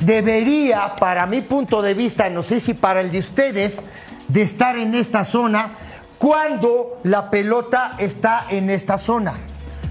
debería, 0.01 0.95
para 0.97 1.27
mi 1.27 1.43
punto 1.43 1.83
de 1.83 1.95
vista, 1.95 2.29
no 2.31 2.43
sé 2.43 2.61
si 2.61 2.75
para 2.75 3.01
el 3.01 3.11
de 3.11 3.19
ustedes, 3.19 3.83
de 4.29 4.43
estar 4.43 4.79
en 4.79 4.95
esta 4.95 5.25
zona 5.25 5.73
cuando 6.19 7.01
la 7.05 7.31
pelota 7.31 7.97
está 7.99 8.47
en 8.49 8.71
esta 8.71 8.97
zona. 8.99 9.35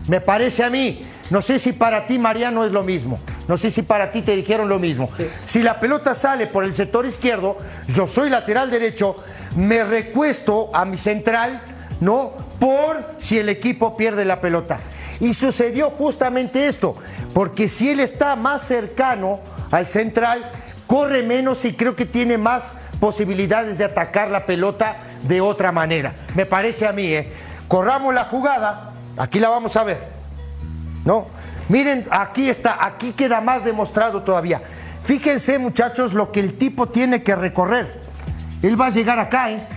Me 0.07 0.21
parece 0.21 0.63
a 0.63 0.69
mí. 0.69 1.05
No 1.29 1.41
sé 1.41 1.59
si 1.59 1.73
para 1.73 2.07
ti, 2.07 2.17
Mariano, 2.17 2.65
es 2.65 2.71
lo 2.71 2.83
mismo. 2.83 3.19
No 3.47 3.57
sé 3.57 3.69
si 3.69 3.81
para 3.83 4.11
ti 4.11 4.21
te 4.21 4.35
dijeron 4.35 4.69
lo 4.69 4.79
mismo. 4.79 5.09
Si 5.45 5.61
la 5.61 5.79
pelota 5.79 6.15
sale 6.15 6.47
por 6.47 6.63
el 6.63 6.73
sector 6.73 7.05
izquierdo, 7.05 7.57
yo 7.87 8.07
soy 8.07 8.29
lateral 8.29 8.71
derecho, 8.71 9.15
me 9.55 9.83
recuesto 9.83 10.69
a 10.73 10.85
mi 10.85 10.97
central, 10.97 11.61
¿no? 11.99 12.33
Por 12.59 13.15
si 13.17 13.37
el 13.37 13.49
equipo 13.49 13.95
pierde 13.95 14.25
la 14.25 14.41
pelota. 14.41 14.79
Y 15.19 15.33
sucedió 15.33 15.89
justamente 15.89 16.67
esto, 16.67 16.95
porque 17.33 17.69
si 17.69 17.89
él 17.89 17.99
está 17.99 18.35
más 18.35 18.63
cercano 18.63 19.39
al 19.71 19.87
central, 19.87 20.51
corre 20.87 21.23
menos 21.23 21.65
y 21.65 21.73
creo 21.73 21.95
que 21.95 22.05
tiene 22.05 22.37
más 22.37 22.75
posibilidades 22.99 23.77
de 23.77 23.85
atacar 23.85 24.29
la 24.29 24.45
pelota 24.45 24.97
de 25.23 25.41
otra 25.41 25.71
manera. 25.71 26.13
Me 26.35 26.45
parece 26.45 26.87
a 26.87 26.91
mí, 26.91 27.05
¿eh? 27.05 27.31
Corramos 27.67 28.13
la 28.13 28.25
jugada, 28.25 28.93
aquí 29.17 29.39
la 29.39 29.49
vamos 29.49 29.75
a 29.75 29.83
ver. 29.83 30.18
¿No? 31.09 31.25
Miren, 31.69 32.05
aquí 32.11 32.51
está, 32.51 32.85
aquí 32.85 33.13
queda 33.13 33.41
más 33.41 33.65
demostrado 33.65 34.21
todavía. 34.21 34.61
Fíjense, 35.03 35.57
muchachos, 35.57 36.13
lo 36.13 36.31
que 36.31 36.39
el 36.39 36.55
tipo 36.55 36.87
tiene 36.89 37.23
que 37.23 37.35
recorrer. 37.35 37.99
Él 38.61 38.79
va 38.79 38.87
a 38.87 38.89
llegar 38.91 39.17
acá, 39.17 39.49
¿eh? 39.49 39.67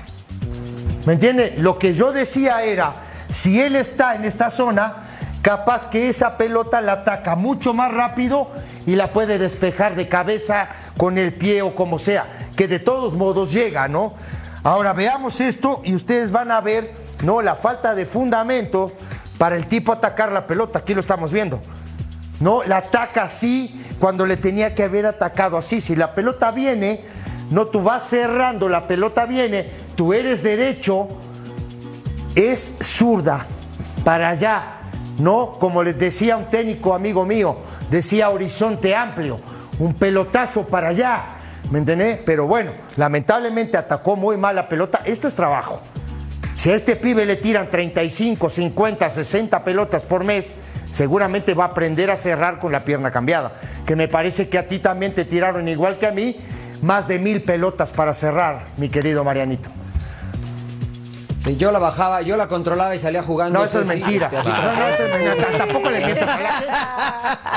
¿Me 1.07 1.15
entiende? 1.15 1.55
Lo 1.57 1.79
que 1.79 1.95
yo 1.95 2.13
decía 2.13 2.63
era, 2.63 2.97
si 3.31 3.63
él 3.63 3.77
está 3.77 4.15
en 4.15 4.27
esta 4.27 4.51
zona, 4.51 5.05
capaz 5.41 5.87
que 5.87 6.11
esa 6.11 6.37
pelota 6.37 6.83
la 6.83 6.93
ataca 6.93 7.35
mucho 7.35 7.73
más 7.73 7.91
rápido 7.95 8.51
y 8.87 8.95
la 8.95 9.15
puede 9.15 9.39
despejar 9.39 9.95
de 9.97 10.09
cabeza 10.09 10.69
con 10.99 11.17
el 11.17 11.33
pie 11.33 11.63
o 11.63 11.75
como 11.75 11.99
sea, 11.99 12.27
que 12.55 12.69
de 12.69 12.79
todos 12.79 13.15
modos 13.15 13.53
llega, 13.53 13.89
¿no? 13.89 14.13
Ahora 14.65 14.93
veamos 14.93 15.41
esto 15.41 15.81
y 15.83 15.95
ustedes 15.95 16.31
van 16.31 16.51
a 16.51 16.61
ver, 16.61 16.93
¿no? 17.23 17.41
La 17.41 17.57
falta 17.57 17.95
de 17.95 18.05
fundamento 18.05 18.93
para 19.43 19.57
el 19.57 19.67
tipo 19.67 19.91
atacar 19.91 20.31
la 20.31 20.47
pelota, 20.47 20.79
aquí 20.79 20.95
lo 20.95 21.01
estamos 21.01 21.33
viendo. 21.33 21.61
No, 22.39 22.63
la 22.63 22.77
ataca 22.77 23.25
así 23.25 23.85
cuando 23.99 24.25
le 24.25 24.37
tenía 24.37 24.73
que 24.73 24.85
haber 24.85 25.05
atacado 25.05 25.57
así. 25.57 25.81
Si 25.81 25.97
la 25.97 26.15
pelota 26.15 26.53
viene, 26.53 27.01
no 27.51 27.67
tú 27.67 27.83
vas 27.83 28.05
cerrando, 28.09 28.69
la 28.69 28.87
pelota 28.87 29.27
viene, 29.27 29.69
tú 29.97 30.13
eres 30.13 30.45
derecho, 30.45 31.09
es 32.37 32.77
zurda 32.81 33.47
para 34.05 34.29
allá, 34.29 34.63
no 35.19 35.55
como 35.59 35.83
les 35.83 35.99
decía 35.99 36.37
un 36.37 36.45
técnico 36.45 36.95
amigo 36.95 37.25
mío, 37.27 37.57
decía 37.91 38.31
horizonte 38.31 38.95
amplio, 38.95 39.41
un 39.81 39.95
pelotazo 39.95 40.69
para 40.69 40.91
allá, 40.91 41.21
¿me 41.69 41.81
entendés? 41.81 42.21
Pero 42.25 42.47
bueno, 42.47 42.71
lamentablemente 42.97 43.77
atacó 43.77 44.15
muy 44.15 44.37
mal 44.37 44.55
la 44.55 44.69
pelota, 44.69 45.01
esto 45.05 45.27
es 45.27 45.35
trabajo. 45.35 45.83
Si 46.63 46.71
a 46.71 46.77
este 46.77 46.95
pibe 46.95 47.27
le 47.27 47.35
tiran 47.35 47.69
35, 47.69 48.49
50, 48.49 49.11
60 49.11 49.65
pelotas 49.65 50.05
por 50.05 50.23
mes, 50.23 50.47
seguramente 50.93 51.55
va 51.55 51.65
a 51.65 51.67
aprender 51.67 52.09
a 52.09 52.17
cerrar 52.17 52.61
con 52.61 52.71
la 52.71 52.85
pierna 52.85 53.11
cambiada. 53.11 53.51
Que 53.85 53.97
me 53.97 54.07
parece 54.07 54.49
que 54.49 54.59
a 54.59 54.69
ti 54.69 54.79
también 54.79 55.13
te 55.13 55.25
tiraron 55.25 55.67
igual 55.67 55.99
que 55.99 56.07
a 56.07 56.13
mí, 56.13 56.37
más 56.81 57.09
de 57.09 57.19
mil 57.19 57.43
pelotas 57.43 57.91
para 57.91 58.15
cerrar, 58.15 58.67
mi 58.77 58.89
querido 58.89 59.25
Marianito. 59.25 59.69
Yo 61.59 61.73
la 61.73 61.81
bajaba, 61.81 62.23
yo 62.23 62.37
la 62.37 62.47
controlaba 62.47 62.95
y 62.95 63.01
salía 63.01 63.25
jugando. 63.25 63.59
No, 63.59 63.65
eso 63.65 63.81
es 63.81 63.89
mentira. 63.89 64.31
este, 64.33 64.49
No, 64.49 64.73
no, 64.73 64.87
eso 64.87 65.05
es 65.05 65.11
mentira. 65.11 65.35
Tampoco 65.59 65.91
le 65.91 66.05
mientas 66.05 66.31
a 66.31 66.41
la 66.43 66.53
gente. 66.53 66.73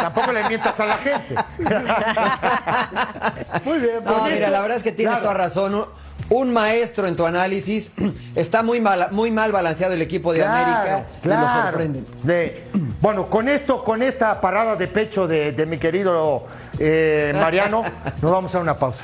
Tampoco 0.01 0.31
le 0.31 0.43
mientas 0.49 0.79
a 0.79 0.85
la 0.87 0.97
gente. 0.97 1.35
Muy 3.65 3.77
bien, 3.77 4.03
No, 4.03 4.13
pues, 4.17 4.33
mira, 4.33 4.49
la 4.49 4.61
verdad 4.61 4.77
es 4.77 4.83
que 4.83 4.91
tienes 4.91 5.13
Claro. 5.13 5.29
toda 5.29 5.35
razón. 5.43 5.85
Un, 6.29 6.53
maestro 6.53 7.07
en 7.07 7.15
tu 7.15 7.25
análisis. 7.25 7.91
Está 8.35 8.63
muy 8.63 8.79
mal, 8.81 9.09
muy 9.11 9.31
mal 9.31 9.51
balanceado 9.51 9.93
el 9.93 10.01
equipo 10.01 10.33
de 10.33 10.43
América 10.43 11.05
y 11.23 11.27
lo 11.27 11.33
sorprenden. 11.63 12.05
De- 12.23 12.63
Bueno, 13.01 13.27
con 13.29 13.47
esto, 13.49 13.83
con 13.83 14.01
esta 14.01 14.39
parada 14.41 14.75
de 14.75 14.87
pecho 14.87 15.27
de, 15.27 15.51
de 15.51 15.65
mi 15.65 15.77
querido 15.77 16.45
eh, 16.79 17.31
Mariano, 17.35 17.83
nos 18.21 18.31
vamos 18.31 18.55
a 18.55 18.59
una 18.59 18.77
pausa. 18.77 19.03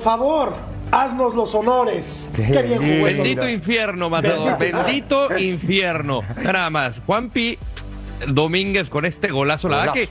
Favor, 0.00 0.54
haznos 0.90 1.34
los 1.34 1.54
honores. 1.54 2.30
Qué, 2.34 2.62
bien 2.62 2.78
jugó 2.78 3.08
el 3.08 3.16
Bendito 3.16 3.48
infierno, 3.48 4.10
Matador. 4.10 4.58
Bendito 4.58 5.38
infierno. 5.38 6.22
Nada 6.42 6.70
más. 6.70 7.02
Juanpi 7.06 7.58
Domínguez 8.28 8.90
con 8.90 9.04
este 9.04 9.28
golazo. 9.28 9.68
La 9.68 9.78
verdad 9.78 9.94
que 9.94 10.08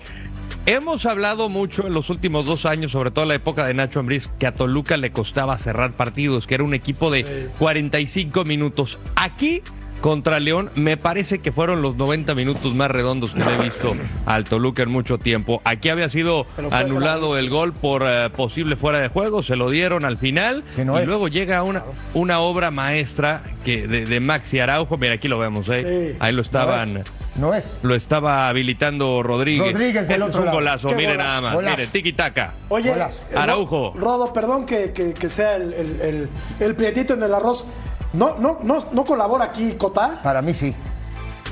hemos 0.66 1.06
hablado 1.06 1.50
mucho 1.50 1.86
en 1.86 1.94
los 1.94 2.10
últimos 2.10 2.46
dos 2.46 2.66
años, 2.66 2.92
sobre 2.92 3.12
todo 3.12 3.24
en 3.24 3.30
la 3.30 3.36
época 3.36 3.66
de 3.66 3.74
Nacho 3.74 4.00
Ambriz, 4.00 4.30
que 4.40 4.48
a 4.48 4.54
Toluca 4.54 4.98
le 4.98 5.12
costaba 5.12 5.58
cerrar 5.58 5.94
partidos, 5.94 6.48
que 6.48 6.56
era 6.56 6.64
un 6.64 6.74
equipo 6.74 7.12
de 7.12 7.50
45 7.60 8.46
minutos. 8.46 9.00
Aquí. 9.16 9.62
Contra 10.02 10.40
León, 10.40 10.70
me 10.76 10.96
parece 10.96 11.40
que 11.40 11.52
fueron 11.52 11.82
los 11.82 11.96
90 11.98 12.34
minutos 12.34 12.74
más 12.74 12.90
redondos 12.90 13.32
que 13.32 13.40
le 13.44 13.56
he 13.56 13.58
visto 13.62 13.96
al 14.26 14.46
Toluca 14.46 14.84
en 14.84 14.90
mucho 14.90 15.18
tiempo. 15.18 15.62
Aquí 15.66 15.90
había 15.90 16.08
sido 16.08 16.46
anulado 16.72 17.38
el 17.38 17.50
gol 17.50 17.74
por 17.74 18.04
eh, 18.06 18.30
posible 18.30 18.78
fuera 18.78 19.00
de 19.00 19.10
juego, 19.10 19.42
se 19.44 19.58
lo 19.58 19.70
dieron 19.70 20.06
al 20.06 20.18
final 20.18 20.64
Que 20.76 20.86
no 20.86 20.98
y 20.98 21.02
es. 21.02 21.08
luego 21.08 21.28
llega 21.28 21.64
una, 21.64 21.84
una 22.14 22.40
obra 22.40 22.72
maestra 22.72 23.44
que 23.66 23.88
de, 23.88 24.06
de 24.06 24.20
Maxi 24.22 24.60
Araujo. 24.60 24.98
Mira, 24.98 25.16
aquí 25.16 25.28
lo 25.28 25.38
vemos, 25.38 25.68
¿eh? 25.68 26.12
Sí. 26.14 26.18
Ahí 26.22 26.32
lo 26.32 26.42
estaban, 26.42 27.04
No 27.36 27.54
es. 27.54 27.78
lo 27.84 27.94
estaba 27.94 28.48
habilitando 28.48 29.22
Rodríguez. 29.22 29.74
Rodríguez 29.74 30.08
del 30.08 30.22
Este 30.22 30.24
otro 30.24 30.30
es 30.30 30.36
un 30.40 30.46
lado. 30.46 30.58
golazo, 30.58 30.92
mire 30.92 31.18
nada 31.18 31.42
más. 31.42 31.54
Golazo. 31.56 31.76
Mire, 31.78 31.90
tiki 31.90 32.14
taka. 32.14 32.54
Oye, 32.70 32.90
Golazo. 32.92 33.22
eh, 33.32 33.36
Araujo. 33.38 33.94
Rodo, 33.98 34.32
perdón 34.32 34.66
que, 34.66 34.94
que- 34.94 35.14
que 35.14 35.28
sea 35.28 35.58
el, 35.58 35.74
el- 35.74 36.02
el- 36.02 36.30
el 36.62 36.76
prietito 36.76 37.16
en 37.16 37.24
el 37.24 37.34
arroz. 37.34 37.68
No, 38.14 38.36
no, 38.38 38.60
no, 38.64 38.78
no 38.92 39.06
colabora 39.06 39.46
aquí, 39.46 39.74
Cota. 39.74 40.20
Para 40.24 40.42
mí 40.42 40.54
sí. 40.54 40.74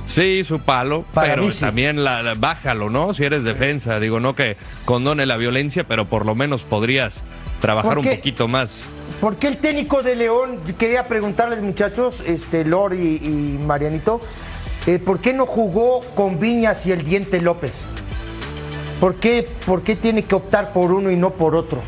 Sí, 0.06 0.44
su 0.46 0.60
palo, 0.60 1.04
Para 1.14 1.28
pero 1.30 1.44
mí 1.44 1.52
sí. 1.52 1.60
también 1.62 2.04
la, 2.04 2.24
la- 2.24 2.34
bájalo, 2.34 2.90
¿no? 2.90 3.14
Si 3.14 3.24
eres 3.26 3.44
defensa, 3.44 4.00
digo, 4.00 4.20
no 4.22 4.36
que 4.36 4.56
condone 4.86 5.26
la 5.26 5.36
violencia, 5.38 5.86
pero 5.86 6.06
por 6.06 6.26
lo 6.26 6.34
menos 6.34 6.64
podrías 6.64 7.22
trabajar 7.60 7.96
¿Por 7.96 8.00
un 8.00 8.16
poquito 8.16 8.48
más. 8.48 8.84
¿Por 9.20 9.36
qué 9.36 9.48
el 9.48 9.58
técnico 9.58 10.04
de 10.04 10.16
León, 10.16 10.60
quería 10.78 11.08
preguntarles 11.08 11.62
muchachos, 11.62 12.22
este 12.26 12.64
Lor 12.64 12.94
y, 12.94 13.18
y 13.18 13.60
Marianito, 13.66 14.22
eh, 14.86 14.98
¿por 15.00 15.20
qué 15.20 15.34
no 15.34 15.46
jugó 15.46 16.02
con 16.16 16.40
Viñas 16.40 16.86
y 16.86 16.92
el 16.94 17.04
Diente 17.04 17.42
López? 17.42 17.84
¿Por 19.02 19.16
qué, 19.16 19.48
¿Por 19.66 19.84
qué 19.84 19.96
tiene 19.96 20.24
que 20.24 20.36
optar 20.36 20.72
por 20.72 20.92
uno 20.92 21.12
y 21.12 21.16
no 21.18 21.32
por 21.32 21.56
otro? 21.56 21.80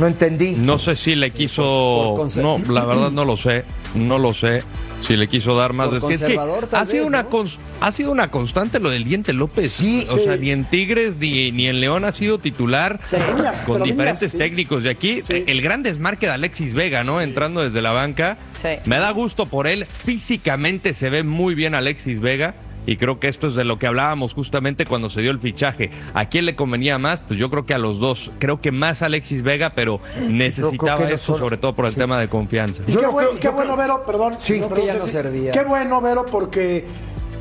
No 0.00 0.06
entendí. 0.06 0.52
No 0.52 0.78
sé 0.78 0.96
si 0.96 1.14
le 1.14 1.30
quiso. 1.30 2.14
Por 2.16 2.36
no, 2.42 2.58
la 2.72 2.86
verdad 2.86 3.10
no 3.10 3.24
lo 3.24 3.36
sé. 3.36 3.64
No 3.94 4.18
lo 4.18 4.32
sé. 4.32 4.62
Si 5.02 5.16
le 5.16 5.28
quiso 5.28 5.54
dar 5.56 5.72
más. 5.72 5.88
Por 5.90 6.12
Es 6.12 6.24
que- 6.24 6.38
ha 6.38 6.84
sido 6.84 7.04
vez, 7.04 7.06
una 7.06 7.26
ha 7.80 7.92
sido 7.92 8.12
una 8.12 8.30
constante 8.30 8.80
lo 8.80 8.90
del 8.90 9.04
diente 9.04 9.32
López. 9.32 9.72
Sí, 9.72 10.04
o 10.10 10.14
sí. 10.14 10.24
sea, 10.24 10.36
ni 10.36 10.50
en 10.50 10.64
Tigres 10.64 11.16
ni, 11.18 11.52
ni 11.52 11.68
en 11.68 11.80
León 11.80 12.04
ha 12.04 12.12
sido 12.12 12.38
titular 12.38 13.00
Viñas, 13.36 13.60
con 13.64 13.82
diferentes 13.82 14.30
sí. 14.32 14.36
técnicos. 14.38 14.84
Y 14.84 14.88
aquí 14.88 15.22
Sí. 15.26 15.44
el 15.46 15.62
gran 15.62 15.82
desmarque 15.82 16.26
de 16.26 16.32
Alexis 16.32 16.74
Vega, 16.74 17.02
¿no? 17.04 17.20
Entrando 17.20 17.62
desde 17.62 17.80
la 17.82 17.92
banca. 17.92 18.36
Sí. 18.60 18.68
Me 18.86 18.98
da 18.98 19.10
gusto 19.12 19.46
por 19.46 19.66
él. 19.66 19.86
Físicamente 19.86 20.92
se 20.94 21.08
ve 21.10 21.24
muy 21.24 21.54
bien 21.54 21.74
Alexis 21.74 22.20
Vega. 22.20 22.54
Y 22.86 22.96
creo 22.96 23.20
que 23.20 23.28
esto 23.28 23.46
es 23.46 23.54
de 23.54 23.64
lo 23.64 23.78
que 23.78 23.86
hablábamos 23.86 24.34
justamente 24.34 24.86
cuando 24.86 25.10
se 25.10 25.20
dio 25.20 25.30
el 25.30 25.38
fichaje. 25.38 25.90
¿A 26.14 26.28
quién 26.28 26.46
le 26.46 26.56
convenía 26.56 26.98
más? 26.98 27.20
Pues 27.20 27.38
yo 27.38 27.50
creo 27.50 27.66
que 27.66 27.74
a 27.74 27.78
los 27.78 28.00
dos. 28.00 28.30
Creo 28.38 28.60
que 28.60 28.72
más 28.72 29.02
Alexis 29.02 29.42
Vega, 29.42 29.70
pero 29.74 30.00
necesitaba 30.28 31.16
solo- 31.18 31.38
sobre 31.38 31.56
todo 31.58 31.74
por 31.74 31.86
el 31.86 31.94
tema 31.94 32.18
de 32.18 32.28
confianza. 32.28 32.82
Y 32.86 32.94
qué, 32.96 33.02
no 33.02 33.12
buen- 33.12 33.26
creo- 33.28 33.40
qué 33.40 33.48
bueno, 33.50 33.76
Vero, 33.76 34.02
perdón. 34.06 34.34
Sí, 34.38 34.54
perdón, 34.60 34.72
que 34.74 34.86
ya 34.86 34.94
no 34.94 35.06
servía. 35.06 35.50
Qué 35.52 35.62
bueno, 35.62 36.00
Vero, 36.00 36.24
porque 36.26 36.86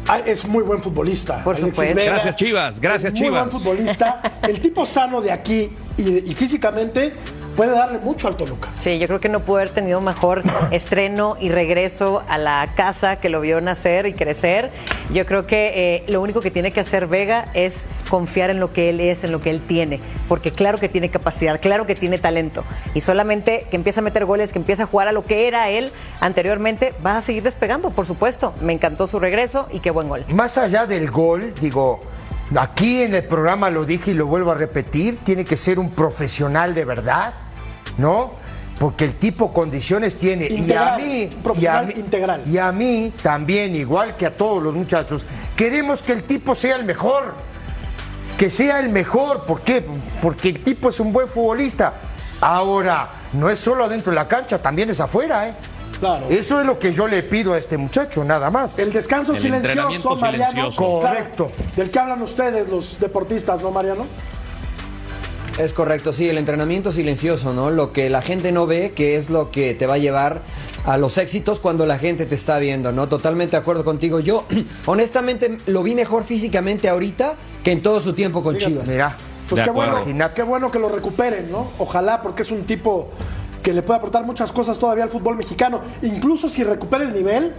ah, 0.08 0.20
es 0.20 0.46
muy 0.48 0.64
buen 0.64 0.82
futbolista. 0.82 1.44
Por 1.44 1.56
supuesto. 1.56 1.96
Vega 1.96 2.12
Gracias, 2.14 2.36
Chivas. 2.36 2.80
Gracias, 2.80 3.06
es 3.14 3.20
muy 3.20 3.28
Chivas. 3.30 3.50
buen 3.52 3.62
futbolista. 3.62 4.22
El 4.44 4.60
tipo 4.60 4.86
sano 4.86 5.22
de 5.22 5.32
aquí 5.32 5.70
y, 5.98 6.30
y 6.30 6.34
físicamente 6.34 7.14
puede 7.56 7.72
darle 7.72 8.00
mucho 8.00 8.28
al 8.28 8.36
Toluca. 8.36 8.70
Sí, 8.80 9.00
yo 9.00 9.08
creo 9.08 9.20
que 9.20 9.30
no 9.30 9.42
pudo 9.42 9.58
haber 9.58 9.70
tenido 9.70 10.02
mejor 10.02 10.44
estreno 10.72 11.38
y 11.40 11.50
regreso 11.50 12.24
a 12.28 12.38
la 12.38 12.68
casa 12.76 13.18
que 13.18 13.30
lo 13.30 13.42
vio 13.42 13.62
nacer 13.62 14.06
y 14.06 14.14
crecer. 14.14 14.72
Yo 15.12 15.26
creo 15.26 15.46
que 15.48 15.72
eh, 15.76 16.04
lo 16.08 16.22
único 16.22 16.42
que 16.42 16.52
tiene 16.52 16.72
que 16.72 16.80
hacer 16.80 17.08
Vega 17.08 17.46
es 17.54 17.84
confiar 18.10 18.50
en 18.50 18.60
lo 18.60 18.72
que 18.74 18.90
él 18.90 19.00
es, 19.00 19.24
en 19.24 19.32
lo 19.32 19.42
que 19.42 19.50
él 19.50 19.62
tiene, 19.62 20.00
porque 20.28 20.52
claro 20.52 20.78
que 20.78 20.90
tiene 20.90 21.10
capacidad, 21.10 21.60
claro 21.60 21.86
que 21.86 21.96
tiene 21.96 22.18
talento, 22.18 22.64
y 22.94 23.02
solamente 23.02 23.66
que 23.70 23.76
empiece 23.76 24.00
a 24.00 24.04
meter 24.04 24.26
goles, 24.26 24.52
que 24.52 24.60
empiece 24.60 24.84
a 24.84 24.86
jugar 24.86 25.08
a 25.08 25.12
lo 25.12 25.24
que 25.24 25.48
era 25.48 25.70
él 25.70 25.92
anteriormente, 26.20 26.94
va 27.06 27.18
a 27.18 27.22
seguir 27.22 27.44
despegando, 27.44 27.92
por 27.92 28.06
supuesto. 28.06 28.54
Me 28.62 28.74
encantó 28.74 29.08
su 29.08 29.20
regreso 29.20 29.68
y 29.72 29.80
qué 29.80 29.92
buen 29.92 30.10
gol. 30.10 30.26
Más 30.30 30.58
allá 30.58 30.86
del 30.86 31.12
gol, 31.12 31.54
digo, 31.62 32.00
aquí 32.56 33.02
en 33.04 33.16
el 33.16 33.24
programa 33.26 33.70
lo 33.70 33.86
dije 33.86 34.12
y 34.12 34.14
lo 34.14 34.26
vuelvo 34.28 34.52
a 34.52 34.56
repetir, 34.56 35.20
tiene 35.24 35.46
que 35.46 35.58
ser 35.58 35.80
un 35.80 35.92
profesional 35.92 36.74
de 36.74 36.86
verdad, 36.86 37.34
¿no? 37.98 38.32
Porque 38.80 39.04
el 39.06 39.16
tipo 39.16 39.52
condiciones 39.54 40.18
tiene. 40.18 40.48
Integral, 40.48 41.00
y 41.02 41.04
a 41.04 41.06
mí, 41.28 41.36
profesional 41.44 41.86
y 41.88 41.92
a 41.92 41.96
mí- 41.96 42.00
integral. 42.00 42.44
Y 42.48 42.58
a 42.58 42.72
mí 42.72 43.14
también, 43.22 43.76
igual 43.76 44.16
que 44.16 44.26
a 44.26 44.36
todos 44.38 44.64
los 44.64 44.74
muchachos, 44.74 45.26
queremos 45.56 46.02
que 46.02 46.14
el 46.14 46.24
tipo 46.24 46.56
sea 46.56 46.76
el 46.78 46.86
mejor. 46.86 47.34
Que 48.38 48.50
sea 48.50 48.80
el 48.80 48.88
mejor. 48.90 49.44
¿Por 49.46 49.62
qué? 49.62 49.86
Porque 50.22 50.48
el 50.50 50.64
tipo 50.64 50.88
es 50.90 51.00
un 51.02 51.12
buen 51.12 51.28
futbolista. 51.28 51.94
Ahora, 52.40 53.10
no 53.34 53.50
es 53.50 53.60
solo 53.60 53.84
adentro 53.84 54.12
de 54.12 54.16
la 54.16 54.30
cancha, 54.30 54.62
también 54.62 54.90
es 54.90 55.02
afuera, 55.02 55.50
¿eh? 55.50 55.54
Claro. 56.00 56.28
Eso 56.30 56.60
es 56.62 56.66
lo 56.66 56.80
que 56.80 56.94
yo 56.94 57.08
le 57.08 57.24
pido 57.24 57.54
a 57.54 57.58
este 57.58 57.78
muchacho, 57.78 58.24
nada 58.24 58.50
más. 58.50 58.80
El 58.80 58.94
descanso 58.94 59.34
El 59.34 59.40
silencioso, 59.40 60.16
Mariano. 60.16 60.52
silencioso. 60.52 61.00
Claro, 61.02 61.16
Correcto. 61.16 61.52
del 61.76 61.90
que 61.90 62.00
hablan 62.00 62.22
ustedes, 62.22 62.70
los 62.70 63.00
deportistas, 63.00 63.62
¿no, 63.62 63.72
Mariano? 63.72 64.06
Es 65.58 65.74
correcto, 65.74 66.14
sí, 66.14 66.30
el 66.30 66.38
entrenamiento 66.38 66.92
silencioso, 66.94 67.52
¿no? 67.54 67.70
Lo 67.70 67.92
que 67.92 68.10
la 68.10 68.22
gente 68.22 68.54
no 68.54 68.66
ve, 68.66 68.94
que 68.96 69.18
es 69.18 69.30
lo 69.30 69.52
que 69.52 69.74
te 69.74 69.88
va 69.88 69.96
a 69.96 69.98
llevar 69.98 70.42
a 70.86 70.96
los 70.98 71.18
éxitos 71.18 71.60
cuando 71.60 71.86
la 71.86 71.98
gente 71.98 72.26
te 72.26 72.34
está 72.36 72.60
viendo, 72.60 72.94
¿no? 72.94 73.10
Totalmente 73.10 73.52
de 73.52 73.58
acuerdo 73.58 73.84
contigo. 73.84 74.22
Yo, 74.22 74.46
honestamente, 74.86 75.58
lo 75.66 75.84
vi 75.84 75.96
mejor 75.96 76.24
físicamente 76.24 76.88
ahorita 76.88 77.36
que 77.62 77.74
en 77.74 77.82
todo 77.82 78.00
su 78.00 78.14
tiempo 78.14 78.42
con 78.42 78.56
Fíjate. 78.56 78.72
Chivas. 78.72 78.88
Mira, 78.90 79.18
Pues 79.50 79.62
qué 79.64 79.70
bueno, 79.70 80.06
qué 80.34 80.44
bueno 80.44 80.72
que 80.72 80.80
lo 80.80 80.88
recuperen, 80.88 81.52
¿no? 81.52 81.72
Ojalá, 81.78 82.22
porque 82.22 82.44
es 82.44 82.52
un 82.52 82.64
tipo 82.64 83.10
que 83.62 83.74
le 83.74 83.82
puede 83.82 83.98
aportar 83.98 84.24
muchas 84.26 84.52
cosas 84.52 84.78
todavía 84.78 85.04
al 85.04 85.10
fútbol 85.10 85.36
mexicano. 85.36 85.82
Incluso 86.02 86.48
si 86.50 86.64
recupera 86.64 87.04
el 87.04 87.14
nivel, 87.14 87.54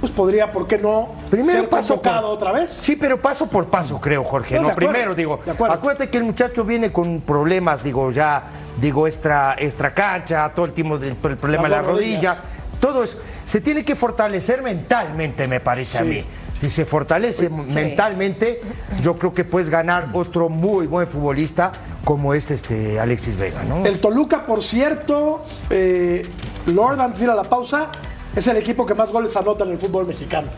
pues 0.00 0.12
podría, 0.12 0.50
¿por 0.52 0.66
qué 0.66 0.78
no? 0.78 1.08
Primero 1.30 1.60
ser 1.60 1.68
paso 1.68 2.00
por- 2.00 2.12
otra 2.24 2.52
vez. 2.52 2.70
Sí, 2.72 2.96
pero 2.96 3.20
paso 3.20 3.46
por 3.46 3.66
paso, 3.66 4.00
creo, 4.00 4.24
Jorge. 4.24 4.58
No, 4.58 4.74
primero 4.74 5.14
digo, 5.14 5.40
acuérdate 5.68 6.08
que 6.08 6.18
el 6.18 6.24
muchacho 6.24 6.64
viene 6.64 6.90
con 6.90 7.20
problemas, 7.20 7.82
digo, 7.82 8.10
ya, 8.10 8.44
digo, 8.80 9.06
extra, 9.06 9.56
extra 9.58 9.92
cancha, 9.92 10.50
todo 10.54 10.66
el 10.66 10.72
tiempo 10.72 10.98
del 10.98 11.10
el 11.22 11.36
problema 11.36 11.64
de 11.64 11.68
la 11.68 11.82
rodilla, 11.82 12.34
rodillas. 12.34 12.38
todo 12.80 13.04
eso. 13.04 13.18
Se 13.44 13.60
tiene 13.60 13.84
que 13.84 13.94
fortalecer 13.96 14.62
mentalmente, 14.62 15.46
me 15.48 15.60
parece 15.60 15.98
a 15.98 16.02
mí. 16.02 16.24
Si 16.60 16.68
se 16.68 16.84
fortalece 16.84 17.48
mentalmente, 17.48 18.60
yo 19.02 19.16
creo 19.16 19.32
que 19.32 19.44
puedes 19.44 19.70
ganar 19.70 20.08
otro 20.12 20.48
muy 20.50 20.86
buen 20.86 21.06
futbolista 21.06 21.72
como 22.04 22.34
este, 22.34 22.54
este 22.54 23.00
Alexis 23.00 23.36
Vega, 23.36 23.62
¿no? 23.64 23.86
El 23.86 23.98
Toluca, 23.98 24.44
por 24.44 24.62
cierto, 24.62 25.42
eh, 25.70 26.26
Lord, 26.66 27.00
antes 27.00 27.20
de 27.20 27.24
ir 27.26 27.30
a 27.30 27.34
la 27.34 27.44
pausa, 27.44 27.90
es 28.36 28.46
el 28.46 28.58
equipo 28.58 28.84
que 28.84 28.94
más 28.94 29.10
goles 29.10 29.34
anota 29.36 29.64
en 29.64 29.70
el 29.70 29.78
fútbol 29.78 30.06
mexicano. 30.06 30.48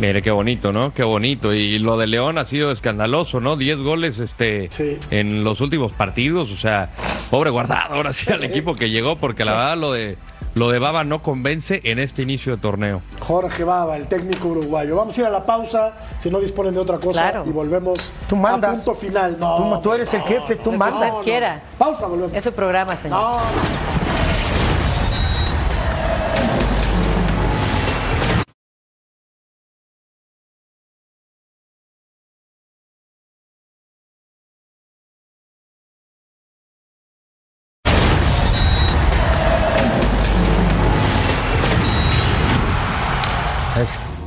Mire 0.00 0.22
qué 0.22 0.30
bonito, 0.30 0.72
¿no? 0.72 0.94
Qué 0.94 1.02
bonito. 1.02 1.52
Y 1.52 1.80
lo 1.80 1.96
de 1.98 2.06
León 2.06 2.38
ha 2.38 2.44
sido 2.44 2.70
escandaloso, 2.70 3.40
¿no? 3.40 3.56
10 3.56 3.78
goles 3.80 4.20
este 4.20 4.68
Sí. 4.70 4.98
en 5.10 5.42
los 5.42 5.60
últimos 5.60 5.90
partidos. 5.90 6.52
O 6.52 6.56
sea, 6.56 6.90
pobre 7.30 7.50
guardado 7.50 7.94
ahora 7.94 8.12
sí 8.12 8.30
al 8.32 8.44
equipo 8.44 8.76
que 8.76 8.90
llegó, 8.90 9.16
porque 9.18 9.44
la 9.44 9.52
verdad 9.54 9.76
lo 9.78 9.92
de 9.92 10.16
lo 10.58 10.68
de 10.70 10.78
Baba 10.80 11.04
no 11.04 11.22
convence 11.22 11.80
en 11.84 11.98
este 12.00 12.22
inicio 12.22 12.56
de 12.56 12.60
torneo. 12.60 13.00
Jorge 13.20 13.62
Baba, 13.64 13.96
el 13.96 14.08
técnico 14.08 14.48
uruguayo. 14.48 14.96
Vamos 14.96 15.16
a 15.16 15.20
ir 15.20 15.26
a 15.26 15.30
la 15.30 15.46
pausa, 15.46 15.94
si 16.18 16.30
no 16.30 16.40
disponen 16.40 16.74
de 16.74 16.80
otra 16.80 16.98
cosa, 16.98 17.30
Claro. 17.30 17.42
y 17.46 17.50
volvemos 17.50 18.12
Tú 18.28 18.36
mandas. 18.36 18.70
a 18.72 18.74
punto 18.74 18.94
final. 18.94 19.36
No, 19.38 19.56
Tú- 19.76 19.80
tú 19.82 19.92
eres 19.94 20.12
el 20.14 20.22
jefe, 20.22 20.56
tú 20.56 20.72
mandas. 20.72 21.12
usted 21.12 21.24
quiera. 21.24 21.62
Pausa, 21.78 22.06
volvemos. 22.06 22.34
Es 22.34 22.42
su 22.44 22.52
programa, 22.52 22.96
señor. 22.96 23.38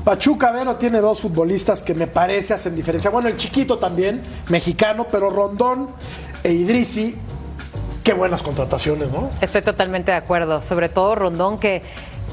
Pachuca 0.04 0.52
Vero 0.52 0.76
tiene 0.78 1.00
dos 1.00 1.22
futbolistas 1.22 1.82
que 1.82 1.94
me 1.94 2.08
parece 2.08 2.54
hacen 2.54 2.76
diferencia. 2.76 3.12
Bueno, 3.12 3.28
el 3.28 3.38
chiquito 3.38 3.78
también, 3.78 4.22
mexicano, 4.50 5.08
pero 5.12 5.30
Rondón 5.30 5.90
e 6.44 6.52
Idrisi, 6.52 7.16
qué 8.04 8.14
buenas 8.14 8.42
contrataciones, 8.42 9.12
¿no? 9.12 9.30
Estoy 9.42 9.62
totalmente 9.62 10.12
de 10.12 10.18
acuerdo, 10.18 10.62
sobre 10.62 10.90
todo 10.90 11.16
Rondón 11.16 11.60
que 11.60 11.84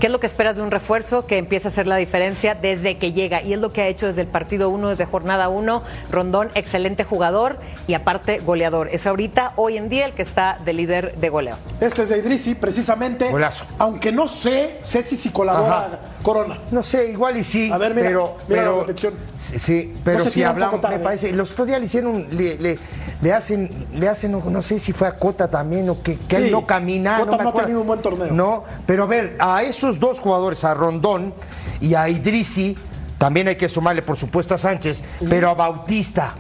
¿Qué 0.00 0.06
es 0.06 0.12
lo 0.12 0.20
que 0.20 0.28
esperas 0.28 0.54
de 0.54 0.62
un 0.62 0.70
refuerzo 0.70 1.26
que 1.26 1.38
empiece 1.38 1.66
a 1.66 1.70
hacer 1.72 1.88
la 1.88 1.96
diferencia 1.96 2.54
desde 2.54 2.98
que 2.98 3.12
llega? 3.12 3.42
Y 3.42 3.52
es 3.52 3.58
lo 3.58 3.72
que 3.72 3.82
ha 3.82 3.88
hecho 3.88 4.06
desde 4.06 4.20
el 4.20 4.28
partido 4.28 4.70
1, 4.70 4.90
desde 4.90 5.06
jornada 5.06 5.48
1. 5.48 5.82
Rondón, 6.12 6.50
excelente 6.54 7.02
jugador 7.02 7.58
y 7.88 7.94
aparte 7.94 8.38
goleador. 8.38 8.90
Es 8.92 9.08
ahorita, 9.08 9.54
hoy 9.56 9.76
en 9.76 9.88
día, 9.88 10.06
el 10.06 10.12
que 10.12 10.22
está 10.22 10.56
de 10.64 10.72
líder 10.72 11.16
de 11.16 11.28
goleo. 11.30 11.56
Este 11.80 12.02
es 12.02 12.10
de 12.10 12.18
Idrisi, 12.18 12.54
precisamente. 12.54 13.28
Golazo. 13.28 13.64
Aunque 13.78 14.12
no 14.12 14.28
sé, 14.28 14.78
sé 14.82 15.02
si, 15.02 15.16
si 15.16 15.30
colabora 15.30 15.78
Ajá. 15.78 15.98
Corona. 16.22 16.58
No 16.70 16.82
sé, 16.82 17.10
igual 17.10 17.36
y 17.36 17.44
sí. 17.44 17.70
A 17.72 17.78
ver, 17.78 17.94
mira, 17.94 18.08
pero, 18.08 18.36
mira 18.48 18.62
la 18.62 18.68
pero, 18.68 18.80
repetición. 18.80 19.14
Sí, 19.36 19.58
sí, 19.58 19.94
pero 20.04 20.18
No 20.24 20.30
si 20.30 20.42
hablamos, 20.42 20.80
me 20.90 20.98
parece, 20.98 21.32
los 21.32 21.52
otros 21.52 21.66
días 21.68 21.78
le 21.80 21.86
hicieron, 21.86 22.26
le, 22.30 22.56
le- 22.58 22.78
le 23.20 23.32
hacen, 23.32 23.86
le 23.94 24.08
hacen, 24.08 24.30
no, 24.32 24.42
no 24.48 24.62
sé 24.62 24.78
si 24.78 24.92
fue 24.92 25.08
a 25.08 25.12
Cota 25.12 25.48
también 25.50 25.88
o 25.90 26.00
que, 26.02 26.16
que 26.16 26.36
Sí, 26.36 26.42
él 26.44 26.50
no 26.52 26.66
camina. 26.66 27.18
Cota 27.20 27.36
me 27.36 27.42
no 27.44 27.48
ha 27.50 27.54
tenido 27.54 27.80
un 27.80 27.86
buen 27.86 28.00
torneo. 28.00 28.28
No, 28.32 28.64
pero 28.86 29.04
a 29.04 29.06
ver, 29.06 29.36
a 29.40 29.62
esos 29.62 29.98
dos 29.98 30.20
jugadores, 30.20 30.64
a 30.64 30.74
Rondón 30.74 31.34
y 31.80 31.94
a 31.94 32.08
Idrisi, 32.08 32.76
también 33.18 33.48
hay 33.48 33.56
que 33.56 33.68
sumarle, 33.68 34.02
por 34.02 34.16
supuesto, 34.16 34.54
a 34.54 34.58
Sánchez, 34.58 35.02
pero 35.28 35.50
a 35.50 35.54
Bautista, 35.54 36.34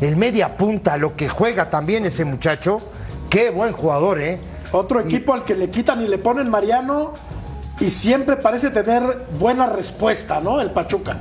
el 0.00 0.16
media 0.16 0.56
punta, 0.56 0.96
lo 0.96 1.14
que 1.16 1.28
juega 1.28 1.68
también 1.68 2.06
ese 2.06 2.24
muchacho, 2.24 2.80
qué 3.28 3.50
buen 3.50 3.72
jugador, 3.72 4.20
¿eh? 4.22 4.38
Otro 4.72 5.00
equipo 5.00 5.34
al 5.34 5.44
que 5.44 5.54
le 5.54 5.68
quitan 5.68 6.00
y 6.02 6.08
le 6.08 6.16
ponen 6.16 6.48
Mariano 6.48 7.12
y 7.82 7.90
siempre 7.90 8.36
parece 8.36 8.70
tener 8.70 9.02
buena 9.38 9.66
respuesta, 9.66 10.40
¿no? 10.40 10.60
El 10.60 10.70
Pachuca. 10.70 11.18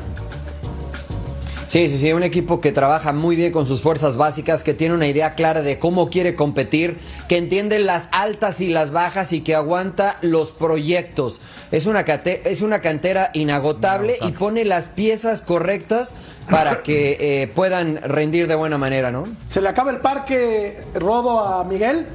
Sí, 1.68 1.88
sí, 1.88 1.97
sí, 1.97 2.12
un 2.12 2.22
equipo 2.24 2.59
que 2.59 2.74
trabaja 2.74 3.14
muy 3.14 3.38
bien 3.38 3.53
con 3.53 3.66
sus 3.66 3.82
fuerzas 3.82 4.18
básicas, 4.18 4.62
que 4.62 4.74
tiene 4.74 4.93
una 4.93 5.07
idea 5.07 5.36
clara 5.36 5.62
de 5.62 5.80
cómo 5.80 6.09
quiere 6.09 6.36
competir, 6.36 6.97
que 7.30 7.38
entiende 7.38 7.80
las 7.80 8.09
altas 8.12 8.59
y 8.59 8.68
las 8.68 8.91
bajas 8.91 9.32
y 9.32 9.39
que 9.39 9.55
aguanta 9.55 10.18
los 10.22 10.51
proyectos. 10.51 11.39
Es 11.72 11.86
una, 11.86 12.03
cate- 12.03 12.41
es 12.43 12.59
una 12.59 12.82
cantera 12.82 13.32
inagotable 13.34 14.18
y 14.22 14.34
pone 14.34 14.66
las 14.66 14.89
piezas 14.89 15.41
correctas 15.43 16.14
para 16.49 16.84
que 16.84 17.16
eh, 17.22 17.47
puedan 17.47 18.01
rendir 18.01 18.49
de 18.49 18.55
buena 18.55 18.78
manera, 18.78 19.09
¿no? 19.09 19.26
Se 19.47 19.62
le 19.62 19.70
acaba 19.70 19.91
el 19.91 20.01
parque 20.01 20.78
Rodo 20.93 21.39
a 21.39 21.64
Miguel. 21.64 22.05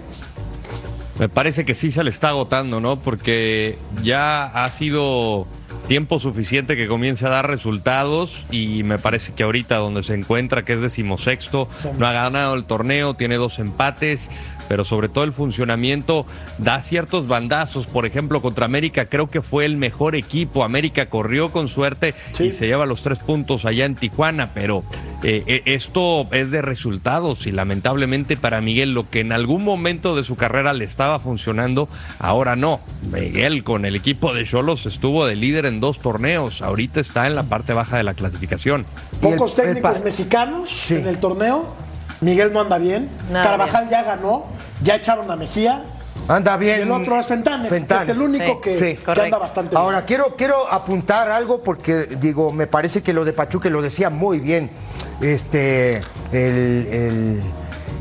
Me 1.18 1.28
parece 1.30 1.64
que 1.64 1.74
sí 1.74 1.90
se 1.90 2.04
le 2.04 2.10
está 2.10 2.28
agotando, 2.30 2.80
¿no? 2.80 2.98
Porque 3.00 3.78
ya 4.02 4.44
ha 4.44 4.70
sido 4.70 5.46
tiempo 5.88 6.18
suficiente 6.18 6.76
que 6.76 6.88
comience 6.88 7.24
a 7.26 7.30
dar 7.30 7.48
resultados 7.48 8.44
y 8.50 8.82
me 8.82 8.98
parece 8.98 9.32
que 9.32 9.42
ahorita 9.44 9.76
donde 9.78 10.02
se 10.02 10.14
encuentra, 10.14 10.64
que 10.64 10.74
es 10.74 10.80
decimosexto, 10.82 11.68
no 11.98 12.06
ha 12.06 12.12
ganado 12.12 12.54
el 12.54 12.64
torneo, 12.64 13.14
tiene 13.14 13.36
dos 13.36 13.58
empates, 13.58 14.28
pero 14.68 14.84
sobre 14.84 15.08
todo 15.08 15.24
el 15.24 15.32
funcionamiento 15.32 16.26
da 16.58 16.82
ciertos 16.82 17.28
bandazos. 17.28 17.86
Por 17.86 18.04
ejemplo, 18.04 18.42
contra 18.42 18.66
América 18.66 19.06
creo 19.06 19.28
que 19.28 19.40
fue 19.40 19.64
el 19.64 19.76
mejor 19.78 20.16
equipo. 20.16 20.64
América 20.64 21.06
corrió 21.08 21.50
con 21.50 21.68
suerte 21.68 22.14
Sí. 22.32 22.46
y 22.48 22.52
se 22.52 22.66
lleva 22.66 22.84
los 22.84 23.02
tres 23.02 23.20
puntos 23.20 23.64
allá 23.64 23.86
en 23.86 23.94
Tijuana, 23.94 24.50
pero 24.52 24.82
eh, 25.22 25.42
eh, 25.46 25.62
esto 25.64 26.26
es 26.30 26.50
de 26.50 26.62
resultados 26.62 27.46
y 27.46 27.52
lamentablemente 27.52 28.36
para 28.36 28.60
Miguel 28.60 28.92
lo 28.92 29.08
que 29.08 29.20
en 29.20 29.32
algún 29.32 29.64
momento 29.64 30.14
de 30.14 30.24
su 30.24 30.36
carrera 30.36 30.72
le 30.72 30.84
estaba 30.84 31.18
funcionando, 31.18 31.88
ahora 32.18 32.54
no. 32.56 32.80
Miguel 33.10 33.64
con 33.64 33.84
el 33.84 33.96
equipo 33.96 34.34
de 34.34 34.44
Cholos 34.44 34.86
estuvo 34.86 35.26
de 35.26 35.34
líder 35.36 35.66
en 35.66 35.80
dos 35.80 36.00
torneos, 36.00 36.62
ahorita 36.62 37.00
está 37.00 37.26
en 37.26 37.34
la 37.34 37.44
parte 37.44 37.72
baja 37.72 37.96
de 37.96 38.04
la 38.04 38.14
clasificación. 38.14 38.84
Pocos 39.20 39.58
el 39.58 39.64
técnicos 39.64 40.04
mexicanos 40.04 40.70
Sí. 40.70 40.96
en 40.96 41.06
el 41.06 41.18
torneo. 41.18 41.74
Miguel 42.20 42.52
no 42.52 42.60
anda 42.60 42.78
bien. 42.78 43.08
Nada 43.30 43.44
Carvajal 43.44 43.88
ya 43.90 44.02
ganó. 44.02 44.46
Ya 44.82 44.96
echaron 44.96 45.30
a 45.30 45.36
Mejía. 45.36 45.84
Anda 46.28 46.56
bien. 46.56 46.78
Y 46.78 46.82
el 46.82 46.90
otro 46.90 47.18
es 47.20 47.26
Fentanes, 47.26 47.70
Fentanes. 47.70 48.04
que 48.06 48.10
es 48.12 48.16
el 48.16 48.22
único 48.22 48.44
Sí, 48.44 48.58
que, 48.62 48.78
sí, 48.78 48.96
que 48.96 49.02
correcto. 49.04 49.22
anda 49.24 49.38
bastante 49.38 49.70
bien. 49.70 49.80
Ahora, 49.80 50.04
quiero, 50.04 50.34
quiero 50.36 50.66
apuntar 50.72 51.30
algo 51.30 51.62
porque, 51.62 52.06
digo, 52.20 52.50
me 52.52 52.66
parece 52.66 53.02
que 53.02 53.12
lo 53.12 53.24
de 53.24 53.32
Pachuca 53.32 53.68
lo 53.70 53.80
decía 53.80 54.10
muy 54.10 54.40
bien 54.40 54.70
este, 55.20 55.96
el, 56.32 56.86
el- 56.90 57.42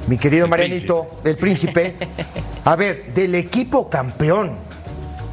mi 0.07 0.17
querido 0.17 0.45
El 0.45 0.51
Marianito, 0.51 1.07
el 1.23 1.36
príncipe. 1.36 1.95
A 2.63 2.76
ver, 2.76 3.13
del 3.13 3.34
equipo 3.36 3.89
campeón 3.89 4.55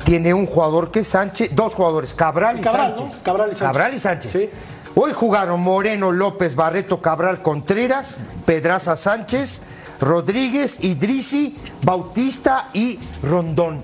tiene 0.04 0.32
un 0.34 0.46
jugador 0.46 0.90
que 0.90 1.00
es 1.00 1.08
Sánchez, 1.08 1.50
dos 1.54 1.74
jugadores, 1.74 2.14
Cabral 2.14 2.58
y 2.58 2.62
Cabral, 2.62 2.94
Sánchez. 2.96 3.16
¿no? 3.18 3.22
Cabral 3.22 3.48
y 3.48 3.54
Sánchez. 3.54 3.66
Cabral 3.68 3.94
y 3.94 3.98
Sánchez. 3.98 4.32
Sí. 4.32 4.50
Hoy 4.94 5.12
jugaron 5.12 5.60
Moreno, 5.60 6.10
López, 6.12 6.54
Barreto, 6.54 7.00
Cabral, 7.00 7.40
Contreras, 7.42 8.16
Pedraza 8.44 8.96
Sánchez, 8.96 9.62
Rodríguez, 10.02 10.82
Idrisi, 10.84 11.56
Bautista 11.82 12.68
y 12.74 12.98
Rondón. 13.22 13.80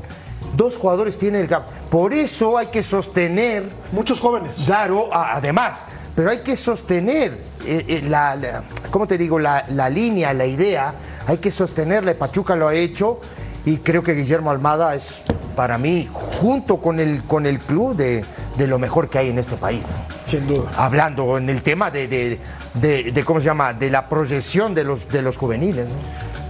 Dos 0.56 0.76
jugadores 0.76 1.16
tiene 1.18 1.40
el 1.40 1.48
campo. 1.48 1.70
Por 1.90 2.12
eso 2.12 2.58
hay 2.58 2.66
que 2.66 2.82
sostener, 2.82 3.64
Muchos 3.92 4.20
jóvenes. 4.20 4.56
claro, 4.66 5.08
además, 5.12 5.84
pero 6.14 6.30
hay 6.30 6.38
que 6.38 6.56
sostener 6.56 7.38
eh, 7.64 7.84
eh, 7.88 8.02
la, 8.08 8.34
la- 8.34 8.62
¿cómo 8.90 9.06
te 9.06 9.16
digo? 9.16 9.38
La, 9.38 9.64
la 9.70 9.88
línea, 9.88 10.32
la 10.34 10.46
idea, 10.46 10.92
hay 11.26 11.38
que 11.38 11.50
sostenerla. 11.50 12.14
Pachuca 12.14 12.56
lo 12.56 12.68
ha 12.68 12.74
hecho 12.74 13.20
y 13.64 13.76
creo 13.78 14.02
que 14.02 14.14
Guillermo 14.14 14.50
Almada 14.50 14.94
es, 14.96 15.22
para 15.54 15.78
mí, 15.78 16.08
junto 16.12 16.78
con 16.78 16.98
el, 16.98 17.22
con 17.24 17.46
el 17.46 17.58
club, 17.60 17.94
de, 17.94 18.24
de 18.58 18.66
lo 18.66 18.78
mejor 18.78 19.08
que 19.08 19.18
hay 19.18 19.30
en 19.30 19.38
este 19.38 19.56
país 19.56 19.80
Sin 20.26 20.46
duda. 20.46 20.70
hablando 20.76 21.38
en 21.38 21.48
el 21.48 21.62
tema 21.62 21.90
de, 21.90 22.08
de- 22.08 22.38
de- 22.74 23.12
de, 23.12 23.24
cómo 23.24 23.40
se 23.40 23.46
llama 23.46 23.72
de 23.72 23.88
la 23.90 24.08
proyección 24.08 24.74
de 24.74 24.84
los 24.84 25.08
de 25.08 25.22
los 25.22 25.36
juveniles 25.38 25.86
¿no? 25.88 25.94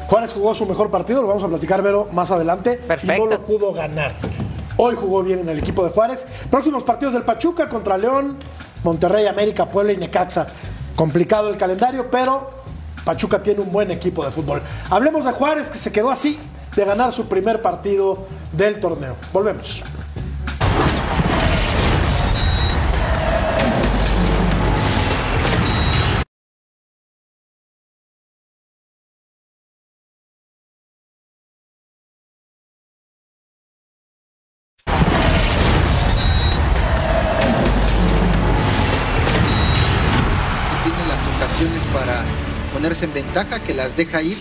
Juárez 0.08 0.32
jugó 0.32 0.54
su 0.54 0.64
mejor 0.64 0.90
partido, 0.90 1.20
lo 1.20 1.28
vamos 1.28 1.42
a 1.44 1.48
platicar, 1.48 1.82
Vero, 1.82 2.08
más 2.12 2.30
adelante. 2.30 2.76
Perfecto. 2.78 3.14
Y 3.14 3.18
no 3.26 3.30
lo 3.30 3.44
pudo 3.44 3.72
ganar. 3.74 4.12
Hoy 4.78 4.94
jugó 4.98 5.22
bien 5.22 5.40
en 5.40 5.50
el 5.50 5.58
equipo 5.58 5.84
de 5.84 5.90
Juárez. 5.90 6.24
Próximos 6.50 6.82
partidos 6.82 7.12
del 7.12 7.24
Pachuca 7.24 7.68
contra 7.68 7.98
León, 7.98 8.38
Monterrey, 8.84 9.26
América, 9.26 9.66
Puebla 9.68 9.92
y 9.92 9.98
Necaxa. 9.98 10.46
Complicado 10.96 11.50
el 11.50 11.58
calendario, 11.58 12.10
pero 12.10 12.48
Pachuca 13.04 13.42
tiene 13.42 13.60
un 13.60 13.70
buen 13.70 13.90
equipo 13.90 14.24
de 14.24 14.30
fútbol. 14.30 14.62
Hablemos 14.88 15.26
de 15.26 15.32
Juárez, 15.32 15.68
que 15.68 15.76
se 15.78 15.92
quedó 15.92 16.10
así 16.10 16.38
de 16.74 16.84
ganar 16.86 17.12
su 17.12 17.26
primer 17.28 17.60
partido 17.60 18.26
del 18.52 18.80
torneo. 18.80 19.14
Volvemos. 19.30 19.82
Las 43.78 43.96
deja 43.96 44.20
ir. 44.20 44.36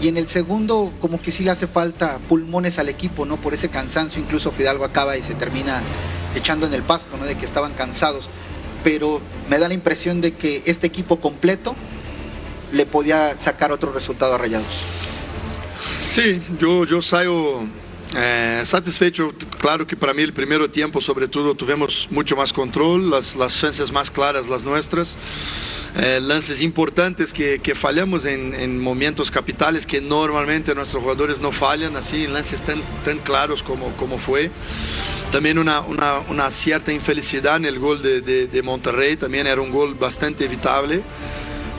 Y 0.00 0.08
en 0.08 0.16
el 0.16 0.28
segundo, 0.28 0.92
como 1.00 1.20
que 1.20 1.30
sí 1.30 1.44
le 1.44 1.50
hace 1.50 1.66
falta 1.66 2.18
pulmones 2.28 2.78
al 2.78 2.88
equipo, 2.88 3.24
¿no? 3.24 3.36
Por 3.36 3.54
ese 3.54 3.68
cansancio, 3.68 4.20
incluso 4.20 4.52
Fidalgo 4.52 4.84
acaba 4.84 5.16
y 5.16 5.22
se 5.22 5.34
termina 5.34 5.82
echando 6.34 6.66
en 6.66 6.74
el 6.74 6.82
pasto, 6.82 7.16
¿no? 7.16 7.24
De 7.24 7.36
que 7.36 7.44
estaban 7.44 7.72
cansados. 7.72 8.28
Pero 8.84 9.20
me 9.48 9.58
da 9.58 9.68
la 9.68 9.74
impresión 9.74 10.20
de 10.20 10.34
que 10.34 10.62
este 10.66 10.86
equipo 10.86 11.20
completo 11.20 11.74
le 12.72 12.84
podía 12.84 13.38
sacar 13.38 13.72
otro 13.72 13.92
resultado 13.92 14.34
a 14.34 14.38
Rayados. 14.38 14.74
Sí, 16.02 16.42
yo, 16.58 16.84
yo 16.84 17.00
saio 17.00 17.60
eh, 18.16 18.62
satisfecho. 18.64 19.32
Claro 19.58 19.86
que 19.86 19.96
para 19.96 20.12
mí 20.12 20.22
el 20.22 20.32
primer 20.32 20.66
tiempo, 20.68 21.00
sobre 21.00 21.28
todo, 21.28 21.54
tuvimos 21.54 22.08
mucho 22.10 22.36
más 22.36 22.52
control, 22.52 23.10
las, 23.10 23.36
las 23.36 23.58
chances 23.58 23.92
más 23.92 24.10
claras, 24.10 24.48
las 24.48 24.64
nuestras. 24.64 25.16
Eh, 25.94 26.20
lances 26.22 26.62
importantes 26.62 27.34
que, 27.34 27.60
que 27.60 27.74
fallamos 27.74 28.24
en, 28.24 28.54
en 28.54 28.80
momentos 28.80 29.30
capitales 29.30 29.86
que 29.86 30.00
normalmente 30.00 30.74
nuestros 30.74 31.02
jugadores 31.02 31.42
no 31.42 31.52
fallan, 31.52 31.96
así 31.96 32.24
en 32.24 32.32
lances 32.32 32.62
tan, 32.62 32.80
tan 33.04 33.18
claros 33.18 33.62
como, 33.62 33.90
como 33.96 34.18
fue. 34.18 34.50
También 35.32 35.58
una, 35.58 35.80
una, 35.80 36.20
una 36.30 36.50
cierta 36.50 36.92
infelicidad 36.92 37.56
en 37.56 37.66
el 37.66 37.78
gol 37.78 38.00
de, 38.02 38.22
de, 38.22 38.46
de 38.46 38.62
Monterrey, 38.62 39.16
también 39.16 39.46
era 39.46 39.60
un 39.60 39.70
gol 39.70 39.94
bastante 39.94 40.46
evitable. 40.46 41.02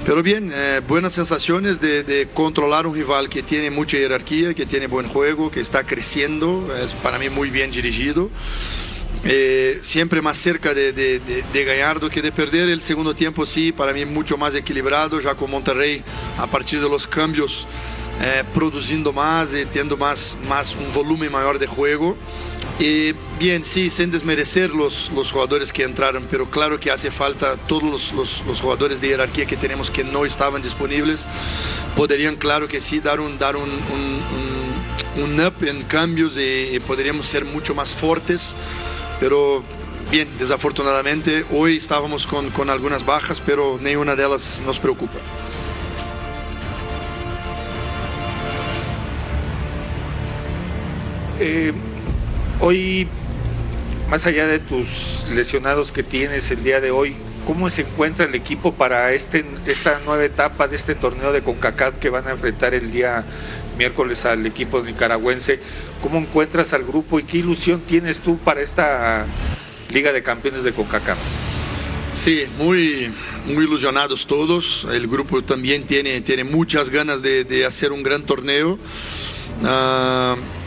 Pero 0.05 0.21
bien, 0.21 0.51
eh, 0.53 0.81
buenas 0.85 1.13
sensaciones 1.13 1.79
de, 1.79 2.27
controlar 2.33 2.85
un 2.85 2.93
rival 2.93 3.29
que 3.29 3.41
tiene 3.41 3.71
mucha 3.71 3.95
jerarquía, 3.95 4.53
que 4.53 4.65
tiene 4.65 4.87
buen 4.87 5.07
juego, 5.07 5.49
que 5.49 5.61
está 5.61 5.85
creciendo, 5.85 6.67
es 6.75 6.93
para 6.93 7.17
mí 7.17 7.29
muy 7.29 7.49
bien 7.49 7.71
dirigido. 7.71 8.29
Eh, 9.23 9.79
siempre 9.81 10.21
más 10.21 10.35
cerca 10.35 10.73
de, 10.73 10.91
de 10.91 11.63
ganar 11.63 12.01
do 12.01 12.09
que 12.09 12.21
de 12.21 12.33
perder. 12.33 12.67
El 12.67 12.81
segundo 12.81 13.15
tiempo 13.15 13.45
sí, 13.45 13.71
para 13.71 13.93
mí 13.93 14.03
mucho 14.03 14.37
más 14.37 14.53
equilibrado, 14.55 15.21
ya 15.21 15.35
con 15.35 15.49
Monterrey 15.49 16.03
a 16.37 16.47
partir 16.47 16.81
de 16.81 16.89
los 16.89 17.07
cambios 17.07 17.65
eh, 18.21 18.43
produzindo 18.53 19.11
mais 19.11 19.53
e 19.53 19.65
tendo 19.65 19.97
mais, 19.97 20.37
mais 20.47 20.75
um 20.75 20.89
volume 20.89 21.27
de 21.59 21.65
jogo. 21.65 22.17
E, 22.79 23.15
bem, 23.37 23.63
sim, 23.63 23.89
sem 23.89 24.09
desmerecer 24.09 24.75
os, 24.75 25.09
os 25.11 25.27
jogadores 25.27 25.71
que 25.71 25.83
entraram, 25.83 26.21
pero 26.23 26.45
claro 26.45 26.79
que 26.79 26.89
hace 26.89 27.11
falta 27.11 27.57
todos 27.67 28.11
os, 28.11 28.11
os, 28.11 28.47
os 28.47 28.57
jogadores 28.57 28.99
de 28.99 29.07
hierarquia 29.07 29.45
que 29.45 29.55
temos 29.55 29.89
que 29.89 30.03
não 30.03 30.25
estavam 30.25 30.59
disponíveis, 30.59 31.27
poderiam, 31.95 32.35
claro 32.35 32.67
que 32.67 32.81
sim, 32.81 32.99
dar 32.99 33.19
um, 33.19 33.35
dar 33.37 33.55
um, 33.55 33.61
um 33.63 35.47
up 35.47 35.67
em 35.67 35.83
cambios 35.83 36.35
e 36.37 36.81
poderíamos 36.87 37.27
ser 37.27 37.45
muito 37.45 37.75
mais 37.75 37.93
fortes, 37.93 38.55
pero 39.19 39.63
Bien, 40.13 40.27
desafortunadamente 40.37 41.43
hoy 41.49 41.77
estábamos 41.77 42.27
con, 42.27 42.51
con, 42.51 42.69
algunas 42.69 43.03
bajas, 43.03 43.41
pero 43.43 43.79
ninguna 43.81 44.15
de 44.15 44.23
ellas 44.23 44.61
nos 44.63 44.77
preocupa. 44.77 45.17
Eh, 51.45 51.73
hoy, 52.61 53.05
más 54.09 54.25
allá 54.25 54.47
de 54.47 54.59
tus 54.59 55.29
lesionados 55.35 55.91
que 55.91 56.01
tienes 56.01 56.49
el 56.51 56.63
día 56.63 56.79
de 56.79 56.89
hoy, 56.89 57.17
¿cómo 57.45 57.69
se 57.69 57.81
encuentra 57.81 58.25
el 58.25 58.33
equipo 58.33 58.71
para 58.71 59.11
este, 59.11 59.43
esta 59.67 59.99
nueva 60.05 60.23
etapa 60.23 60.69
de 60.69 60.77
este 60.77 60.95
torneo 60.95 61.33
de 61.33 61.41
CONCACAF 61.41 61.95
que 61.99 62.09
van 62.09 62.29
a 62.29 62.31
enfrentar 62.31 62.73
el 62.73 62.93
día 62.93 63.25
miércoles 63.77 64.23
al 64.23 64.45
equipo 64.45 64.81
nicaragüense? 64.81 65.59
¿Cómo 66.01 66.17
encuentras 66.19 66.71
al 66.71 66.85
grupo 66.85 67.19
y 67.19 67.23
qué 67.23 67.39
ilusión 67.39 67.81
tienes 67.81 68.21
tú 68.21 68.37
para 68.37 68.61
esta 68.61 69.25
Liga 69.91 70.13
de 70.13 70.23
Campeones 70.23 70.63
de 70.63 70.71
CONCACAF? 70.71 71.17
Sí, 72.15 72.45
muy, 72.57 73.13
muy 73.47 73.65
ilusionados 73.65 74.27
todos. 74.27 74.87
El 74.89 75.09
grupo 75.09 75.41
también 75.41 75.83
tiene, 75.83 76.21
tiene 76.21 76.45
muchas 76.45 76.89
ganas 76.89 77.21
de, 77.21 77.65
hacer 77.67 77.91
un 77.91 78.01
gran 78.01 78.23
torneo. 78.23 78.79
Uh, 79.61 80.62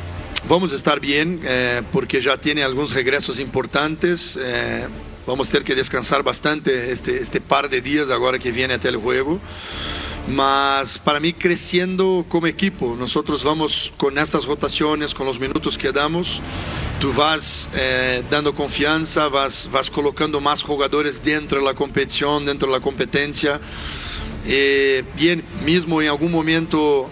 vamos 0.48 0.72
a 0.72 0.76
estar 0.76 1.00
bien 1.00 1.40
eh, 1.44 1.82
porque 1.92 2.20
ya 2.20 2.36
tiene 2.38 2.62
algunos 2.62 2.94
regresos 2.94 3.38
importantes. 3.40 4.38
Eh, 4.40 4.86
vamos 5.26 5.48
a 5.48 5.52
tener 5.52 5.64
que 5.64 5.74
descansar 5.74 6.22
bastante 6.22 6.92
este, 6.92 7.20
este 7.20 7.40
par 7.40 7.68
de 7.68 7.80
días 7.80 8.10
ahora 8.10 8.38
que 8.38 8.52
viene 8.52 8.74
até 8.74 8.88
el 8.88 8.96
juego. 8.96 9.40
Mas 10.28 10.98
para 10.98 11.20
mí 11.20 11.32
creciendo 11.32 12.24
como 12.28 12.48
equipo, 12.48 12.96
nosotros 12.98 13.44
vamos 13.44 13.92
con 13.96 14.18
estas 14.18 14.44
rotaciones, 14.44 15.14
con 15.14 15.24
los 15.24 15.38
minutos 15.38 15.78
que 15.78 15.92
damos, 15.92 16.42
tú 17.00 17.12
vas 17.12 17.68
eh, 17.76 18.24
dando 18.28 18.52
confianza, 18.52 19.28
vas, 19.28 19.68
vas 19.70 19.88
colocando 19.88 20.40
más 20.40 20.62
jugadores 20.62 21.22
dentro 21.22 21.60
de 21.60 21.64
la 21.64 21.74
competición, 21.74 22.44
dentro 22.44 22.66
de 22.66 22.74
la 22.74 22.80
competencia. 22.80 23.60
Bien, 24.44 25.42
mismo 25.64 26.00
en 26.00 26.08
algún 26.08 26.30
momento 26.30 27.08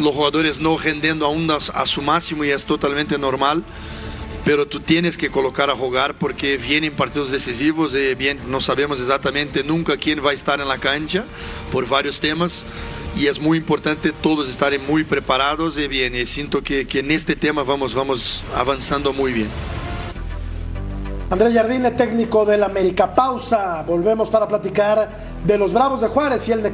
los 0.00 0.14
jugadores 0.14 0.58
no 0.60 0.76
rendiendo 0.78 1.26
aún 1.26 1.50
a, 1.50 1.86
su 1.86 2.02
máximo 2.02 2.44
y 2.44 2.50
es 2.50 2.64
totalmente 2.64 3.18
normal 3.18 3.62
pero 4.44 4.66
tú 4.66 4.80
tienes 4.80 5.16
que 5.16 5.30
colocar 5.30 5.70
a 5.70 5.76
jugar 5.76 6.14
porque 6.14 6.56
vienen 6.56 6.92
partidos 6.94 7.30
decisivos 7.30 7.94
y 7.94 8.14
bien, 8.14 8.40
no 8.48 8.60
sabemos 8.60 9.00
exactamente 9.00 9.62
nunca 9.62 9.96
quién 9.96 10.24
va 10.24 10.30
a 10.30 10.34
estar 10.34 10.60
en 10.60 10.66
la 10.66 10.78
cancha 10.78 11.24
por 11.70 11.88
varios 11.88 12.18
temas 12.18 12.64
y 13.16 13.26
es 13.26 13.38
muy 13.38 13.58
importante 13.58 14.10
todos 14.10 14.48
estar 14.48 14.76
muy 14.80 15.04
preparados 15.04 15.78
y 15.78 15.86
bien, 15.86 16.16
y 16.16 16.26
siento 16.26 16.62
que, 16.62 16.86
que 16.86 17.00
en 17.00 17.10
este 17.10 17.36
tema 17.36 17.62
vamos, 17.62 17.94
vamos 17.94 18.42
avanzando 18.56 19.12
muy 19.12 19.32
bien. 19.32 19.48
Andrés 21.32 21.54
Jardine, 21.54 21.90
técnico 21.92 22.44
del 22.44 22.62
América. 22.62 23.14
Pausa. 23.14 23.82
Volvemos 23.86 24.28
para 24.28 24.46
platicar 24.46 25.10
de 25.46 25.56
los 25.56 25.72
Bravos 25.72 26.02
de 26.02 26.08
Juárez 26.08 26.46
y 26.48 26.52
el 26.52 26.62
de 26.62 26.70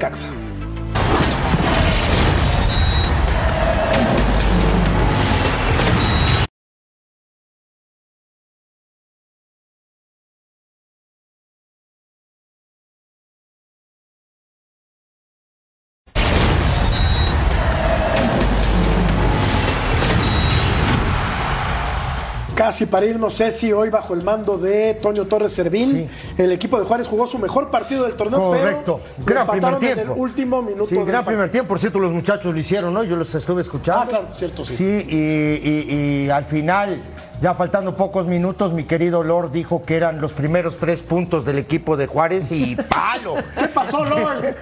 Casi 22.69 22.85
para 22.85 23.07
irnos, 23.07 23.35
Ceci, 23.35 23.73
hoy 23.73 23.89
bajo 23.89 24.13
el 24.13 24.23
mando 24.23 24.59
de 24.59 24.93
Toño 24.93 25.25
Torres 25.25 25.53
Servín. 25.53 26.07
Sí. 26.37 26.43
El 26.43 26.53
equipo 26.53 26.79
de 26.79 26.85
Juárez 26.85 27.07
jugó 27.07 27.27
su 27.27 27.39
mejor 27.39 27.71
partido 27.71 28.05
del 28.05 28.15
torneo. 28.15 28.41
Correcto. 28.41 29.01
Pero 29.25 29.25
gran 29.25 29.47
primer 29.47 29.79
tiempo. 29.79 30.03
En 30.03 30.11
el 30.11 30.19
último 30.19 30.61
minuto. 30.61 30.85
Sí, 30.85 30.97
gran 30.97 31.25
primer 31.25 31.51
tiempo. 31.51 31.71
Por 31.71 31.79
cierto, 31.79 31.99
los 31.99 32.13
muchachos 32.13 32.53
lo 32.53 32.61
hicieron, 32.61 32.93
¿no? 32.93 33.05
Yo 33.05 33.17
los 33.17 33.35
estuve 33.35 33.63
escuchando. 33.63 34.03
Ah, 34.03 34.07
claro, 34.07 34.29
cierto, 34.37 34.67
sí. 34.67 34.77
Sí, 34.77 34.85
y, 34.85 35.17
y, 35.17 36.25
y 36.27 36.29
al 36.29 36.45
final 36.45 37.01
ya 37.41 37.55
faltando 37.55 37.95
pocos 37.95 38.27
minutos, 38.27 38.73
mi 38.73 38.85
querido 38.85 39.23
Lord 39.23 39.53
dijo 39.53 39.85
que 39.85 39.97
eran 39.97 40.21
los 40.21 40.33
primeros 40.33 40.77
tres 40.77 41.03
puntos 41.03 41.45
del 41.45 41.59
equipo 41.59 41.97
de 41.97 42.07
Juárez 42.07 42.51
y 42.51 42.75
palo. 42.89 43.35
¿Qué 43.59 43.69
pasó, 43.69 44.05
Lord? 44.05 44.57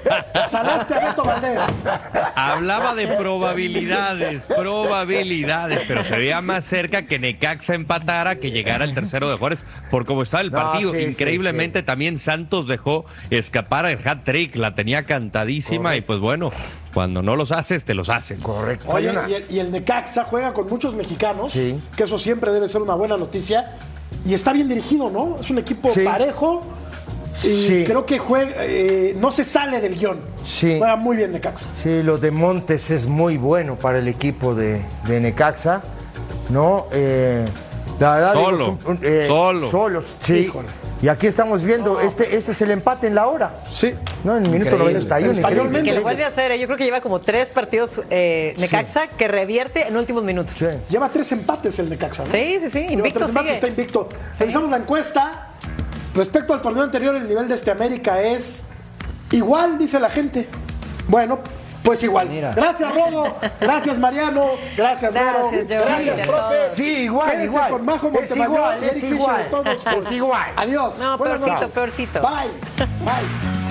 Salaste 0.49 0.95
a 0.95 1.07
Beto 1.09 1.25
Valdés. 1.25 1.63
Hablaba 2.35 2.95
de 2.95 3.07
probabilidades, 3.09 4.45
probabilidades, 4.45 5.81
pero 5.89 6.05
se 6.05 6.17
veía 6.17 6.43
más 6.43 6.65
cerca 6.65 7.03
que 7.03 7.19
Necaxa 7.19 7.75
empatara 7.75 8.37
que 8.37 8.51
llegara 8.51 8.85
el 8.85 8.95
tercero 8.95 9.31
de 9.31 9.37
Juárez 9.39 9.65
por 9.91 10.05
cómo 10.05 10.23
estaba 10.23 10.43
el 10.43 10.51
partido. 10.51 10.93
No, 10.93 10.99
sí, 10.99 11.05
Increíblemente 11.07 11.79
sí, 11.79 11.83
sí. 11.83 11.87
también 11.87 12.19
Santos 12.19 12.67
dejó 12.67 13.07
escapar 13.31 13.87
el 13.87 14.07
hat 14.07 14.25
trick, 14.25 14.55
la 14.57 14.75
tenía 14.75 15.05
cantadísima 15.05 15.91
Correcto. 15.91 15.99
y 15.99 16.07
pues 16.07 16.19
bueno, 16.21 16.53
cuando 16.97 17.23
no 17.23 17.37
los 17.37 17.53
haces, 17.53 17.85
te 17.85 17.93
los 17.93 18.09
hacen. 18.09 18.41
Correcto. 18.41 18.87
Oye, 18.89 19.13
y 19.29 19.35
el, 19.35 19.45
y 19.51 19.59
el 19.59 19.71
Necaxa 19.71 20.25
juega 20.25 20.55
con 20.55 20.67
muchos 20.67 20.95
mexicanos, 20.95 21.53
Sí. 21.53 21.79
que 21.95 22.05
eso 22.05 22.17
siempre 22.17 22.51
debe 22.53 22.69
ser 22.69 22.81
una 22.81 22.95
buena 22.95 23.19
noticia. 23.19 23.73
Y 24.25 24.33
está 24.33 24.55
bien 24.55 24.67
dirigido, 24.67 25.11
¿no? 25.11 25.37
Es 25.39 25.51
un 25.51 25.59
equipo 25.59 25.91
Sí. 25.91 26.05
parejo. 26.05 26.63
Y 27.45 27.49
Sí. 27.49 27.85
creo 27.85 28.07
que 28.07 28.19
juega, 28.19 28.51
eh, 28.65 29.15
no 29.21 29.31
se 29.31 29.45
sale 29.45 29.83
del 29.83 29.95
guion. 29.99 30.21
Sí. 30.43 30.77
Juega 30.79 30.97
muy 30.97 31.19
bien 31.19 31.33
Necaxa. 31.33 31.67
Sí, 31.83 32.03
lo 32.03 32.17
de 32.17 32.31
Montes 32.31 32.89
es 32.91 33.07
muy 33.07 33.37
bueno 33.37 33.75
para 33.77 33.99
el 33.99 34.09
equipo 34.09 34.55
de, 34.55 34.81
de 35.07 35.21
Necaxa, 35.21 35.83
¿no? 36.49 36.87
Eh, 36.93 37.45
la 38.01 38.15
verdad, 38.15 38.35
Solo, 38.35 38.63
es 38.65 38.69
un- 38.69 38.79
un- 38.87 39.01
eh, 39.03 39.25
solo. 39.27 39.71
Solos, 39.71 40.05
sí. 40.21 40.35
Híjole. 40.39 40.69
Y 41.03 41.09
aquí 41.09 41.27
estamos 41.27 41.63
viendo, 41.63 42.01
este, 42.01 42.37
ese 42.37 42.53
es 42.53 42.63
el 42.63 42.71
empate 42.71 43.07
en 43.07 43.15
la 43.15 43.27
hora, 43.27 43.61
Sí. 43.71 43.95
¿no? 44.25 44.37
En 44.37 44.45
el 44.45 44.51
minuto 44.51 44.71
Increíble. 44.71 44.95
91. 44.95 45.33
Españolmente. 45.33 45.79
increíble. 45.79 45.91
Que 45.91 45.95
lo 45.99 46.03
vuelve 46.03 46.25
a 46.25 46.29
hacer, 46.29 46.51
¿eh? 46.53 46.59
yo 46.59 46.67
creo 46.67 46.79
que 46.79 46.85
lleva 46.85 47.01
como 47.03 47.21
tres 47.21 47.51
partidos 47.51 48.01
eh, 48.11 48.55
Necaxa 48.59 49.07
que 49.09 49.29
revierte 49.29 49.87
en 49.87 49.97
últimos 49.97 50.25
minutos. 50.25 50.55
Sí. 50.55 50.67
Lleva 50.89 51.11
tres 51.11 51.31
empates 51.33 51.79
el 51.79 51.91
Necaxa. 51.91 52.25
¿no? 52.25 52.31
Sí, 52.31 52.57
sí, 52.61 52.71
sí, 52.71 52.81
Lleva 52.81 52.93
invicto 52.93 53.19
tres 53.21 53.29
empates, 53.31 53.49
sigue. 53.51 53.55
está 53.55 53.69
invicto. 53.69 54.09
Revisamos 54.39 54.71
la 54.71 54.77
encuesta. 54.79 55.49
Respecto 56.15 56.55
al 56.55 56.63
torneo 56.63 56.83
anterior, 56.85 57.15
el 57.15 57.29
nivel 57.29 57.47
de 57.47 57.55
este 57.55 57.71
América 57.71 58.23
es 58.23 58.65
igual, 59.33 59.79
dice 59.79 60.01
la 60.01 60.09
gente. 60.09 60.49
Bueno, 61.09 61.41
pues 61.87 62.03
igual. 62.03 62.29
Mira. 62.29 62.53
Gracias, 62.55 62.93
Rodo. 62.93 63.37
Gracias, 63.61 63.99
Mariano. 63.99 64.51
Gracias, 64.77 65.15
Rodo. 65.15 65.51
Gracias, 65.53 65.87
Gracias, 65.87 66.29
profe. 66.29 66.69
Sí, 66.69 67.05
igual, 67.05 67.31
Quédese 67.31 67.45
igual. 67.47 67.71
con 67.71 67.85
Majo 67.85 68.13
Es 68.21 68.37
igual, 68.37 68.85
es 68.85 69.03
igual. 69.05 69.39
de 69.39 69.45
Todos 69.45 69.67
Sports. 69.77 70.07
Es 70.07 70.13
igual. 70.13 70.53
Adiós. 70.57 70.99
No, 70.99 71.17
Buenas 71.17 71.41
peorcito, 71.41 71.61
noches. 71.63 71.75
peorcito. 71.75 72.21
Bye. 72.21 72.87
Bye. 73.05 73.66